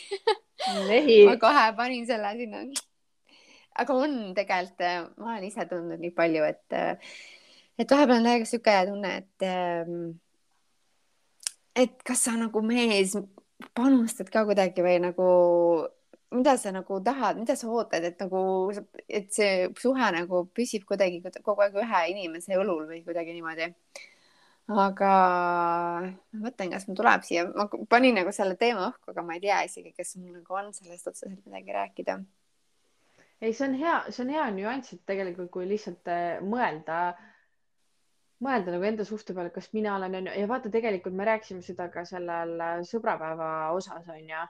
Mehi. 0.90 1.22
Ma 1.30 1.38
kohe 1.40 1.62
panin 1.78 2.04
selle 2.08 2.34
sinna. 2.40 2.66
Aga 3.80 3.96
on 3.96 4.18
tegelikult, 4.36 4.84
äh, 4.84 5.06
ma 5.18 5.32
olen 5.32 5.48
ise 5.48 5.64
tundnud 5.70 6.04
nii 6.04 6.12
palju, 6.18 6.44
et, 6.52 7.08
et 7.80 7.96
vahepeal 7.96 8.20
on 8.20 8.28
täiega 8.28 8.50
sihuke 8.50 8.76
tunne, 8.92 9.14
et, 9.24 9.48
ähm, 9.48 9.96
et 11.80 11.96
kas 12.06 12.28
sa 12.28 12.36
nagu 12.38 12.62
mees 12.66 13.16
panustad 13.78 14.30
ka 14.34 14.46
kuidagi 14.48 14.84
või 14.86 15.00
nagu, 15.04 15.28
mida 16.34 16.56
sa 16.60 16.74
nagu 16.76 17.00
tahad, 17.04 17.40
mida 17.42 17.56
sa 17.60 17.70
ootad, 17.72 18.06
et 18.10 18.20
nagu, 18.22 18.72
et 19.08 19.30
see 19.34 19.70
suhe 19.80 20.10
nagu 20.18 20.46
püsib 20.56 20.88
kuidagi 20.90 21.22
kogu 21.42 21.66
aeg 21.66 21.78
ühe 21.84 22.02
inimese 22.14 22.58
õlul 22.60 22.88
või 22.90 23.04
kuidagi 23.06 23.36
niimoodi. 23.38 23.72
Aga 24.72 25.10
ma 26.00 26.46
mõtlen, 26.46 26.70
kas 26.72 26.86
mul 26.88 26.96
tuleb 26.96 27.26
siia, 27.28 27.44
ma 27.52 27.66
panin 27.92 28.16
nagu 28.16 28.32
selle 28.32 28.56
teema 28.56 28.86
õhku, 28.94 29.12
aga 29.12 29.26
ma 29.28 29.36
ei 29.36 29.44
tea 29.44 29.58
isegi, 29.68 29.92
kas 29.98 30.16
mul 30.16 30.38
nagu 30.38 30.56
on 30.56 30.72
sellest 30.76 31.10
otseselt 31.12 31.42
midagi 31.44 31.76
rääkida. 31.76 32.22
Ei, 33.44 33.52
see 33.52 33.66
on 33.68 33.76
hea, 33.76 33.98
see 34.08 34.24
on 34.24 34.32
hea 34.32 34.46
nüanss, 34.56 34.94
et 34.96 35.02
tegelikult 35.10 35.52
kui 35.52 35.68
lihtsalt 35.68 36.08
äh, 36.08 36.38
mõelda, 38.44 38.74
nagu 38.74 38.88
enda 38.88 39.06
suhte 39.08 39.36
peale, 39.36 39.52
kas 39.54 39.70
mina 39.76 39.96
olen 39.98 40.18
onju 40.20 40.34
ja 40.40 40.48
vaata, 40.50 40.72
tegelikult 40.74 41.16
me 41.16 41.28
rääkisime 41.30 41.62
seda 41.66 41.90
ka 41.94 42.06
sellel 42.08 42.56
äh, 42.62 42.80
sõbrapäeva 42.88 43.52
osas 43.76 44.08
onju, 44.10 44.42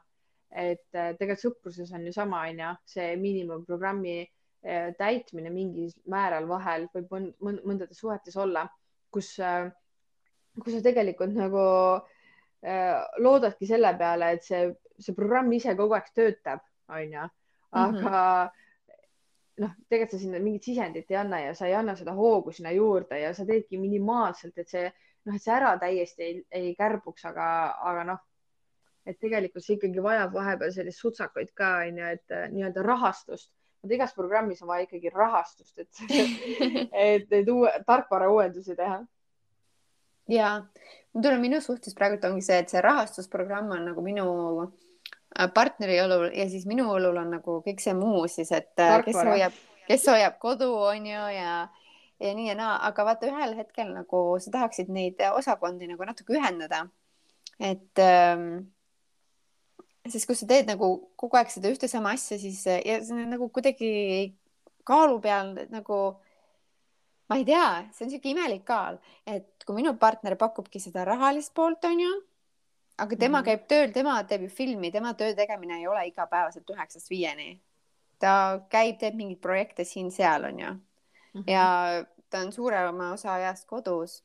et 0.50 0.88
äh, 0.96 1.12
tegelikult 1.20 1.44
sõpruses 1.44 1.92
on 1.96 2.08
ju 2.08 2.14
sama 2.16 2.46
onju, 2.50 2.72
see 2.96 3.14
miinimumprogrammi 3.22 4.24
täitmine 4.96 5.50
mingil 5.52 5.90
määral 6.08 6.46
vahel 6.48 6.86
võib 6.94 7.10
mõndades 7.44 7.98
suhetes 8.00 8.38
olla, 8.40 8.62
kus, 9.12 9.34
kus 10.56 10.72
sa 10.72 10.80
tegelikult 10.86 11.36
nagu 11.36 11.66
loodadki 13.20 13.68
selle 13.68 13.92
peale, 14.00 14.30
et 14.38 14.48
see, 14.48 14.70
see 15.04 15.18
programm 15.18 15.52
ise 15.52 15.76
kogu 15.76 15.98
aeg 15.98 16.08
töötab, 16.16 16.64
onju, 16.88 17.26
aga 17.76 17.92
mm 17.92 18.00
-hmm 18.00 18.63
noh, 19.62 19.74
tegelikult 19.90 20.16
sa 20.16 20.22
sinna 20.22 20.42
mingit 20.42 20.66
sisendit 20.66 21.12
ei 21.12 21.18
anna 21.20 21.40
ja 21.44 21.56
sa 21.58 21.68
ei 21.70 21.76
anna 21.78 21.96
seda 21.98 22.16
hoogu 22.18 22.52
sinna 22.52 22.72
juurde 22.74 23.20
ja 23.22 23.34
sa 23.38 23.46
teedki 23.46 23.78
minimaalselt, 23.82 24.58
et 24.58 24.70
see 24.70 24.86
noh, 24.88 25.36
et 25.36 25.44
see 25.44 25.54
ära 25.54 25.74
täiesti 25.82 26.26
ei, 26.28 26.38
ei 26.52 26.72
kärbuks, 26.78 27.26
aga, 27.30 27.48
aga 27.92 28.06
noh, 28.14 28.22
et 29.06 29.20
tegelikult 29.22 29.66
see 29.66 29.78
ikkagi 29.78 30.04
vajab 30.04 30.34
vahepeal 30.34 30.74
sellist 30.74 31.04
sutsakaid 31.04 31.52
ka 31.58 31.76
onju, 31.88 32.14
et 32.18 32.36
äh, 32.36 32.48
nii-öelda 32.54 32.86
rahastust. 32.86 33.52
vot 33.84 33.92
igas 33.92 34.14
programmis 34.16 34.62
on 34.64 34.72
vaja 34.72 34.88
ikkagi 34.88 35.12
rahastust, 35.14 35.80
et 35.80 36.04
et 37.08 37.30
neid 37.32 37.50
uue 37.52 37.72
tarkvara 37.88 38.32
uuendusi 38.32 38.76
teha. 38.80 39.04
ja, 40.32 40.54
ma 41.14 41.22
tunnen 41.22 41.44
minu 41.44 41.62
suhtes 41.62 41.94
praegult 41.94 42.26
ongi 42.26 42.42
see, 42.42 42.58
et 42.64 42.74
see 42.74 42.82
rahastusprogramm 42.82 43.76
on 43.76 43.86
nagu 43.92 44.02
minu 44.02 44.26
Äh, 44.66 44.93
partneri 45.54 46.00
õlul 46.04 46.28
ja 46.36 46.48
siis 46.50 46.66
minu 46.70 46.88
õlul 46.94 47.18
on 47.22 47.32
nagu 47.38 47.60
kõik 47.66 47.82
see 47.84 47.96
muu 47.98 48.26
siis, 48.32 48.52
et 48.54 48.70
Tarkvara. 48.78 49.00
Äh, 49.00 49.06
kes 49.08 49.32
hoiab, 49.32 49.62
kes 49.88 50.06
hoiab 50.12 50.38
kodu, 50.42 50.70
on 50.92 51.08
ju, 51.10 51.24
ja 51.38 51.56
ja 52.24 52.34
nii 52.38 52.52
ja 52.52 52.56
naa, 52.56 52.76
aga 52.88 53.06
vaata 53.08 53.28
ühel 53.28 53.56
hetkel 53.58 53.90
nagu 53.92 54.22
sa 54.40 54.54
tahaksid 54.54 54.92
neid 54.94 55.20
osakondi 55.34 55.90
nagu 55.90 56.06
natuke 56.08 56.38
ühendada. 56.38 56.86
et 57.60 58.00
ähm, 58.00 58.70
sest 60.08 60.28
kui 60.28 60.36
sa 60.36 60.48
teed 60.48 60.70
nagu 60.70 60.90
kogu 61.20 61.38
aeg 61.38 61.52
seda 61.52 61.72
ühte 61.72 61.90
sama 61.92 62.14
asja, 62.18 62.38
siis 62.40 62.64
ja 62.66 63.00
see 63.04 63.18
on 63.18 63.34
nagu 63.34 63.50
kuidagi 63.54 64.36
kaalu 64.88 65.20
peal 65.24 65.54
nagu 65.72 66.00
ma 67.30 67.40
ei 67.40 67.46
tea, 67.48 67.68
see 67.96 68.06
on 68.06 68.12
niisugune 68.12 68.36
imelik 68.36 68.66
kaal, 68.68 69.00
et 69.26 69.66
kui 69.66 69.78
minu 69.78 69.96
partner 70.00 70.36
pakubki 70.40 70.82
seda 70.84 71.06
rahalist 71.08 71.54
poolt, 71.56 71.86
onju 71.88 72.12
aga 72.98 73.16
tema 73.16 73.38
mm 73.38 73.42
-hmm. 73.42 73.46
käib 73.46 73.68
tööl, 73.68 73.92
tema 73.92 74.24
teeb 74.24 74.42
ju 74.42 74.50
filmi, 74.50 74.92
tema 74.92 75.14
töö 75.14 75.34
tegemine 75.36 75.78
ei 75.80 75.88
ole 75.88 76.08
igapäevaselt 76.08 76.70
üheksast 76.70 77.10
viieni. 77.10 77.62
ta 78.20 78.62
käib, 78.70 79.00
teeb 79.00 79.16
mingeid 79.16 79.42
projekte 79.42 79.84
siin-seal, 79.84 80.44
onju 80.44 80.70
mm. 80.70 80.80
-hmm. 81.34 81.44
ja 81.48 82.06
ta 82.30 82.40
on 82.40 82.52
suurema 82.52 83.12
osa 83.14 83.34
ajast 83.34 83.68
kodus. 83.68 84.24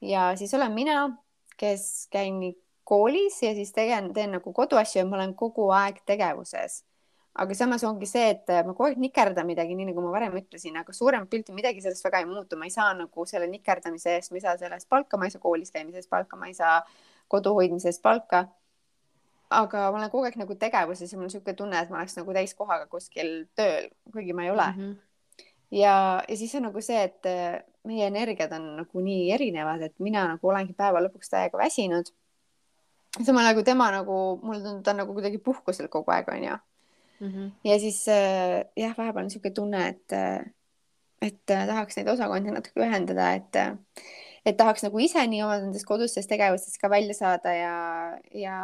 ja 0.00 0.36
siis 0.36 0.54
olen 0.54 0.72
mina, 0.72 1.16
kes 1.56 2.08
käin 2.10 2.40
koolis 2.84 3.42
ja 3.42 3.54
siis 3.54 3.72
tegelen, 3.72 4.12
teen 4.14 4.32
nagu 4.34 4.52
koduasju 4.52 4.98
ja 4.98 5.06
ma 5.06 5.16
olen 5.16 5.34
kogu 5.34 5.70
aeg 5.70 6.00
tegevuses. 6.06 6.84
aga 7.34 7.54
samas 7.54 7.84
ongi 7.84 8.06
see, 8.10 8.30
et 8.30 8.48
ma 8.66 8.72
kogu 8.74 8.88
aeg 8.88 8.98
nikerdan 8.98 9.46
midagi, 9.46 9.74
nii 9.78 9.92
nagu 9.92 10.02
ma 10.02 10.10
varem 10.10 10.32
ütlesin, 10.40 10.76
aga 10.80 10.92
suuremat 10.92 11.30
pilti 11.30 11.52
midagi 11.52 11.80
sellest 11.80 12.04
väga 12.04 12.18
ei 12.18 12.26
muutu, 12.26 12.56
ma 12.56 12.66
ei 12.66 12.70
saa 12.74 12.94
nagu 12.94 13.26
selle 13.26 13.46
nikerdamise 13.46 14.16
eest, 14.16 14.32
ma 14.32 14.36
ei 14.40 14.40
saa 14.40 14.56
selle 14.58 14.74
eest 14.80 14.88
palka, 14.88 15.16
ma 15.16 15.28
ei 15.28 15.30
saa 15.30 15.40
koolis 15.40 15.70
käimise 15.70 16.02
eest 16.02 16.10
palka, 16.10 16.36
ma 16.36 16.50
ei 16.50 16.54
saa 16.54 16.80
kodu 17.30 17.54
hoidmise 17.56 17.90
eest 17.90 18.02
palka. 18.02 18.48
aga 19.50 19.88
ma 19.90 19.98
olen 19.98 20.10
kogu 20.12 20.28
aeg 20.28 20.36
nagu 20.38 20.54
tegevuses 20.54 21.10
ja 21.10 21.18
mul 21.18 21.26
on 21.26 21.32
niisugune 21.32 21.56
tunne, 21.58 21.78
et 21.82 21.88
ma 21.90 21.98
oleks 21.98 22.14
nagu 22.14 22.34
täiskohaga 22.36 22.86
kuskil 22.90 23.30
tööl, 23.58 23.88
kuigi 24.12 24.34
ma 24.36 24.44
ei 24.44 24.50
ole 24.52 24.66
mm. 24.66 24.78
-hmm. 24.78 25.40
ja, 25.80 25.94
ja 26.28 26.36
siis 26.36 26.54
on 26.54 26.68
nagu 26.68 26.82
see, 26.86 27.02
et 27.02 27.26
äh, 27.26 27.58
meie 27.84 28.06
energiad 28.06 28.52
on 28.54 28.68
nagu 28.76 29.02
nii 29.02 29.32
erinevad, 29.34 29.82
et 29.82 29.94
mina 29.98 30.26
nagu 30.34 30.52
olengi 30.52 30.76
päeva 30.76 31.02
lõpuks 31.02 31.32
täiega 31.34 31.58
väsinud. 31.58 32.12
samal 33.26 33.44
ajal 33.44 33.58
kui 33.58 33.66
tema 33.66 33.90
nagu, 33.90 34.38
mulle 34.42 34.62
tundub, 34.62 34.84
ta 34.84 34.94
on 34.94 35.02
nagu 35.02 35.18
kuidagi 35.18 35.38
puhkusel 35.38 35.88
kogu 35.88 36.14
aeg, 36.14 36.28
onju. 36.28 36.56
-hmm. 37.20 37.50
ja 37.64 37.78
siis 37.78 38.08
äh, 38.08 38.64
jah, 38.76 38.94
vahepeal 38.98 39.24
on 39.24 39.28
niisugune 39.28 39.54
tunne, 39.54 39.88
et, 39.88 40.12
äh, 40.12 40.46
et 41.22 41.42
tahaks 41.46 41.96
neid 41.96 42.08
osakondi 42.08 42.54
natuke 42.54 42.86
ühendada, 42.86 43.32
et 43.34 43.62
et 44.46 44.56
tahaks 44.56 44.84
nagu 44.86 45.02
ise 45.02 45.26
nii 45.26 45.42
oma 45.44 45.58
nendest 45.60 45.86
kodustest 45.88 46.30
tegevustest 46.30 46.80
ka 46.80 46.88
välja 46.92 47.14
saada 47.16 47.52
ja, 47.54 47.76
ja 48.32 48.56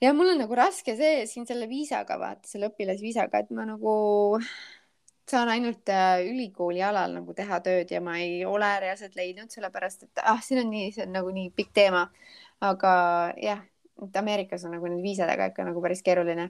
ja 0.00 0.12
mul 0.14 0.32
on 0.32 0.42
nagu 0.42 0.54
raske 0.54 0.94
see 0.96 1.26
siin 1.26 1.46
selle 1.46 1.68
viisaga, 1.70 2.18
vaata 2.20 2.48
selle 2.48 2.70
õpilasviisaga, 2.70 3.42
et 3.42 3.54
ma 3.54 3.66
nagu 3.68 3.94
saan 5.28 5.50
ainult 5.52 5.88
äh, 5.92 6.22
ülikooli 6.30 6.82
alal 6.84 7.18
nagu 7.18 7.34
teha 7.36 7.60
tööd 7.64 7.90
ja 7.92 8.00
ma 8.04 8.16
ei 8.22 8.44
ole 8.48 8.68
reaalselt 8.80 9.16
leidnud, 9.18 9.50
sellepärast 9.52 10.06
et 10.06 10.22
ah, 10.24 10.40
siin 10.44 10.62
on 10.62 10.70
nii, 10.72 10.92
see 10.94 11.04
on 11.04 11.12
nagu 11.18 11.32
nii 11.34 11.50
pikk 11.56 11.74
teema. 11.82 12.08
aga 12.64 12.92
jah, 13.38 13.60
et 14.02 14.16
Ameerikas 14.18 14.64
on 14.66 14.72
nagu 14.74 14.88
nende 14.88 15.02
viisadega 15.02 15.50
ikka 15.52 15.66
nagu 15.68 15.82
päris 15.82 16.02
keeruline. 16.02 16.48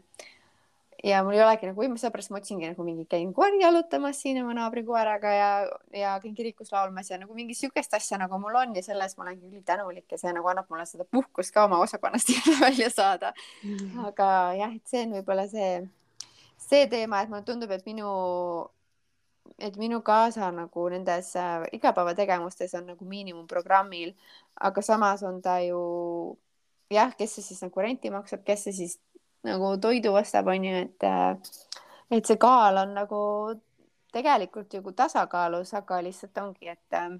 Ja 1.05 1.21
mul 1.25 1.37
ei 1.37 1.43
olegi 1.45 1.69
nagu 1.69 1.79
võimalust, 1.79 2.03
sellepärast 2.03 2.33
ma 2.35 2.41
otsingi 2.41 2.71
nagu 2.71 2.87
mingi, 2.87 3.05
käin 3.11 3.31
koeri 3.37 3.61
jalutamas 3.63 4.23
siin 4.23 4.41
oma 4.43 4.57
naabri 4.59 4.83
koeraga 4.87 5.35
ja, 5.35 5.51
ja 5.95 6.17
käin 6.23 6.35
kirikus 6.35 6.73
laulmas 6.75 7.11
ja 7.11 7.21
nagu 7.21 7.37
mingi 7.37 7.55
sihukest 7.55 7.95
asja 7.95 8.19
nagu 8.19 8.41
mul 8.43 8.57
on 8.59 8.75
ja 8.77 8.83
selles 8.83 9.15
ma 9.19 9.29
olengi 9.29 9.47
ülitänulik 9.47 10.11
ja 10.11 10.19
see 10.19 10.33
nagu 10.35 10.51
annab 10.51 10.67
mulle 10.71 10.87
seda 10.91 11.07
puhkust 11.07 11.55
ka 11.55 11.69
oma 11.69 11.79
osakonnast 11.85 12.35
välja 12.65 12.91
saada 12.91 13.33
mm. 13.63 14.05
aga 14.11 14.33
jah, 14.59 14.75
et 14.75 14.91
see 14.91 15.07
on 15.07 15.17
võib-olla 15.21 15.47
see 15.51 15.87
see 16.69 16.89
teema, 16.91 17.23
et 17.23 17.31
mulle 17.31 17.45
tundub, 17.47 17.71
et 17.73 17.87
minu, 17.87 18.09
et 19.59 19.79
minu 19.81 20.01
kaasa 20.05 20.51
nagu 20.55 20.89
nendes 20.93 21.31
äh, 21.39 21.65
igapäevategevustes 21.79 22.75
on 22.79 22.91
nagu 22.93 23.09
miinimumprogrammil, 23.09 24.13
aga 24.69 24.85
samas 24.85 25.25
on 25.27 25.41
ta 25.45 25.59
ju 25.65 25.81
jah, 26.93 27.13
kes 27.17 27.37
see 27.37 27.47
siis 27.51 27.63
nagu 27.65 27.85
renti 27.85 28.13
maksab, 28.13 28.45
kes 28.47 28.69
see 28.69 28.77
siis 28.83 28.99
nagu 29.47 29.73
toidu 29.81 30.15
ostab, 30.19 30.51
on 30.51 30.65
ju, 30.65 30.85
et 30.87 31.07
äh, 31.07 31.37
et 32.11 32.27
see 32.27 32.39
kaal 32.41 32.83
on 32.83 32.95
nagu 32.97 33.23
tegelikult 34.15 34.75
ju 34.75 34.93
tasakaalus, 34.97 35.75
aga 35.77 36.01
lihtsalt 36.05 36.41
ongi, 36.43 36.71
et 36.73 36.97
äh, 36.97 37.19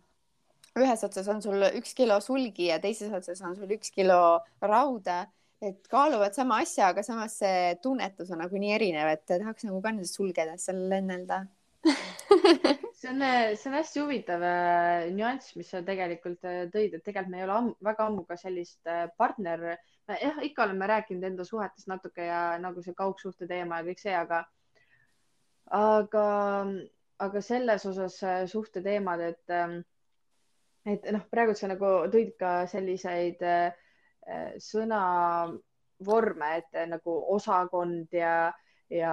ühes 0.79 1.05
otsas 1.05 1.29
on 1.33 1.43
sul 1.45 1.67
üks 1.73 1.95
kilo 1.99 2.19
sulgi 2.25 2.71
ja 2.71 2.79
teises 2.83 3.13
otsas 3.15 3.43
on 3.45 3.57
sul 3.59 3.77
üks 3.77 3.93
kilo 3.95 4.41
rauda. 4.63 5.27
Et 5.59 5.89
kaaluvad 5.91 6.37
sama 6.37 6.61
asja, 6.63 6.93
aga 6.93 7.03
samas 7.03 7.41
see 7.41 7.73
tunnetus 7.83 8.29
on 8.31 8.39
nagu 8.45 8.61
nii 8.63 8.77
erinev, 8.77 9.09
et 9.11 9.25
tahaks 9.27 9.67
nagu 9.67 9.81
ka 9.83 9.91
nendes 9.91 10.13
sulgedes 10.15 10.69
seal 10.69 10.85
lennelda. 10.93 11.43
See 12.99 13.07
on, 13.13 13.23
see 13.55 13.69
on 13.71 13.75
hästi 13.77 14.01
huvitav 14.03 14.43
äh, 14.43 15.05
nüanss, 15.15 15.53
mis 15.55 15.69
sa 15.71 15.85
tegelikult 15.87 16.43
äh, 16.43 16.65
tõid, 16.73 16.97
et 16.97 17.05
tegelikult 17.07 17.31
me 17.31 17.39
ei 17.39 17.45
ole 17.45 17.55
am 17.55 17.69
väga 17.87 18.09
ammu 18.09 18.25
ka 18.27 18.35
sellist 18.41 18.91
äh, 18.91 19.05
partner, 19.15 19.77
jah, 20.09 20.39
ikka 20.43 20.65
oleme 20.65 20.87
rääkinud 20.89 21.27
enda 21.29 21.45
suhetest 21.45 21.91
natuke 21.91 22.25
ja 22.25 22.43
nagu 22.63 22.83
see 22.83 22.97
kaugsuhte 22.97 23.49
teema 23.51 23.81
ja 23.81 23.89
kõik 23.89 24.01
see, 24.01 24.15
aga, 24.17 24.45
aga, 25.79 26.29
aga 27.27 27.43
selles 27.45 27.85
osas 27.87 28.17
suhteteemad, 28.51 29.21
et, 29.33 29.45
ähm, 29.53 29.81
et 30.89 31.05
noh, 31.13 31.27
praegu 31.31 31.55
sa 31.59 31.69
nagu 31.69 31.93
tõid 32.13 32.33
ka 32.41 32.63
selliseid 32.71 33.45
äh, 33.45 33.77
Äh, 34.29 34.59
sõnavorme, 34.61 36.49
et 36.61 36.75
äh, 36.77 36.85
nagu 36.91 37.15
osakond 37.33 38.13
ja, 38.13 38.51
ja, 38.93 39.13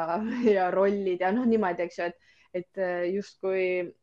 ja 0.58 0.66
rollid 0.74 1.24
ja 1.24 1.30
noh, 1.32 1.46
niimoodi, 1.48 1.86
eks 1.86 2.00
ju, 2.02 2.08
et, 2.10 2.34
et 2.60 2.82
äh, 2.84 3.06
justkui 3.14 3.94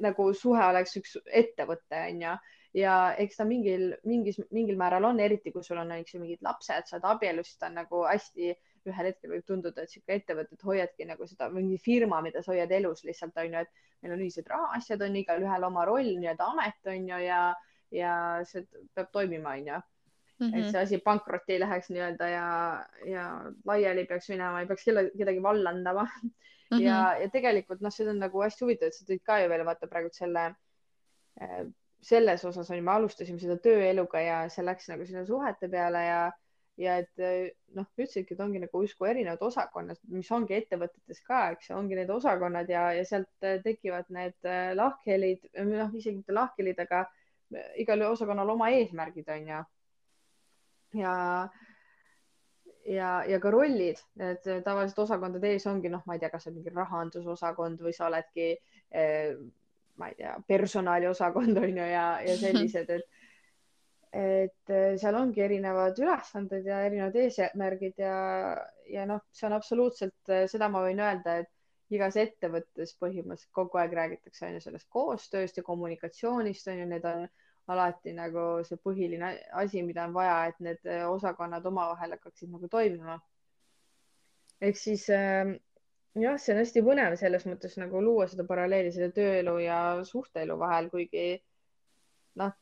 nagu 0.00 0.30
suhe 0.36 0.64
oleks 0.64 0.96
üks 1.00 1.18
ettevõte, 1.28 1.98
onju. 2.06 2.32
Ja 2.76 2.96
eks 3.20 3.36
ta 3.36 3.46
mingil, 3.48 3.90
mingis, 4.08 4.38
mingil 4.50 4.78
määral 4.80 5.04
on, 5.10 5.20
eriti 5.20 5.52
kui 5.52 5.64
sul 5.64 5.80
on, 5.82 5.92
eks 5.98 6.14
ju, 6.14 6.20
mingid 6.22 6.42
lapsed, 6.44 6.88
sa 6.88 6.96
oled 6.96 7.08
abielus, 7.10 7.50
siis 7.50 7.60
ta 7.60 7.68
on 7.68 7.76
nagu 7.82 8.04
hästi, 8.08 8.54
ühel 8.88 9.08
hetkel 9.10 9.34
võib 9.34 9.44
tunduda, 9.46 9.84
et 9.84 9.92
sihuke 9.92 10.16
ettevõte, 10.16 10.56
et 10.56 10.64
hoiadki 10.66 11.06
nagu 11.06 11.26
seda 11.28 11.50
mingi 11.52 11.78
firma, 11.78 12.22
mida 12.24 12.42
sa 12.42 12.54
hoiad 12.54 12.72
elus 12.74 13.04
lihtsalt 13.06 13.36
onju, 13.44 13.62
et 13.62 14.02
meil 14.02 14.16
on 14.16 14.24
ühised 14.24 14.48
rahaasjad 14.50 15.04
on 15.06 15.18
igalühel 15.20 15.68
oma 15.68 15.84
roll, 15.86 16.16
nii-öelda 16.18 16.48
amet 16.54 16.92
onju 16.94 17.20
ja, 17.22 17.42
ja 17.94 18.14
see 18.48 18.64
peab 18.96 19.12
toimima 19.14 19.54
onju 19.58 19.76
mm, 19.76 20.48
-hmm. 20.48 20.58
et 20.58 20.70
see 20.70 20.80
asi 20.80 20.98
pankrotti 20.98 21.56
ei 21.56 21.60
läheks 21.60 21.90
nii-öelda 21.90 22.28
ja, 22.28 22.48
ja 23.06 23.26
laiali 23.68 24.04
peaks 24.04 24.28
minema, 24.32 24.60
ei 24.60 24.66
peaks 24.66 24.88
kelle, 24.88 25.10
kedagi 25.18 25.42
vallandama 25.42 26.08
mm. 26.22 26.30
-hmm. 26.30 26.82
ja, 26.82 26.98
ja 27.20 27.28
tegelikult 27.30 27.80
noh, 27.80 27.94
see 27.94 28.08
on 28.08 28.18
nagu 28.18 28.42
hästi 28.42 28.64
huvitav, 28.64 28.88
et 28.88 28.98
sa 28.98 29.06
tõid 29.06 29.22
ka 29.22 29.38
ju 29.42 29.52
veel 29.52 29.64
vaata 29.68 29.86
praegu 29.86 30.10
selle 30.12 30.48
äh, 31.40 31.62
selles 32.02 32.44
osas 32.44 32.70
on 32.70 32.78
ju, 32.78 32.84
me 32.86 32.94
alustasime 32.96 33.38
seda 33.38 33.56
tööeluga 33.62 34.20
ja 34.22 34.38
see 34.50 34.64
läks 34.66 34.88
nagu 34.90 35.06
sinna 35.06 35.22
suhete 35.26 35.68
peale 35.70 36.02
ja, 36.02 36.22
ja 36.82 36.96
et 37.02 37.22
noh, 37.76 37.86
ütlesidki, 37.94 38.34
et 38.34 38.42
ongi 38.42 38.62
nagu 38.62 38.82
justkui 38.82 39.10
erinevad 39.12 39.42
osakonnad, 39.46 40.00
mis 40.10 40.30
ongi 40.34 40.56
ettevõtetes 40.58 41.22
ka, 41.26 41.44
eks 41.54 41.70
ju, 41.70 41.76
ongi 41.78 41.98
need 41.98 42.10
osakonnad 42.10 42.70
ja, 42.72 42.88
ja 42.96 43.04
sealt 43.06 43.50
tekivad 43.64 44.10
need 44.14 44.38
äh, 44.48 44.72
lahkhelid, 44.78 45.46
noh, 45.68 45.92
isegi 45.94 46.18
mitte 46.18 46.34
lahkhelid, 46.36 46.82
aga 46.82 47.04
igal 47.80 48.02
osakonnal 48.08 48.50
oma 48.54 48.70
eesmärgid 48.74 49.28
on 49.32 49.50
ju. 49.52 49.62
Ja, 51.00 51.14
ja, 52.88 53.10
ja 53.28 53.40
ka 53.40 53.50
rollid, 53.52 54.00
et 54.20 54.44
tavaliselt 54.64 54.98
osakondade 55.04 55.54
ees 55.54 55.66
ongi 55.70 55.92
noh, 55.92 56.02
ma 56.06 56.16
ei 56.16 56.22
tea, 56.22 56.32
kas 56.32 56.48
on 56.50 56.56
mingi 56.58 56.72
rahandusosakond 56.74 57.80
või 57.84 57.94
sa 57.96 58.08
oledki 58.10 58.48
eh, 58.90 59.36
ma 60.02 60.10
ei 60.10 60.18
tea, 60.18 60.36
personaliosakond 60.48 61.58
on 61.64 61.80
ju 61.80 61.88
ja, 61.94 62.06
ja 62.26 62.38
sellised, 62.40 62.90
et 62.98 63.18
et 64.12 64.70
seal 65.00 65.16
ongi 65.16 65.40
erinevad 65.40 65.96
ülesanded 65.96 66.66
ja 66.68 66.82
erinevad 66.84 67.14
eesmärgid 67.16 68.02
ja, 68.02 68.16
ja 68.92 69.06
noh, 69.08 69.22
see 69.32 69.46
on 69.48 69.54
absoluutselt, 69.56 70.32
seda 70.52 70.68
ma 70.68 70.82
võin 70.84 71.00
öelda, 71.00 71.38
et 71.40 71.48
igas 71.96 72.16
ettevõttes 72.20 72.94
põhimõtteliselt 73.00 73.52
kogu 73.56 73.80
aeg 73.80 73.94
räägitakse 73.96 74.46
on 74.48 74.58
ju 74.58 74.64
sellest 74.64 74.88
koostööst 74.92 75.58
ja 75.58 75.64
kommunikatsioonist 75.66 76.68
on 76.72 76.82
ju, 76.82 76.88
need 76.92 77.08
on 77.08 77.26
alati 77.72 78.14
nagu 78.16 78.44
see 78.66 78.78
põhiline 78.82 79.32
asi, 79.62 79.82
mida 79.86 80.06
on 80.08 80.14
vaja, 80.16 80.38
et 80.50 80.62
need 80.64 80.88
äh, 80.88 81.04
osakonnad 81.08 81.66
omavahel 81.68 82.16
hakkaksid 82.16 82.50
nagu 82.52 82.68
toimima. 82.68 83.20
ehk 84.62 84.78
siis 84.78 85.08
äh, 85.10 85.54
jah, 86.20 86.36
see 86.38 86.54
on 86.54 86.60
hästi 86.60 86.82
põnev 86.84 87.16
selles 87.20 87.46
mõttes 87.48 87.78
nagu 87.80 88.02
luua 88.04 88.26
seda 88.28 88.44
paralleeli 88.48 88.92
selle 88.92 89.12
tööelu 89.16 89.56
ja 89.64 89.78
suhteelu 90.04 90.58
vahel, 90.60 90.90
kuigi 90.92 91.26
noh 92.40 92.52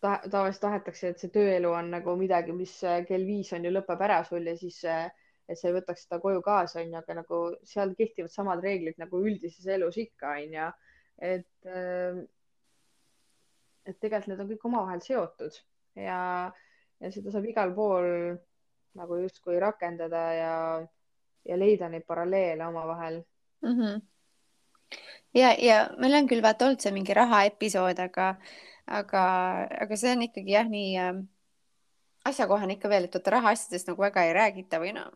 ta,, 0.00 0.18
tavaliselt 0.30 0.64
tahetakse, 0.66 1.12
et 1.12 1.22
see 1.22 1.32
tööelu 1.34 1.72
on 1.72 1.90
nagu 1.96 2.16
midagi, 2.20 2.52
mis 2.56 2.76
äh, 2.84 3.02
kell 3.08 3.24
viis 3.28 3.52
on 3.56 3.64
ju 3.64 3.72
lõpeb 3.72 4.04
ära 4.08 4.22
sul 4.28 4.46
ja 4.46 4.56
siis 4.60 4.82
äh, 4.88 5.08
et 5.48 5.60
sa 5.60 5.68
ei 5.68 5.76
võtaks 5.76 6.06
seda 6.06 6.20
koju 6.22 6.40
kaasa, 6.44 6.80
onju, 6.80 6.96
aga 7.00 7.18
nagu 7.20 7.40
seal 7.68 7.92
kehtivad 7.98 8.32
samad 8.32 8.62
reeglid 8.64 8.96
nagu 9.00 9.20
üldises 9.20 9.66
elus 9.76 9.98
ikka, 10.00 10.36
onju. 10.40 10.70
et 11.32 11.70
et 13.84 13.98
tegelikult 14.00 14.30
need 14.32 14.42
on 14.42 14.50
kõik 14.50 14.64
omavahel 14.70 15.02
seotud 15.04 15.56
ja, 16.00 16.18
ja 17.00 17.10
seda 17.12 17.34
saab 17.34 17.46
igal 17.46 17.74
pool 17.76 18.08
nagu 18.98 19.18
justkui 19.20 19.58
rakendada 19.60 20.22
ja, 20.32 20.54
ja 21.44 21.58
leida 21.58 21.88
neid 21.88 22.06
paralleele 22.06 22.66
omavahel 22.66 23.22
mm. 23.62 23.74
-hmm. 23.78 24.02
ja, 25.34 25.54
ja 25.58 25.78
meil 25.98 26.14
on 26.14 26.28
küll 26.28 26.42
vaata 26.42 26.66
olnud 26.66 26.80
see 26.80 26.92
mingi 26.92 27.14
rahaepisood, 27.14 27.98
aga, 27.98 28.34
aga, 28.86 29.24
aga 29.86 29.96
see 29.96 30.12
on 30.16 30.26
ikkagi 30.28 30.56
jah, 30.56 30.68
nii 30.68 30.96
äh, 30.98 31.22
asjakohane 32.24 32.78
ikka 32.78 32.88
veel, 32.88 33.08
et 33.08 33.14
vaata 33.14 33.36
rahaasjadest 33.38 33.92
nagu 33.92 34.02
väga 34.02 34.24
ei 34.24 34.36
räägita 34.36 34.80
või 34.82 34.94
noh, 34.96 35.10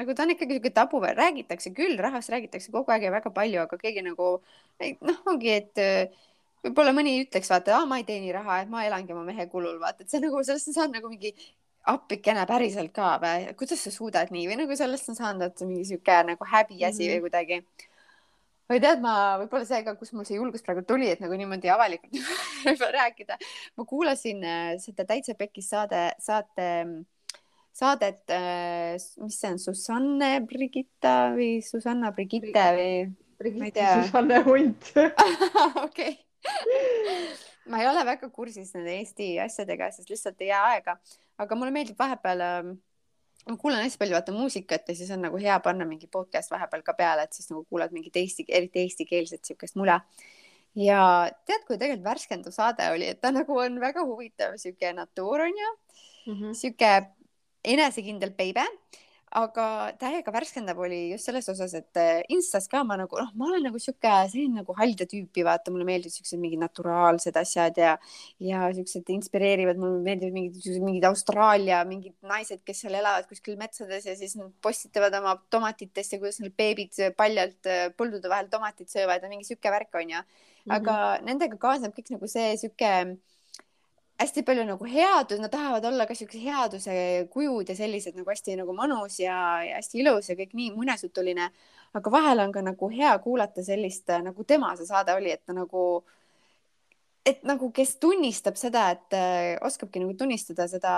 nagu 0.00 0.14
ta 0.14 0.24
on 0.24 0.34
ikkagi 0.34 0.56
niisugune 0.56 0.74
tabu, 0.74 1.00
räägitakse 1.22 1.72
küll, 1.76 1.96
rahast 1.98 2.30
räägitakse 2.32 2.72
kogu 2.72 2.92
aeg 2.92 3.08
ja 3.08 3.14
väga 3.14 3.30
palju, 3.30 3.64
aga 3.66 3.78
keegi 3.78 4.04
nagu 4.06 4.28
noh, 5.08 5.18
ongi, 5.26 5.50
et 5.50 5.82
äh, 5.82 6.28
võib-olla 6.64 6.94
mõni 6.96 7.16
ütleks, 7.24 7.50
vaata, 7.50 7.82
ma 7.86 7.98
ei 8.00 8.06
teeni 8.08 8.32
raha, 8.32 8.62
et 8.62 8.70
ma 8.70 8.86
elangi 8.86 9.12
oma 9.12 9.24
mehe 9.26 9.48
kulul, 9.50 9.80
vaata, 9.82 10.04
et 10.04 10.12
see 10.12 10.22
nagu 10.22 10.42
sellest 10.46 10.70
on 10.70 10.78
saanud 10.78 11.00
nagu 11.00 11.10
mingi 11.10 11.34
appikene 11.90 12.44
päriselt 12.46 12.92
ka 12.94 13.16
või, 13.22 13.48
kuidas 13.58 13.80
sa 13.82 13.92
suudad 13.94 14.30
nii 14.34 14.44
või 14.50 14.58
nagu 14.60 14.76
sellest 14.78 15.10
on 15.10 15.18
saanud, 15.18 15.48
et 15.48 15.64
mingi 15.66 15.86
sihuke 15.88 16.18
nagu 16.28 16.46
häbiasi 16.46 17.02
mm 17.02 17.08
-hmm. 17.08 17.14
või 17.14 17.20
kuidagi. 17.26 17.88
või 18.70 18.80
tead, 18.80 19.00
ma 19.02 19.14
võib-olla 19.42 19.66
see 19.68 19.82
ka, 19.84 19.96
kus 19.98 20.12
mul 20.12 20.24
see 20.24 20.38
julgus 20.38 20.62
praegu 20.62 20.84
tuli, 20.86 21.10
et 21.10 21.20
nagu 21.20 21.34
niimoodi 21.34 21.68
avalikult 21.68 22.92
rääkida. 22.98 23.38
ma 23.76 23.84
kuulasin 23.84 24.44
äh, 24.44 24.76
seda 24.78 25.04
Täitsa 25.04 25.34
Pekis 25.34 25.68
saade, 25.68 26.12
saate, 26.18 26.68
saadet, 27.72 28.22
äh, 28.30 28.94
mis 29.18 29.40
see 29.40 29.50
on, 29.50 29.58
Susanne 29.58 30.40
Brigitta 30.46 31.32
või 31.34 31.60
Susanna 31.62 32.12
Brigitte 32.12 32.66
või? 32.78 33.14
Brigitte 33.38 34.04
Susanne 34.04 34.42
Hunt 34.46 34.92
okei 35.86 36.18
ma 37.66 37.80
ei 37.80 37.88
ole 37.88 38.04
väga 38.06 38.28
kursis 38.34 38.72
nende 38.74 38.94
Eesti 38.98 39.36
asjadega, 39.42 39.90
sest 39.94 40.10
lihtsalt 40.10 40.40
ei 40.42 40.50
jää 40.50 40.62
aega, 40.72 40.96
aga 41.42 41.58
mulle 41.58 41.74
meeldib 41.74 41.98
vahepeal 41.98 42.44
äh, 42.46 42.72
ma 43.48 43.56
kuulan 43.58 43.82
hästi 43.82 43.98
palju 44.00 44.16
vaata 44.16 44.34
muusikat 44.34 44.88
ja 44.88 44.96
siis 44.96 45.10
on 45.14 45.24
nagu 45.26 45.38
hea 45.40 45.58
panna 45.64 45.86
mingi 45.88 46.06
podcast 46.10 46.52
vahepeal 46.52 46.84
ka 46.86 46.94
peale, 46.98 47.26
et 47.26 47.34
siis 47.36 47.50
nagu 47.50 47.64
kuulad 47.70 47.94
mingit 47.94 48.16
eesti, 48.20 48.46
eriti 48.48 48.84
eestikeelset 48.86 49.44
siukest 49.44 49.78
mula. 49.80 50.00
ja 50.78 51.00
tead, 51.46 51.64
kui 51.66 51.76
tegelikult 51.76 52.06
värskendav 52.06 52.54
saade 52.54 52.86
oli, 52.94 53.10
et 53.12 53.20
ta 53.20 53.32
nagu 53.34 53.58
on 53.60 53.80
väga 53.80 54.06
huvitav, 54.08 54.54
sihuke 54.62 54.92
natuur 54.96 55.44
on 55.48 55.58
ju 55.62 55.72
mm 56.26 56.38
-hmm., 56.38 56.54
sihuke 56.54 56.92
enesekindel 57.64 58.30
beebe, 58.30 58.64
aga 59.38 59.64
täiega 60.00 60.32
värskendav 60.34 60.80
oli 60.84 60.98
just 61.12 61.28
selles 61.28 61.46
osas, 61.48 61.72
et 61.78 61.98
äh, 62.00 62.20
Instas 62.34 62.66
ka 62.68 62.82
ma 62.84 62.98
nagu 63.00 63.16
noh, 63.16 63.30
ma 63.38 63.48
olen 63.48 63.64
nagu 63.64 63.80
sihuke 63.80 64.10
selline 64.28 64.60
nagu 64.60 64.76
halde 64.76 65.06
tüüpi, 65.08 65.44
vaata, 65.46 65.72
mulle 65.72 65.86
meeldivad 65.88 66.12
siuksed 66.12 66.40
mingid 66.42 66.60
naturaalsed 66.60 67.38
asjad 67.40 67.80
ja 67.80 67.94
ja 68.44 68.66
siuksed 68.76 69.08
inspireerivad, 69.14 69.80
mulle 69.80 70.02
meeldivad 70.04 70.36
mingid, 70.36 70.68
mingid 70.84 71.08
Austraalia 71.08 71.80
mingid 71.88 72.16
naised, 72.28 72.60
kes 72.66 72.84
seal 72.84 72.98
elavad 73.00 73.28
kuskil 73.30 73.56
metsades 73.60 74.06
ja 74.08 74.16
siis 74.18 74.36
nad 74.36 74.52
postitavad 74.64 75.16
oma 75.22 75.38
tomatitest 75.52 76.16
ja 76.16 76.22
kuidas 76.22 76.42
neil 76.42 76.52
beebid 76.56 77.00
paljalt 77.16 77.72
äh, 77.72 77.88
põldude 77.96 78.32
vahel 78.32 78.52
tomatit 78.52 78.92
söövad 78.92 79.24
ja 79.24 79.32
mingi 79.32 79.48
sihuke 79.48 79.72
värk 79.72 80.02
onju. 80.02 80.24
aga 80.68 80.92
mm 80.92 80.98
-hmm. 80.98 81.24
nendega 81.26 81.56
kaasneb 81.58 81.96
kõik 81.96 82.12
nagu 82.14 82.28
see 82.28 82.56
sihuke 82.56 82.90
hästi 84.20 84.44
palju 84.46 84.64
nagu 84.66 84.86
headus, 84.86 85.40
nad 85.42 85.50
tahavad 85.50 85.84
olla 85.88 86.06
ka 86.06 86.14
siukse 86.14 86.40
headuse 86.42 86.94
kujud 87.32 87.68
ja 87.68 87.76
sellised 87.76 88.16
nagu 88.18 88.30
hästi 88.30 88.56
nagu 88.60 88.74
mõnus 88.76 89.18
ja, 89.20 89.36
ja 89.66 89.78
hästi 89.80 90.02
ilus 90.02 90.30
ja 90.30 90.36
kõik 90.38 90.54
nii 90.58 90.72
muinasjutuline. 90.76 91.50
aga 91.92 92.10
vahel 92.10 92.40
on 92.40 92.52
ka 92.52 92.62
nagu 92.64 92.88
hea 92.88 93.12
kuulata 93.24 93.64
sellist, 93.64 94.08
nagu 94.24 94.44
tema 94.44 94.72
see 94.76 94.86
saade 94.88 95.12
oli, 95.12 95.32
et 95.32 95.44
ta 95.44 95.52
nagu, 95.52 96.04
et 97.26 97.42
nagu, 97.44 97.70
kes 97.70 97.96
tunnistab 98.00 98.56
seda, 98.56 98.90
et 98.94 99.16
äh, 99.18 99.58
oskabki 99.60 100.00
nagu 100.00 100.14
tunnistada 100.14 100.68
seda 100.68 100.94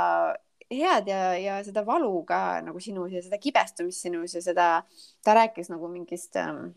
head 0.71 1.09
ja, 1.09 1.35
ja 1.39 1.59
seda 1.65 1.83
valu 1.87 2.23
ka 2.29 2.61
nagu 2.65 2.81
sinus 2.81 3.12
ja 3.12 3.23
seda 3.25 3.39
kibestumist 3.39 4.07
sinus 4.07 4.35
ja 4.35 4.43
seda, 4.45 4.69
ta 5.25 5.35
rääkis 5.35 5.71
nagu 5.73 5.89
mingist 5.91 6.37
ähm, 6.41 6.73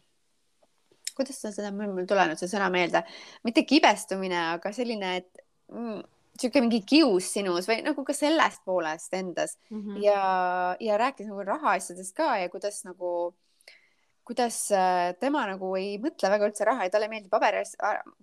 kuidas 1.18 1.42
ta 1.42 1.52
seda, 1.54 1.72
mul 1.74 2.04
ei 2.04 2.10
tule 2.10 2.28
nüüd 2.30 2.42
see 2.42 2.52
sõna 2.52 2.70
meelde, 2.74 3.04
mitte 3.48 3.64
kibestumine, 3.68 4.38
aga 4.58 4.72
selline, 4.76 5.16
et 5.22 5.42
mm, 5.74 6.02
sihuke 6.40 6.62
mingi 6.64 6.84
kius 6.88 7.32
sinus 7.34 7.68
või 7.70 7.82
nagu 7.86 8.06
ka 8.06 8.16
sellest 8.16 8.64
poolest 8.66 9.14
endas 9.18 9.58
mm 9.70 9.82
-hmm. 9.82 10.00
ja, 10.04 10.22
ja 10.80 10.98
rääkis 10.98 11.28
nagu 11.28 11.44
rahaasjadest 11.44 12.16
ka 12.16 12.38
ja 12.38 12.50
kuidas 12.50 12.84
nagu, 12.86 13.34
kuidas 14.28 14.72
äh, 14.72 15.16
tema 15.20 15.46
nagu 15.48 15.74
ei 15.76 15.98
mõtle 16.04 16.30
väga 16.30 16.50
üldse 16.50 16.66
raha 16.66 16.84
ja 16.84 16.90
talle 16.94 17.08
ei 17.08 17.14
meeldi 17.16 17.30
paberi, 17.30 17.64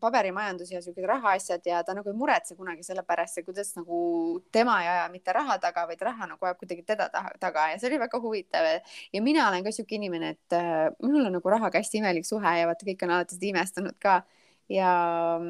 paberimajandus 0.00 0.70
ja 0.70 0.82
siuksed 0.82 1.06
rahaasjad 1.08 1.66
ja 1.66 1.82
ta 1.82 1.94
nagu 1.94 2.10
ei 2.10 2.16
muretse 2.16 2.56
kunagi 2.56 2.82
selle 2.82 3.02
pärast 3.02 3.36
ja 3.36 3.44
kuidas 3.44 3.74
nagu 3.76 4.40
tema 4.52 4.82
ei 4.82 4.88
aja 4.88 5.08
mitte 5.08 5.32
raha 5.32 5.58
taga, 5.58 5.86
vaid 5.86 6.00
raha 6.00 6.26
nagu 6.26 6.46
ajab 6.46 6.58
kuidagi 6.58 6.82
teda 6.82 7.08
taga 7.40 7.70
ja 7.70 7.78
see 7.78 7.88
oli 7.90 7.98
väga 7.98 8.20
huvitav. 8.20 8.64
ja 9.12 9.22
mina 9.22 9.48
olen 9.48 9.64
ka 9.64 9.72
sihuke 9.72 9.94
inimene, 9.94 10.28
et 10.28 10.52
äh, 10.52 10.90
minul 11.02 11.26
on 11.26 11.32
nagu 11.32 11.50
rahaga 11.50 11.78
hästi 11.78 11.98
imelik 11.98 12.26
suhe 12.26 12.58
ja 12.58 12.66
vaata, 12.66 12.86
kõik 12.86 13.02
on 13.02 13.10
alati 13.10 13.34
seda 13.34 13.46
imestanud 13.46 13.98
ka 13.98 14.22
ja 14.68 15.40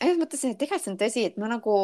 mm, 0.00 0.08
siis 0.08 0.20
mõtlesin, 0.20 0.54
et 0.54 0.58
tegelikult 0.58 0.84
see 0.84 0.92
on 0.92 0.98
tõsi, 1.00 1.24
et 1.30 1.38
ma 1.40 1.48
nagu, 1.50 1.76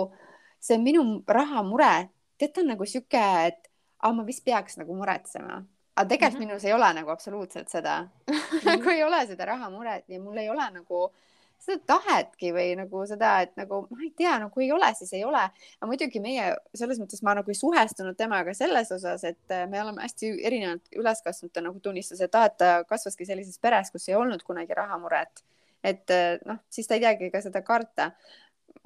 see 0.62 0.78
minu 0.82 1.04
rahamure, 1.28 2.08
tead, 2.40 2.52
ta 2.52 2.62
on 2.64 2.72
nagu 2.72 2.88
sihuke, 2.88 3.22
et 3.50 3.70
aa, 4.02 4.12
ma 4.16 4.26
vist 4.26 4.44
peaks 4.44 4.78
nagu 4.80 4.96
muretsema. 4.96 5.64
aga 5.96 6.08
tegelikult 6.08 6.40
mm 6.40 6.44
-hmm. 6.44 6.48
minus 6.48 6.64
ei 6.64 6.72
ole 6.72 6.92
nagu 6.92 7.10
absoluutselt 7.10 7.68
seda 7.68 8.02
mm, 8.02 8.34
-hmm. 8.34 8.66
nagu 8.66 8.90
ei 8.90 9.02
ole 9.04 9.26
seda 9.26 9.44
rahamuret 9.44 10.04
ja 10.08 10.20
mul 10.20 10.36
ei 10.36 10.50
ole 10.50 10.70
nagu 10.70 11.12
seda 11.58 11.80
tahetki 11.86 12.52
või 12.52 12.76
nagu 12.76 13.06
seda, 13.06 13.40
et 13.40 13.56
nagu 13.56 13.86
ma 13.90 14.02
ei 14.02 14.12
tea, 14.16 14.38
no 14.38 14.50
kui 14.50 14.64
ei 14.64 14.72
ole, 14.72 14.94
siis 14.94 15.12
ei 15.12 15.24
ole. 15.24 15.40
aga 15.80 15.86
muidugi 15.86 16.20
meie 16.20 16.54
selles 16.74 17.00
mõttes 17.00 17.22
ma 17.22 17.34
nagu 17.34 17.50
ei 17.50 17.54
suhestunud 17.54 18.16
temaga 18.16 18.54
selles 18.54 18.92
osas, 18.92 19.24
et 19.24 19.56
me 19.70 19.82
oleme 19.82 20.02
hästi 20.02 20.32
erinevalt 20.44 20.92
üles 21.00 21.22
kasvanud, 21.22 21.52
ta 21.52 21.60
nagu 21.60 21.80
tunnistas, 21.80 22.20
et 22.20 22.34
aa, 22.34 22.44
et 22.44 22.56
ta 22.58 22.84
kasvaski 22.84 23.24
sellises 23.24 23.58
peres, 23.58 23.90
kus 23.90 24.08
ei 24.08 24.14
olnud 24.14 24.42
kunagi 24.42 24.74
rahamuret 24.74 25.42
et 25.84 26.10
eh, 26.10 26.38
noh, 26.46 26.60
siis 26.70 26.88
ta 26.88 26.96
ei 26.96 27.04
teagi 27.04 27.30
ka 27.30 27.40
seda 27.44 27.62
karta. 27.62 28.10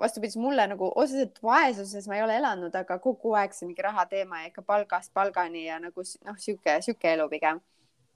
vastupidi, 0.00 0.38
mulle 0.40 0.64
nagu 0.70 0.86
otseselt 0.96 1.42
vaesuses 1.44 2.06
ma 2.08 2.16
ei 2.16 2.22
ole 2.24 2.36
elanud, 2.40 2.74
aga 2.74 2.96
kogu 3.04 3.34
aeg 3.36 3.52
see 3.52 3.66
mingi 3.68 3.82
raha 3.84 4.06
teema 4.08 4.40
ja 4.40 4.48
ikka 4.48 4.62
palgast 4.62 5.12
palgani 5.12 5.66
ja 5.66 5.76
nagu 5.82 6.04
noh, 6.24 6.38
sihuke, 6.38 6.78
sihuke 6.80 7.12
elu 7.12 7.28
pigem 7.28 7.60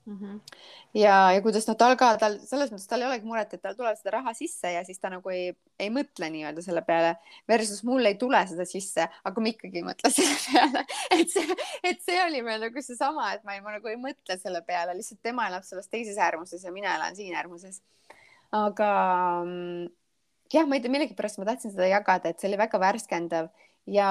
Mm 0.05 0.17
-hmm. 0.17 0.39
ja, 0.93 1.31
ja 1.31 1.41
kuidas 1.41 1.67
noh, 1.67 1.77
tal 1.77 1.95
ka, 1.97 2.17
tal 2.17 2.37
selles 2.39 2.69
mõttes 2.71 2.85
tal 2.87 3.01
ei 3.01 3.07
olegi 3.07 3.25
muret, 3.25 3.53
et 3.53 3.61
tal 3.61 3.73
tuleb 3.73 3.97
seda 3.97 4.11
raha 4.13 4.33
sisse 4.37 4.71
ja 4.71 4.83
siis 4.85 4.99
ta 4.99 5.09
nagu 5.09 5.29
ei, 5.29 5.47
ei 5.79 5.89
mõtle 5.89 6.29
nii-öelda 6.29 6.61
selle 6.61 6.81
peale. 6.81 7.15
Versus 7.49 7.81
mul 7.83 8.05
ei 8.05 8.15
tule 8.15 8.43
seda 8.47 8.65
sisse, 8.69 9.07
aga 9.23 9.41
ma 9.41 9.49
ikkagi 9.49 9.81
ei 9.81 9.87
mõtle 9.87 10.11
selle 10.17 10.37
peale. 10.45 10.85
et 11.17 11.29
see, 11.29 11.57
et 11.83 12.05
see 12.05 12.21
oli 12.25 12.41
meil 12.41 12.61
nagu 12.67 12.81
seesama, 12.81 13.33
et 13.33 13.43
ma, 13.43 13.57
ei, 13.57 13.61
ma 13.65 13.73
nagu 13.79 13.87
ei 13.87 13.97
mõtle 13.97 14.37
selle 14.37 14.61
peale, 14.61 14.93
lihtsalt 14.93 15.23
tema 15.23 15.47
elab 15.49 15.65
selles 15.65 15.89
teises 15.89 16.21
äärmuses 16.21 16.63
ja 16.63 16.71
mina 16.71 16.95
elan 16.95 17.15
siin 17.15 17.33
äärmuses 17.35 17.81
aga 18.53 18.89
mm, 19.43 19.85
jah, 20.53 20.65
ma 20.67 20.77
ei 20.77 20.83
tea, 20.83 20.93
millegipärast 20.93 21.39
ma 21.41 21.47
tahtsin 21.49 21.73
seda 21.73 21.87
jagada, 21.89 22.31
et 22.31 22.41
see 22.41 22.49
oli 22.51 22.59
väga 22.59 22.81
värskendav. 22.81 23.51
Ja, 23.85 24.09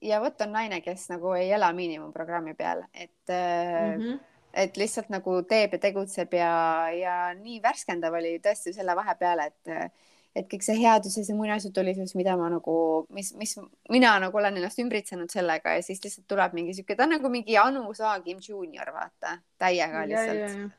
ja 0.00 0.18
vot 0.24 0.40
on 0.40 0.54
naine, 0.56 0.80
kes 0.80 1.10
nagu 1.12 1.34
ei 1.36 1.50
ela 1.52 1.68
miinimumprogrammi 1.76 2.54
peal, 2.56 2.86
et 2.94 3.28
mm, 3.28 4.00
-hmm. 4.00 4.20
et 4.64 4.76
lihtsalt 4.80 5.10
nagu 5.12 5.42
teeb 5.42 5.76
ja 5.76 5.78
tegutseb 5.78 6.32
ja, 6.32 6.52
ja 6.96 7.16
nii 7.36 7.60
värskendav 7.62 8.14
oli 8.14 8.38
tõesti 8.44 8.72
selle 8.72 8.96
vahepeal, 8.96 9.44
et 9.44 9.92
et 10.36 10.46
kõik 10.46 10.62
see 10.62 10.76
headus 10.78 11.16
ja 11.18 11.24
see 11.24 11.34
muinasjutulisus, 11.34 12.14
mida 12.14 12.36
ma 12.36 12.48
nagu, 12.52 13.06
mis, 13.10 13.32
mis 13.34 13.56
mina 13.90 14.18
nagu 14.22 14.36
olen 14.38 14.56
ennast 14.56 14.78
ümbritsenud 14.78 15.32
sellega 15.32 15.72
ja 15.74 15.82
siis 15.82 16.02
lihtsalt 16.04 16.28
tuleb 16.28 16.52
mingi 16.54 16.74
sihuke, 16.76 16.94
ta 16.94 17.08
on 17.08 17.16
nagu 17.16 17.28
mingi 17.32 17.56
Anu 17.58 17.94
Saagim 17.94 18.38
juunior, 18.48 18.92
vaata, 18.94 19.38
täiega 19.58 20.04
lihtsalt 20.06 20.70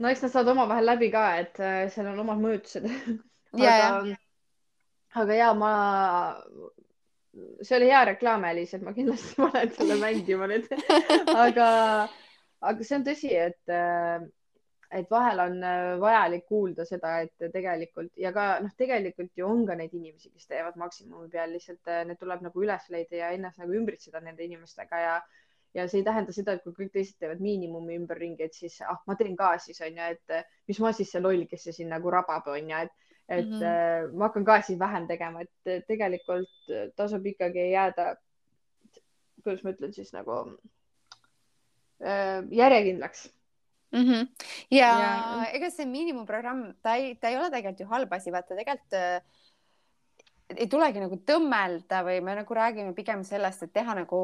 no 0.00 0.08
eks 0.08 0.24
nad 0.24 0.32
saavad 0.32 0.54
omavahel 0.54 0.88
läbi 0.88 1.10
ka, 1.12 1.26
et 1.42 1.60
äh, 1.60 1.84
seal 1.92 2.08
on 2.12 2.24
omad 2.24 2.40
mõjutused. 2.42 2.88
Aga, 3.50 4.16
aga 5.18 5.34
ja 5.34 5.46
ma, 5.58 5.70
see 7.66 7.76
oli 7.80 7.88
hea 7.90 8.02
reklaam, 8.12 8.44
Elis, 8.46 8.76
et 8.76 8.84
ma 8.86 8.92
kindlasti 8.94 9.34
panen 9.40 9.72
selle 9.74 9.96
mängima 9.98 10.46
nüüd. 10.50 10.68
Aga, 11.44 11.66
aga 12.60 12.86
see 12.86 13.00
on 13.00 13.06
tõsi, 13.08 13.32
et, 13.34 13.72
äh, 13.74 14.22
et 15.00 15.10
vahel 15.10 15.42
on 15.42 15.58
äh, 15.66 15.96
vajalik 15.98 16.46
kuulda 16.46 16.86
seda, 16.86 17.16
et 17.26 17.50
tegelikult 17.50 18.14
ja 18.22 18.30
ka 18.36 18.46
noh, 18.62 18.70
tegelikult 18.78 19.34
ju 19.34 19.50
on 19.50 19.66
ka 19.66 19.74
neid 19.80 19.98
inimesi, 19.98 20.30
kes 20.30 20.46
teevad 20.54 20.78
maksimumi 20.78 21.26
peal, 21.34 21.50
lihtsalt 21.56 21.90
need 22.06 22.22
tuleb 22.22 22.46
nagu 22.46 22.62
üles 22.62 22.86
leida 22.94 23.24
ja 23.24 23.34
ennast 23.34 23.58
nagu 23.58 23.74
ümbritseda 23.82 24.22
nende 24.22 24.46
inimestega 24.46 25.02
ja 25.08 25.18
ja 25.74 25.86
see 25.88 26.00
ei 26.00 26.06
tähenda 26.06 26.32
seda, 26.34 26.56
et 26.56 26.64
kui 26.64 26.74
kõik 26.74 26.92
teised 26.94 27.18
teevad 27.20 27.42
miinimumi 27.42 27.98
ümberringi, 28.00 28.48
et 28.48 28.56
siis 28.56 28.80
ah, 28.82 28.98
ma 29.06 29.16
teen 29.18 29.36
ka 29.38 29.52
siis 29.62 29.80
onju, 29.86 30.08
et 30.16 30.48
mis 30.70 30.80
ma 30.82 30.92
siis 30.96 31.12
see 31.12 31.22
loll, 31.22 31.46
kes 31.50 31.68
see 31.68 31.76
siin 31.80 31.92
nagu 31.94 32.10
rabab 32.10 32.50
onju, 32.50 32.82
et 32.86 32.96
et 33.30 33.46
mm 33.46 33.60
-hmm. 33.60 34.12
ma 34.18 34.26
hakkan 34.26 34.44
ka 34.44 34.60
siis 34.66 34.78
vähem 34.78 35.06
tegema, 35.06 35.40
et 35.40 35.84
tegelikult 35.86 36.72
tasub 36.96 37.26
ikkagi 37.26 37.70
jääda, 37.70 38.16
kuidas 39.44 39.62
ma 39.64 39.70
ütlen 39.70 39.92
siis 39.94 40.12
nagu 40.12 40.58
järjekindlaks 42.50 43.30
mm. 43.92 44.00
-hmm. 44.00 44.28
ja, 44.70 44.88
ja 45.00 45.46
ega 45.52 45.70
see 45.70 45.86
miinimumprogramm, 45.86 46.74
ta 46.82 46.94
ei, 46.94 47.14
ta 47.14 47.28
ei 47.28 47.36
ole 47.36 47.50
tegelikult 47.50 47.80
ju 47.80 47.86
halb 47.86 48.12
asi, 48.12 48.32
vaata 48.32 48.56
tegelikult 48.56 48.98
äh, 48.98 49.22
ei 50.56 50.66
tulegi 50.66 51.00
nagu 51.00 51.18
tõmmelda 51.26 52.02
või 52.06 52.20
me 52.24 52.34
nagu 52.40 52.54
räägime 52.54 52.94
pigem 52.94 53.22
sellest, 53.24 53.62
et 53.62 53.72
teha 53.72 53.94
nagu 53.94 54.20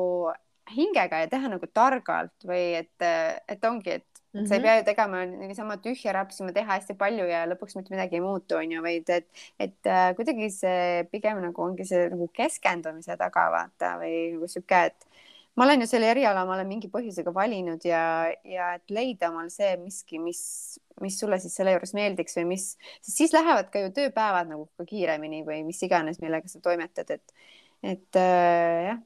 hingega 0.74 1.22
ja 1.22 1.30
teha 1.30 1.50
nagu 1.52 1.66
targalt 1.74 2.46
või 2.46 2.76
et, 2.80 3.06
et 3.48 3.64
ongi, 3.64 3.98
et 4.00 4.22
mm 4.36 4.40
-hmm. 4.40 4.48
sa 4.48 4.54
ei 4.54 4.60
mhm. 4.60 4.66
pea 4.66 4.76
ju 4.76 4.84
tegema 4.84 5.24
niisama 5.24 5.76
tühja 5.76 6.12
rapsima, 6.12 6.52
teha 6.52 6.72
hästi 6.72 6.94
palju 6.94 7.26
ja 7.26 7.46
lõpuks 7.46 7.76
mitte 7.76 7.94
midagi 7.94 8.16
ei 8.16 8.20
muutu, 8.20 8.56
onju, 8.56 8.82
vaid 8.82 9.08
et, 9.08 9.28
et 9.58 9.86
äh, 9.86 10.14
kuidagi 10.16 10.50
see 10.50 11.04
pigem 11.12 11.40
nagu 11.42 11.62
ongi 11.62 11.84
see 11.84 12.08
nagu 12.10 12.28
keskendumise 12.28 13.16
taga 13.16 13.50
vaata 13.50 13.96
või 14.02 14.14
nagu 14.34 14.48
sihuke, 14.48 14.84
et 14.90 15.06
ma 15.56 15.64
olen 15.64 15.80
ju 15.80 15.86
selle 15.86 16.10
eriala, 16.10 16.44
ma 16.44 16.54
olen 16.54 16.68
mingi 16.68 16.88
põhjusega 16.92 17.34
valinud 17.34 17.84
ja, 17.84 18.32
ja 18.44 18.74
et 18.74 18.90
leida 18.90 19.30
omal 19.30 19.50
see 19.50 19.76
miski, 19.80 20.18
mis, 20.18 20.80
mis 21.00 21.18
sulle 21.18 21.38
siis 21.40 21.54
selle 21.56 21.72
juures 21.72 21.94
meeldiks 21.94 22.36
või 22.36 22.46
mis, 22.54 22.70
siis 23.00 23.32
lähevad 23.32 23.70
ka 23.72 23.80
ju 23.80 23.92
tööpäevad 24.00 24.48
nagu 24.52 24.68
ka 24.76 24.84
kiiremini 24.84 25.44
või 25.46 25.64
mis 25.64 25.82
iganes, 25.82 26.20
millega 26.20 26.48
sa 26.48 26.60
toimetad, 26.60 27.10
et, 27.10 27.32
et 27.82 28.20
äh, 28.20 28.90
jah 28.90 29.04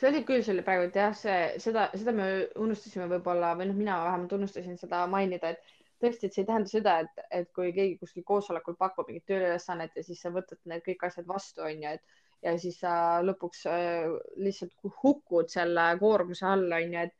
see 0.00 0.08
oli 0.08 0.22
küll, 0.28 0.44
see 0.44 0.54
oli 0.54 0.64
praegu 0.64 0.88
jah, 0.94 1.12
see, 1.16 1.40
seda, 1.62 1.88
seda 1.98 2.14
me 2.16 2.30
unustasime 2.60 3.08
võib-olla 3.10 3.52
või 3.58 3.68
noh, 3.68 3.76
mina 3.76 3.98
vähemalt 4.06 4.32
unustasin 4.38 4.78
seda 4.80 5.02
mainida, 5.12 5.52
et 5.52 5.76
tõesti, 6.00 6.28
et 6.28 6.36
see 6.36 6.44
ei 6.44 6.48
tähenda 6.48 6.72
seda, 6.72 6.96
et, 7.04 7.24
et 7.42 7.50
kui 7.56 7.74
keegi 7.76 7.98
kuskil 8.00 8.24
koosolekul 8.26 8.78
pakub 8.80 9.10
mingit 9.10 9.26
tööülesannet 9.28 9.96
ja 9.96 10.04
siis 10.06 10.22
sa 10.24 10.32
võtad 10.32 10.60
need 10.72 10.84
kõik 10.86 11.04
asjad 11.10 11.28
vastu, 11.28 11.66
onju, 11.66 11.94
et 11.96 12.46
ja 12.46 12.54
siis 12.60 12.78
sa 12.80 12.92
lõpuks 13.24 13.66
äh, 13.68 14.08
lihtsalt 14.40 14.72
hukud 15.02 15.52
selle 15.52 15.90
koormuse 16.00 16.46
all, 16.48 16.70
onju, 16.80 17.08
et 17.08 17.16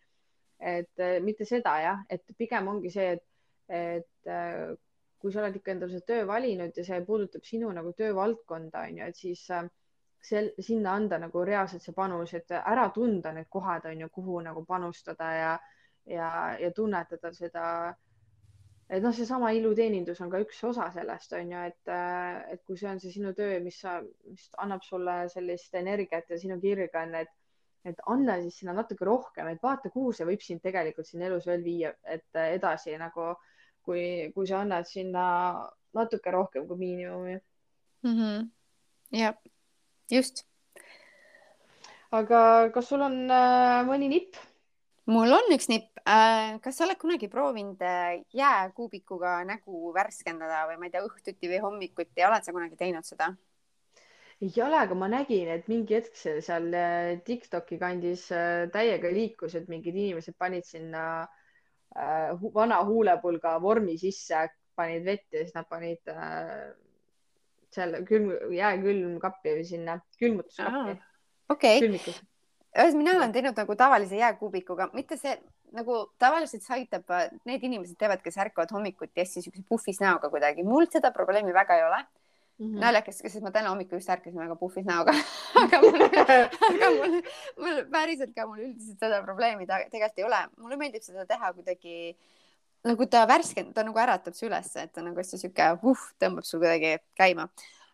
et 0.60 1.00
äh, 1.00 1.18
mitte 1.24 1.46
seda 1.48 1.74
jah, 1.80 2.00
et 2.12 2.24
pigem 2.36 2.68
ongi 2.68 2.92
see, 2.92 3.16
et, 3.16 3.26
et 3.72 4.28
äh, 4.32 4.72
kui 5.20 5.32
sa 5.32 5.42
oled 5.42 5.56
ikka 5.56 5.72
endale 5.72 5.94
selle 5.94 6.08
töö 6.08 6.26
valinud 6.28 6.76
ja 6.76 6.84
see 6.84 7.00
puudutab 7.04 7.44
sinu 7.48 7.70
nagu 7.76 7.92
töövaldkonda, 7.96 8.84
onju, 8.88 9.08
et 9.08 9.20
siis 9.20 9.46
äh, 9.56 9.68
sel, 10.20 10.50
sinna 10.60 10.94
anda 10.98 11.18
nagu 11.18 11.44
reaalselt 11.46 11.84
see 11.84 11.96
panus, 11.96 12.34
et 12.36 12.52
ära 12.58 12.88
tunda 12.94 13.32
need 13.32 13.48
kohad 13.48 13.88
on 13.90 14.04
ju, 14.04 14.08
kuhu 14.12 14.40
nagu 14.44 14.64
panustada 14.68 15.32
ja, 15.34 15.50
ja, 16.06 16.30
ja 16.60 16.70
tunnetada 16.76 17.32
seda. 17.34 17.66
et 18.90 19.02
noh, 19.02 19.14
seesama 19.14 19.52
iluteenindus 19.54 20.20
on 20.20 20.30
ka 20.30 20.40
üks 20.42 20.62
osa 20.66 20.88
sellest 20.90 21.32
on 21.38 21.52
ju, 21.54 21.66
et, 21.72 21.92
et 22.52 22.62
kui 22.66 22.78
see 22.78 22.88
on 22.90 22.98
see 23.00 23.12
sinu 23.14 23.32
töö, 23.38 23.60
mis 23.62 23.78
sa, 23.84 24.00
mis 24.26 24.48
annab 24.58 24.82
sulle 24.82 25.28
sellist 25.30 25.74
energiat 25.78 26.30
ja 26.30 26.38
sinu 26.38 26.58
kirge 26.60 26.98
on, 26.98 27.14
et, 27.20 27.30
et 27.86 28.02
anna 28.10 28.40
siis 28.42 28.58
sinna 28.60 28.74
natuke 28.74 29.06
rohkem, 29.06 29.52
et 29.52 29.62
vaata, 29.62 29.92
kuhu 29.94 30.10
see 30.12 30.26
võib 30.26 30.42
sind 30.42 30.62
tegelikult 30.64 31.06
siin 31.06 31.22
elus 31.28 31.46
veel 31.46 31.62
viia, 31.64 31.94
et 32.02 32.42
edasi 32.42 32.96
nagu, 32.98 33.30
kui, 33.86 34.02
kui 34.34 34.50
sa 34.50 34.64
annad 34.64 34.90
sinna 34.90 35.24
natuke 35.94 36.34
rohkem 36.34 36.66
kui 36.66 36.78
miinimumi 36.82 37.38
mm. 38.02 38.10
-hmm. 38.18 38.50
jah, 39.22 39.38
just. 40.10 40.44
aga 42.10 42.70
kas 42.74 42.88
sul 42.90 43.02
on 43.06 43.18
äh, 43.30 43.82
mõni 43.86 44.10
nipp? 44.10 44.38
mul 45.10 45.32
on 45.34 45.52
üks 45.54 45.68
nipp 45.70 46.02
äh,. 46.04 46.58
kas 46.64 46.78
sa 46.78 46.86
oled 46.86 46.98
kunagi 47.00 47.30
proovinud 47.30 47.82
äh, 47.82 48.22
jääkuubikuga 48.36 49.40
nägu 49.48 49.92
värskendada 49.94 50.66
või 50.70 50.80
ma 50.80 50.88
ei 50.88 50.96
tea, 50.96 51.06
õhtuti 51.06 51.52
või 51.52 51.62
hommikuti, 51.66 52.26
oled 52.26 52.46
sa 52.46 52.54
kunagi 52.56 52.78
teinud 52.80 53.06
seda? 53.06 53.30
ei 54.40 54.62
ole, 54.64 54.78
aga 54.80 54.96
ma 54.96 55.08
nägin, 55.12 55.50
et 55.52 55.66
mingi 55.68 55.98
hetk 55.98 56.16
seal, 56.16 56.70
äh, 56.72 57.18
Tiktoki 57.26 57.76
kandis 57.80 58.30
äh, 58.32 58.68
täiega 58.72 59.10
liikus, 59.12 59.54
et 59.58 59.68
mingid 59.68 59.94
inimesed 59.94 60.36
panid 60.40 60.64
sinna 60.64 61.02
äh, 61.92 62.32
vana 62.54 62.80
huulepulga 62.88 63.58
vormi 63.60 63.98
sisse, 64.00 64.46
panid 64.78 65.04
vett 65.04 65.26
ja 65.34 65.44
siis 65.44 65.56
nad 65.58 65.68
panid 65.68 66.08
äh, 66.08 66.70
seal 67.74 67.96
külm, 68.08 68.32
jääkülmkappi 68.54 69.54
või 69.58 69.64
sinna 69.68 70.00
külmutuskappi. 70.18 70.98
okei 71.48 71.78
okay., 71.78 72.18
ühesõnaga 72.70 72.98
mina 72.98 73.16
olen 73.18 73.32
teinud 73.34 73.56
nagu 73.58 73.76
tavalise 73.78 74.18
jääkuubikuga, 74.18 74.90
mitte 74.94 75.18
see 75.18 75.34
nagu 75.74 76.00
tavaliselt 76.18 76.64
see 76.64 76.80
aitab, 76.80 77.10
äh, 77.14 77.28
need 77.48 77.64
inimesed 77.66 77.98
teevad, 77.98 78.22
kes 78.24 78.38
ärkavad 78.42 78.72
hommikuti 78.74 79.22
hästi 79.22 79.44
siukse 79.44 79.62
puhvis 79.68 80.00
näoga 80.02 80.30
kuidagi, 80.32 80.66
mul 80.66 80.88
seda 80.90 81.12
probleemi 81.14 81.54
väga 81.54 81.78
ei 81.78 81.84
ole 81.86 82.00
mm 82.60 82.66
-hmm. 82.66 82.80
naljakas, 82.80 83.18
sest 83.18 83.40
ma 83.42 83.50
täna 83.50 83.70
hommikul 83.70 83.98
just 83.98 84.10
ärkasin 84.10 84.38
väga 84.38 84.56
puhvis 84.56 84.86
näoga 84.86 85.14
aga 85.62 85.80
mul, 85.80 86.04
aga 86.70 86.90
mul, 86.96 87.22
mul 87.64 87.82
päriselt 87.92 88.34
ka 88.34 88.46
mul 88.46 88.58
üldiselt 88.66 88.98
seda 88.98 89.22
probleemi 89.22 89.66
tegelikult 89.66 90.18
ei 90.18 90.24
ole, 90.24 90.42
mulle 90.56 90.76
meeldib 90.76 91.02
seda 91.02 91.26
teha 91.26 91.52
kuidagi 91.52 92.16
nagu 92.86 93.06
ta 93.10 93.26
värskendab, 93.28 93.74
ta 93.74 93.84
nagu 93.84 94.00
äratab 94.00 94.36
su 94.36 94.48
ülesse, 94.48 94.86
et 94.86 94.92
ta 94.94 95.04
nagu 95.04 95.20
hästi 95.20 95.40
sihuke 95.40 95.68
uh, 95.76 96.08
tõmbab 96.20 96.46
sul 96.48 96.62
kuidagi 96.62 96.96
käima. 97.18 97.48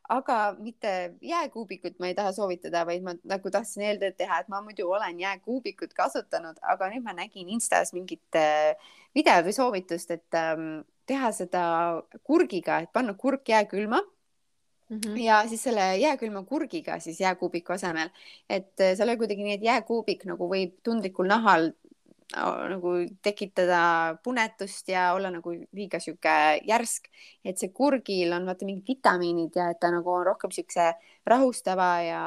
Aga 0.08 0.54
mitte 0.62 0.90
jääkuubikut 1.26 1.96
ma 1.98 2.06
ei 2.12 2.14
taha 2.14 2.30
soovitada, 2.32 2.84
vaid 2.86 3.02
ma 3.02 3.16
nagu 3.26 3.50
tahtsin 3.50 3.82
eeltööd 3.88 4.14
teha, 4.18 4.38
et 4.38 4.50
ma 4.52 4.60
muidu 4.62 4.86
olen 4.86 5.18
jääkuubikut 5.18 5.96
kasutanud, 5.98 6.60
aga 6.62 6.90
nüüd 6.92 7.02
ma 7.02 7.14
nägin 7.16 7.50
Instas 7.50 7.90
mingit 7.96 8.38
äh, 8.38 8.76
videot 9.18 9.48
või 9.48 9.56
soovitust, 9.56 10.12
et 10.14 10.38
ähm, 10.38 10.84
teha 11.10 11.32
seda 11.34 11.64
kurgiga, 12.22 12.84
et 12.84 12.92
panna 12.94 13.16
kurk 13.18 13.48
jääkülma. 13.50 14.02
Mm 14.86 15.00
-hmm. 15.00 15.18
ja 15.18 15.40
siis 15.48 15.62
selle 15.66 15.96
jääkülma 15.98 16.44
kurgiga 16.46 17.00
siis 17.00 17.20
jääkuubiku 17.20 17.72
asemel, 17.72 18.10
et 18.48 18.80
äh, 18.80 18.94
seal 18.94 19.08
oli 19.08 19.18
kuidagi 19.18 19.42
nii, 19.42 19.54
et 19.58 19.62
jääkuubik 19.62 20.24
nagu 20.24 20.46
võib 20.46 20.76
tundlikul 20.82 21.26
nahal 21.26 21.72
nagu 22.34 22.92
tekitada 23.22 24.18
punetust 24.24 24.88
ja 24.90 25.12
olla 25.14 25.30
nagu 25.30 25.52
liiga 25.54 26.00
sihuke 26.02 26.60
järsk, 26.66 27.06
et 27.44 27.58
see 27.58 27.70
kurgil 27.70 28.34
on 28.34 28.48
vaata 28.48 28.66
mingid 28.66 28.88
vitamiinid 28.88 29.54
ja 29.54 29.70
et 29.70 29.80
ta 29.80 29.92
nagu 29.94 30.10
on 30.10 30.26
rohkem 30.26 30.50
siukse 30.50 30.88
rahustava 31.26 31.90
ja 32.02 32.22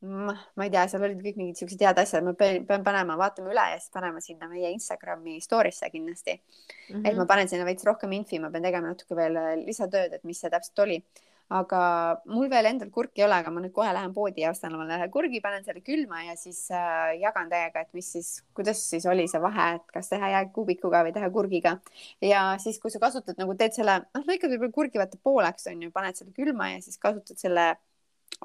ma, 0.00 0.34
ei 0.64 0.70
tea, 0.72 0.84
seal 0.88 1.04
olid 1.08 1.22
kõik 1.24 1.40
mingid 1.40 1.60
siuksed 1.60 1.82
head 1.84 1.98
asjad, 2.02 2.24
ma 2.24 2.32
pean, 2.36 2.64
pean 2.68 2.84
panema, 2.84 3.16
vaatame 3.20 3.52
üle 3.52 3.64
ja 3.72 3.80
siis 3.80 3.92
panema 3.92 4.20
sinna 4.24 4.48
meie 4.48 4.70
Instagrami 4.72 5.40
story'sse 5.44 5.90
kindlasti 5.92 6.36
mm. 6.36 6.94
-hmm. 6.94 7.08
et 7.08 7.16
ma 7.16 7.26
panen 7.28 7.48
sinna 7.48 7.64
veits 7.68 7.84
rohkem 7.88 8.12
infi, 8.16 8.38
ma 8.40 8.50
pean 8.50 8.68
tegema 8.68 8.92
natuke 8.92 9.16
veel 9.16 9.40
lisatööd, 9.64 10.14
et 10.16 10.24
mis 10.24 10.40
see 10.40 10.52
täpselt 10.52 10.84
oli 10.86 11.02
aga 11.50 11.80
mul 12.30 12.46
veel 12.50 12.68
endal 12.70 12.90
kurki 12.94 13.22
ei 13.22 13.26
ole, 13.26 13.40
aga 13.42 13.50
ma 13.50 13.62
nüüd 13.62 13.72
kohe 13.74 13.90
lähen 13.94 14.12
poodi 14.14 14.44
ja 14.44 14.52
ostan 14.54 14.74
omale 14.76 14.94
ühe 15.00 15.08
kurgi, 15.10 15.40
panen 15.42 15.64
selle 15.66 15.82
külma 15.82 16.22
ja 16.28 16.36
siis 16.38 16.60
äh, 16.70 17.16
jagan 17.18 17.50
teiega, 17.50 17.82
et 17.82 17.90
mis 17.96 18.10
siis, 18.14 18.28
kuidas 18.54 18.82
siis 18.92 19.06
oli 19.10 19.26
see 19.30 19.42
vahe, 19.42 19.66
et 19.80 19.94
kas 19.96 20.12
teha 20.12 20.30
jääkuubikuga 20.36 21.02
või 21.06 21.14
teha 21.16 21.30
kurgiga. 21.34 21.76
ja 22.22 22.44
siis, 22.62 22.78
kui 22.82 22.94
sa 22.94 23.02
kasutad 23.02 23.40
nagu 23.40 23.56
teed 23.58 23.74
selle, 23.74 23.98
noh, 24.14 24.26
lõikad 24.30 24.54
võib-olla 24.54 24.76
kurgi 24.78 25.02
vaata 25.02 25.18
pooleks 25.22 25.66
on 25.72 25.82
ju, 25.86 25.94
paned 25.94 26.20
selle 26.20 26.34
külma 26.36 26.70
ja 26.76 26.82
siis 26.84 27.02
kasutad 27.02 27.42
selle 27.42 27.72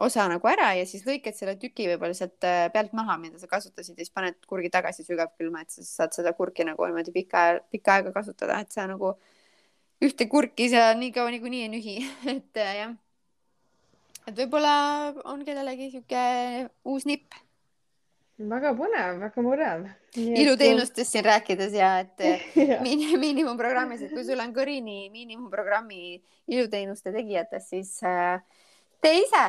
osa 0.01 0.25
nagu 0.27 0.49
ära 0.49 0.71
ja 0.75 0.89
siis 0.89 1.05
lõikad 1.07 1.37
selle 1.37 1.55
tüki 1.61 1.85
võib-olla 1.91 2.17
sealt 2.17 2.43
äh, 2.47 2.65
pealt 2.73 2.97
maha, 2.97 3.19
mida 3.21 3.39
sa 3.39 3.47
kasutasid 3.51 3.93
ja 3.93 4.03
siis 4.03 4.13
paned 4.17 4.41
kurgi 4.49 4.73
tagasi 4.73 5.05
sügavkülma, 5.05 5.61
et 5.61 5.77
sa 5.77 5.85
saad 5.85 6.17
seda 6.17 6.33
kurki 6.33 6.65
nagu 6.67 6.89
niimoodi 6.89 7.13
pikka, 7.15 7.45
pikka 7.71 7.99
aega 7.99 8.17
kasutada, 8.17 8.59
et 8.65 8.73
sa 8.73 8.89
nagu 8.89 9.13
ühte 10.05 10.27
kurki 10.29 10.69
sa 10.71 10.91
nii 10.97 11.11
kaua 11.15 11.33
niikuinii 11.33 11.63
ei 11.65 11.71
nühi, 11.71 11.95
et 12.35 12.61
äh, 12.61 12.75
jah. 12.81 12.93
et 14.25 14.37
võib-olla 14.37 14.75
on 15.31 15.43
kellelegi 15.47 15.91
sihuke 15.93 16.21
uus 16.91 17.07
nipp. 17.09 17.35
väga 18.51 18.73
põnev, 18.77 19.19
väga 19.23 19.45
põnev. 19.47 19.85
iluteenustest 20.25 21.11
siin 21.11 21.25
rääkides 21.25 21.75
ja 21.77 21.91
et 22.03 22.25
ja. 22.69 22.79
miin, 22.85 23.07
miinimumprogrammis, 23.19 24.05
et 24.05 24.15
kui 24.15 24.25
sul 24.27 24.41
on 24.43 24.53
kõrini 24.55 25.09
miinimumprogrammi 25.13 26.21
iluteenuste 26.47 27.13
tegijatest, 27.15 27.73
siis 27.73 27.97
äh, 28.05 28.39
tee 29.01 29.21
ise. 29.23 29.45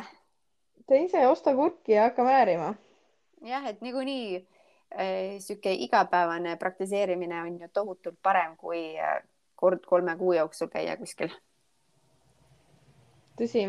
tee 0.87 1.05
ise, 1.05 1.25
osta 1.27 1.55
kurki 1.55 1.97
ja 1.97 2.09
hakka 2.09 2.27
määrima. 2.27 2.75
jah, 3.45 3.65
et 3.69 3.81
niikuinii 3.81 4.37
äh, 4.37 5.39
sihuke 5.43 5.73
igapäevane 5.87 6.55
praktiseerimine 6.57 7.41
on 7.41 7.59
ju 7.61 7.73
tohutult 7.73 8.21
parem 8.23 8.55
kui 8.57 8.93
äh, 8.97 9.19
kord 9.57 9.83
kolme 9.89 10.15
kuu 10.19 10.35
jooksul 10.37 10.71
käia 10.73 10.95
kuskil. 10.99 11.33
tõsi 13.37 13.67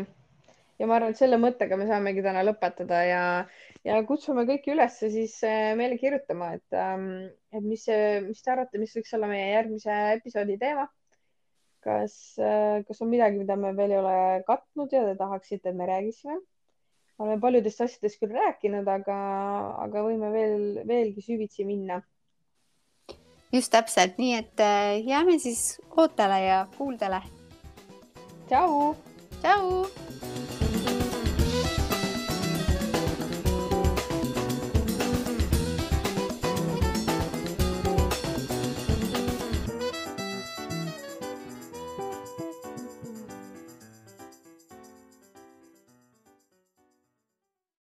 ja 0.79 0.87
ma 0.87 0.95
arvan, 0.97 1.13
et 1.13 1.19
selle 1.19 1.39
mõttega 1.41 1.77
me 1.79 1.87
saamegi 1.89 2.23
täna 2.25 2.43
lõpetada 2.47 3.01
ja, 3.05 3.23
ja 3.87 3.97
kutsume 4.07 4.45
kõiki 4.49 4.73
üles 4.75 4.99
siis 5.01 5.35
äh, 5.47 5.73
meile 5.79 5.99
kirjutama, 6.01 6.53
et, 6.59 6.77
ähm, 6.77 7.09
et 7.51 7.65
mis, 7.65 7.83
mis 8.25 8.45
te 8.45 8.53
arvate, 8.53 8.79
mis 8.81 8.95
võiks 8.95 9.11
olla 9.17 9.29
meie 9.31 9.49
järgmise 9.51 9.97
episoodi 10.19 10.57
teema. 10.61 10.87
kas, 11.83 12.13
äh, 12.43 12.81
kas 12.87 13.01
on 13.03 13.11
midagi, 13.11 13.39
mida 13.39 13.55
me 13.55 13.71
veel 13.75 13.93
ei 13.95 13.99
ole 14.01 14.15
katnud 14.47 14.91
ja 14.91 15.03
te 15.07 15.13
tahaksite, 15.19 15.69
et 15.69 15.75
me 15.75 15.87
räägiksime? 15.87 16.39
oleme 17.19 17.41
paljudest 17.43 17.81
asjadest 17.83 18.19
küll 18.21 18.31
rääkinud, 18.31 18.87
aga, 18.87 19.15
aga 19.83 20.03
võime 20.05 20.29
veel, 20.31 20.61
veelgi 20.87 21.23
süvitsi 21.25 21.65
minna 21.67 21.97
just 23.53 23.71
täpselt, 23.71 24.17
nii 24.17 24.33
et 24.37 24.63
äh, 24.63 24.99
jääme 25.07 25.39
siis 25.39 25.81
ootele 25.97 26.41
ja 26.43 26.65
kuuldele. 26.77 27.21
tšau. 28.47 28.95
tšau. 29.41 30.58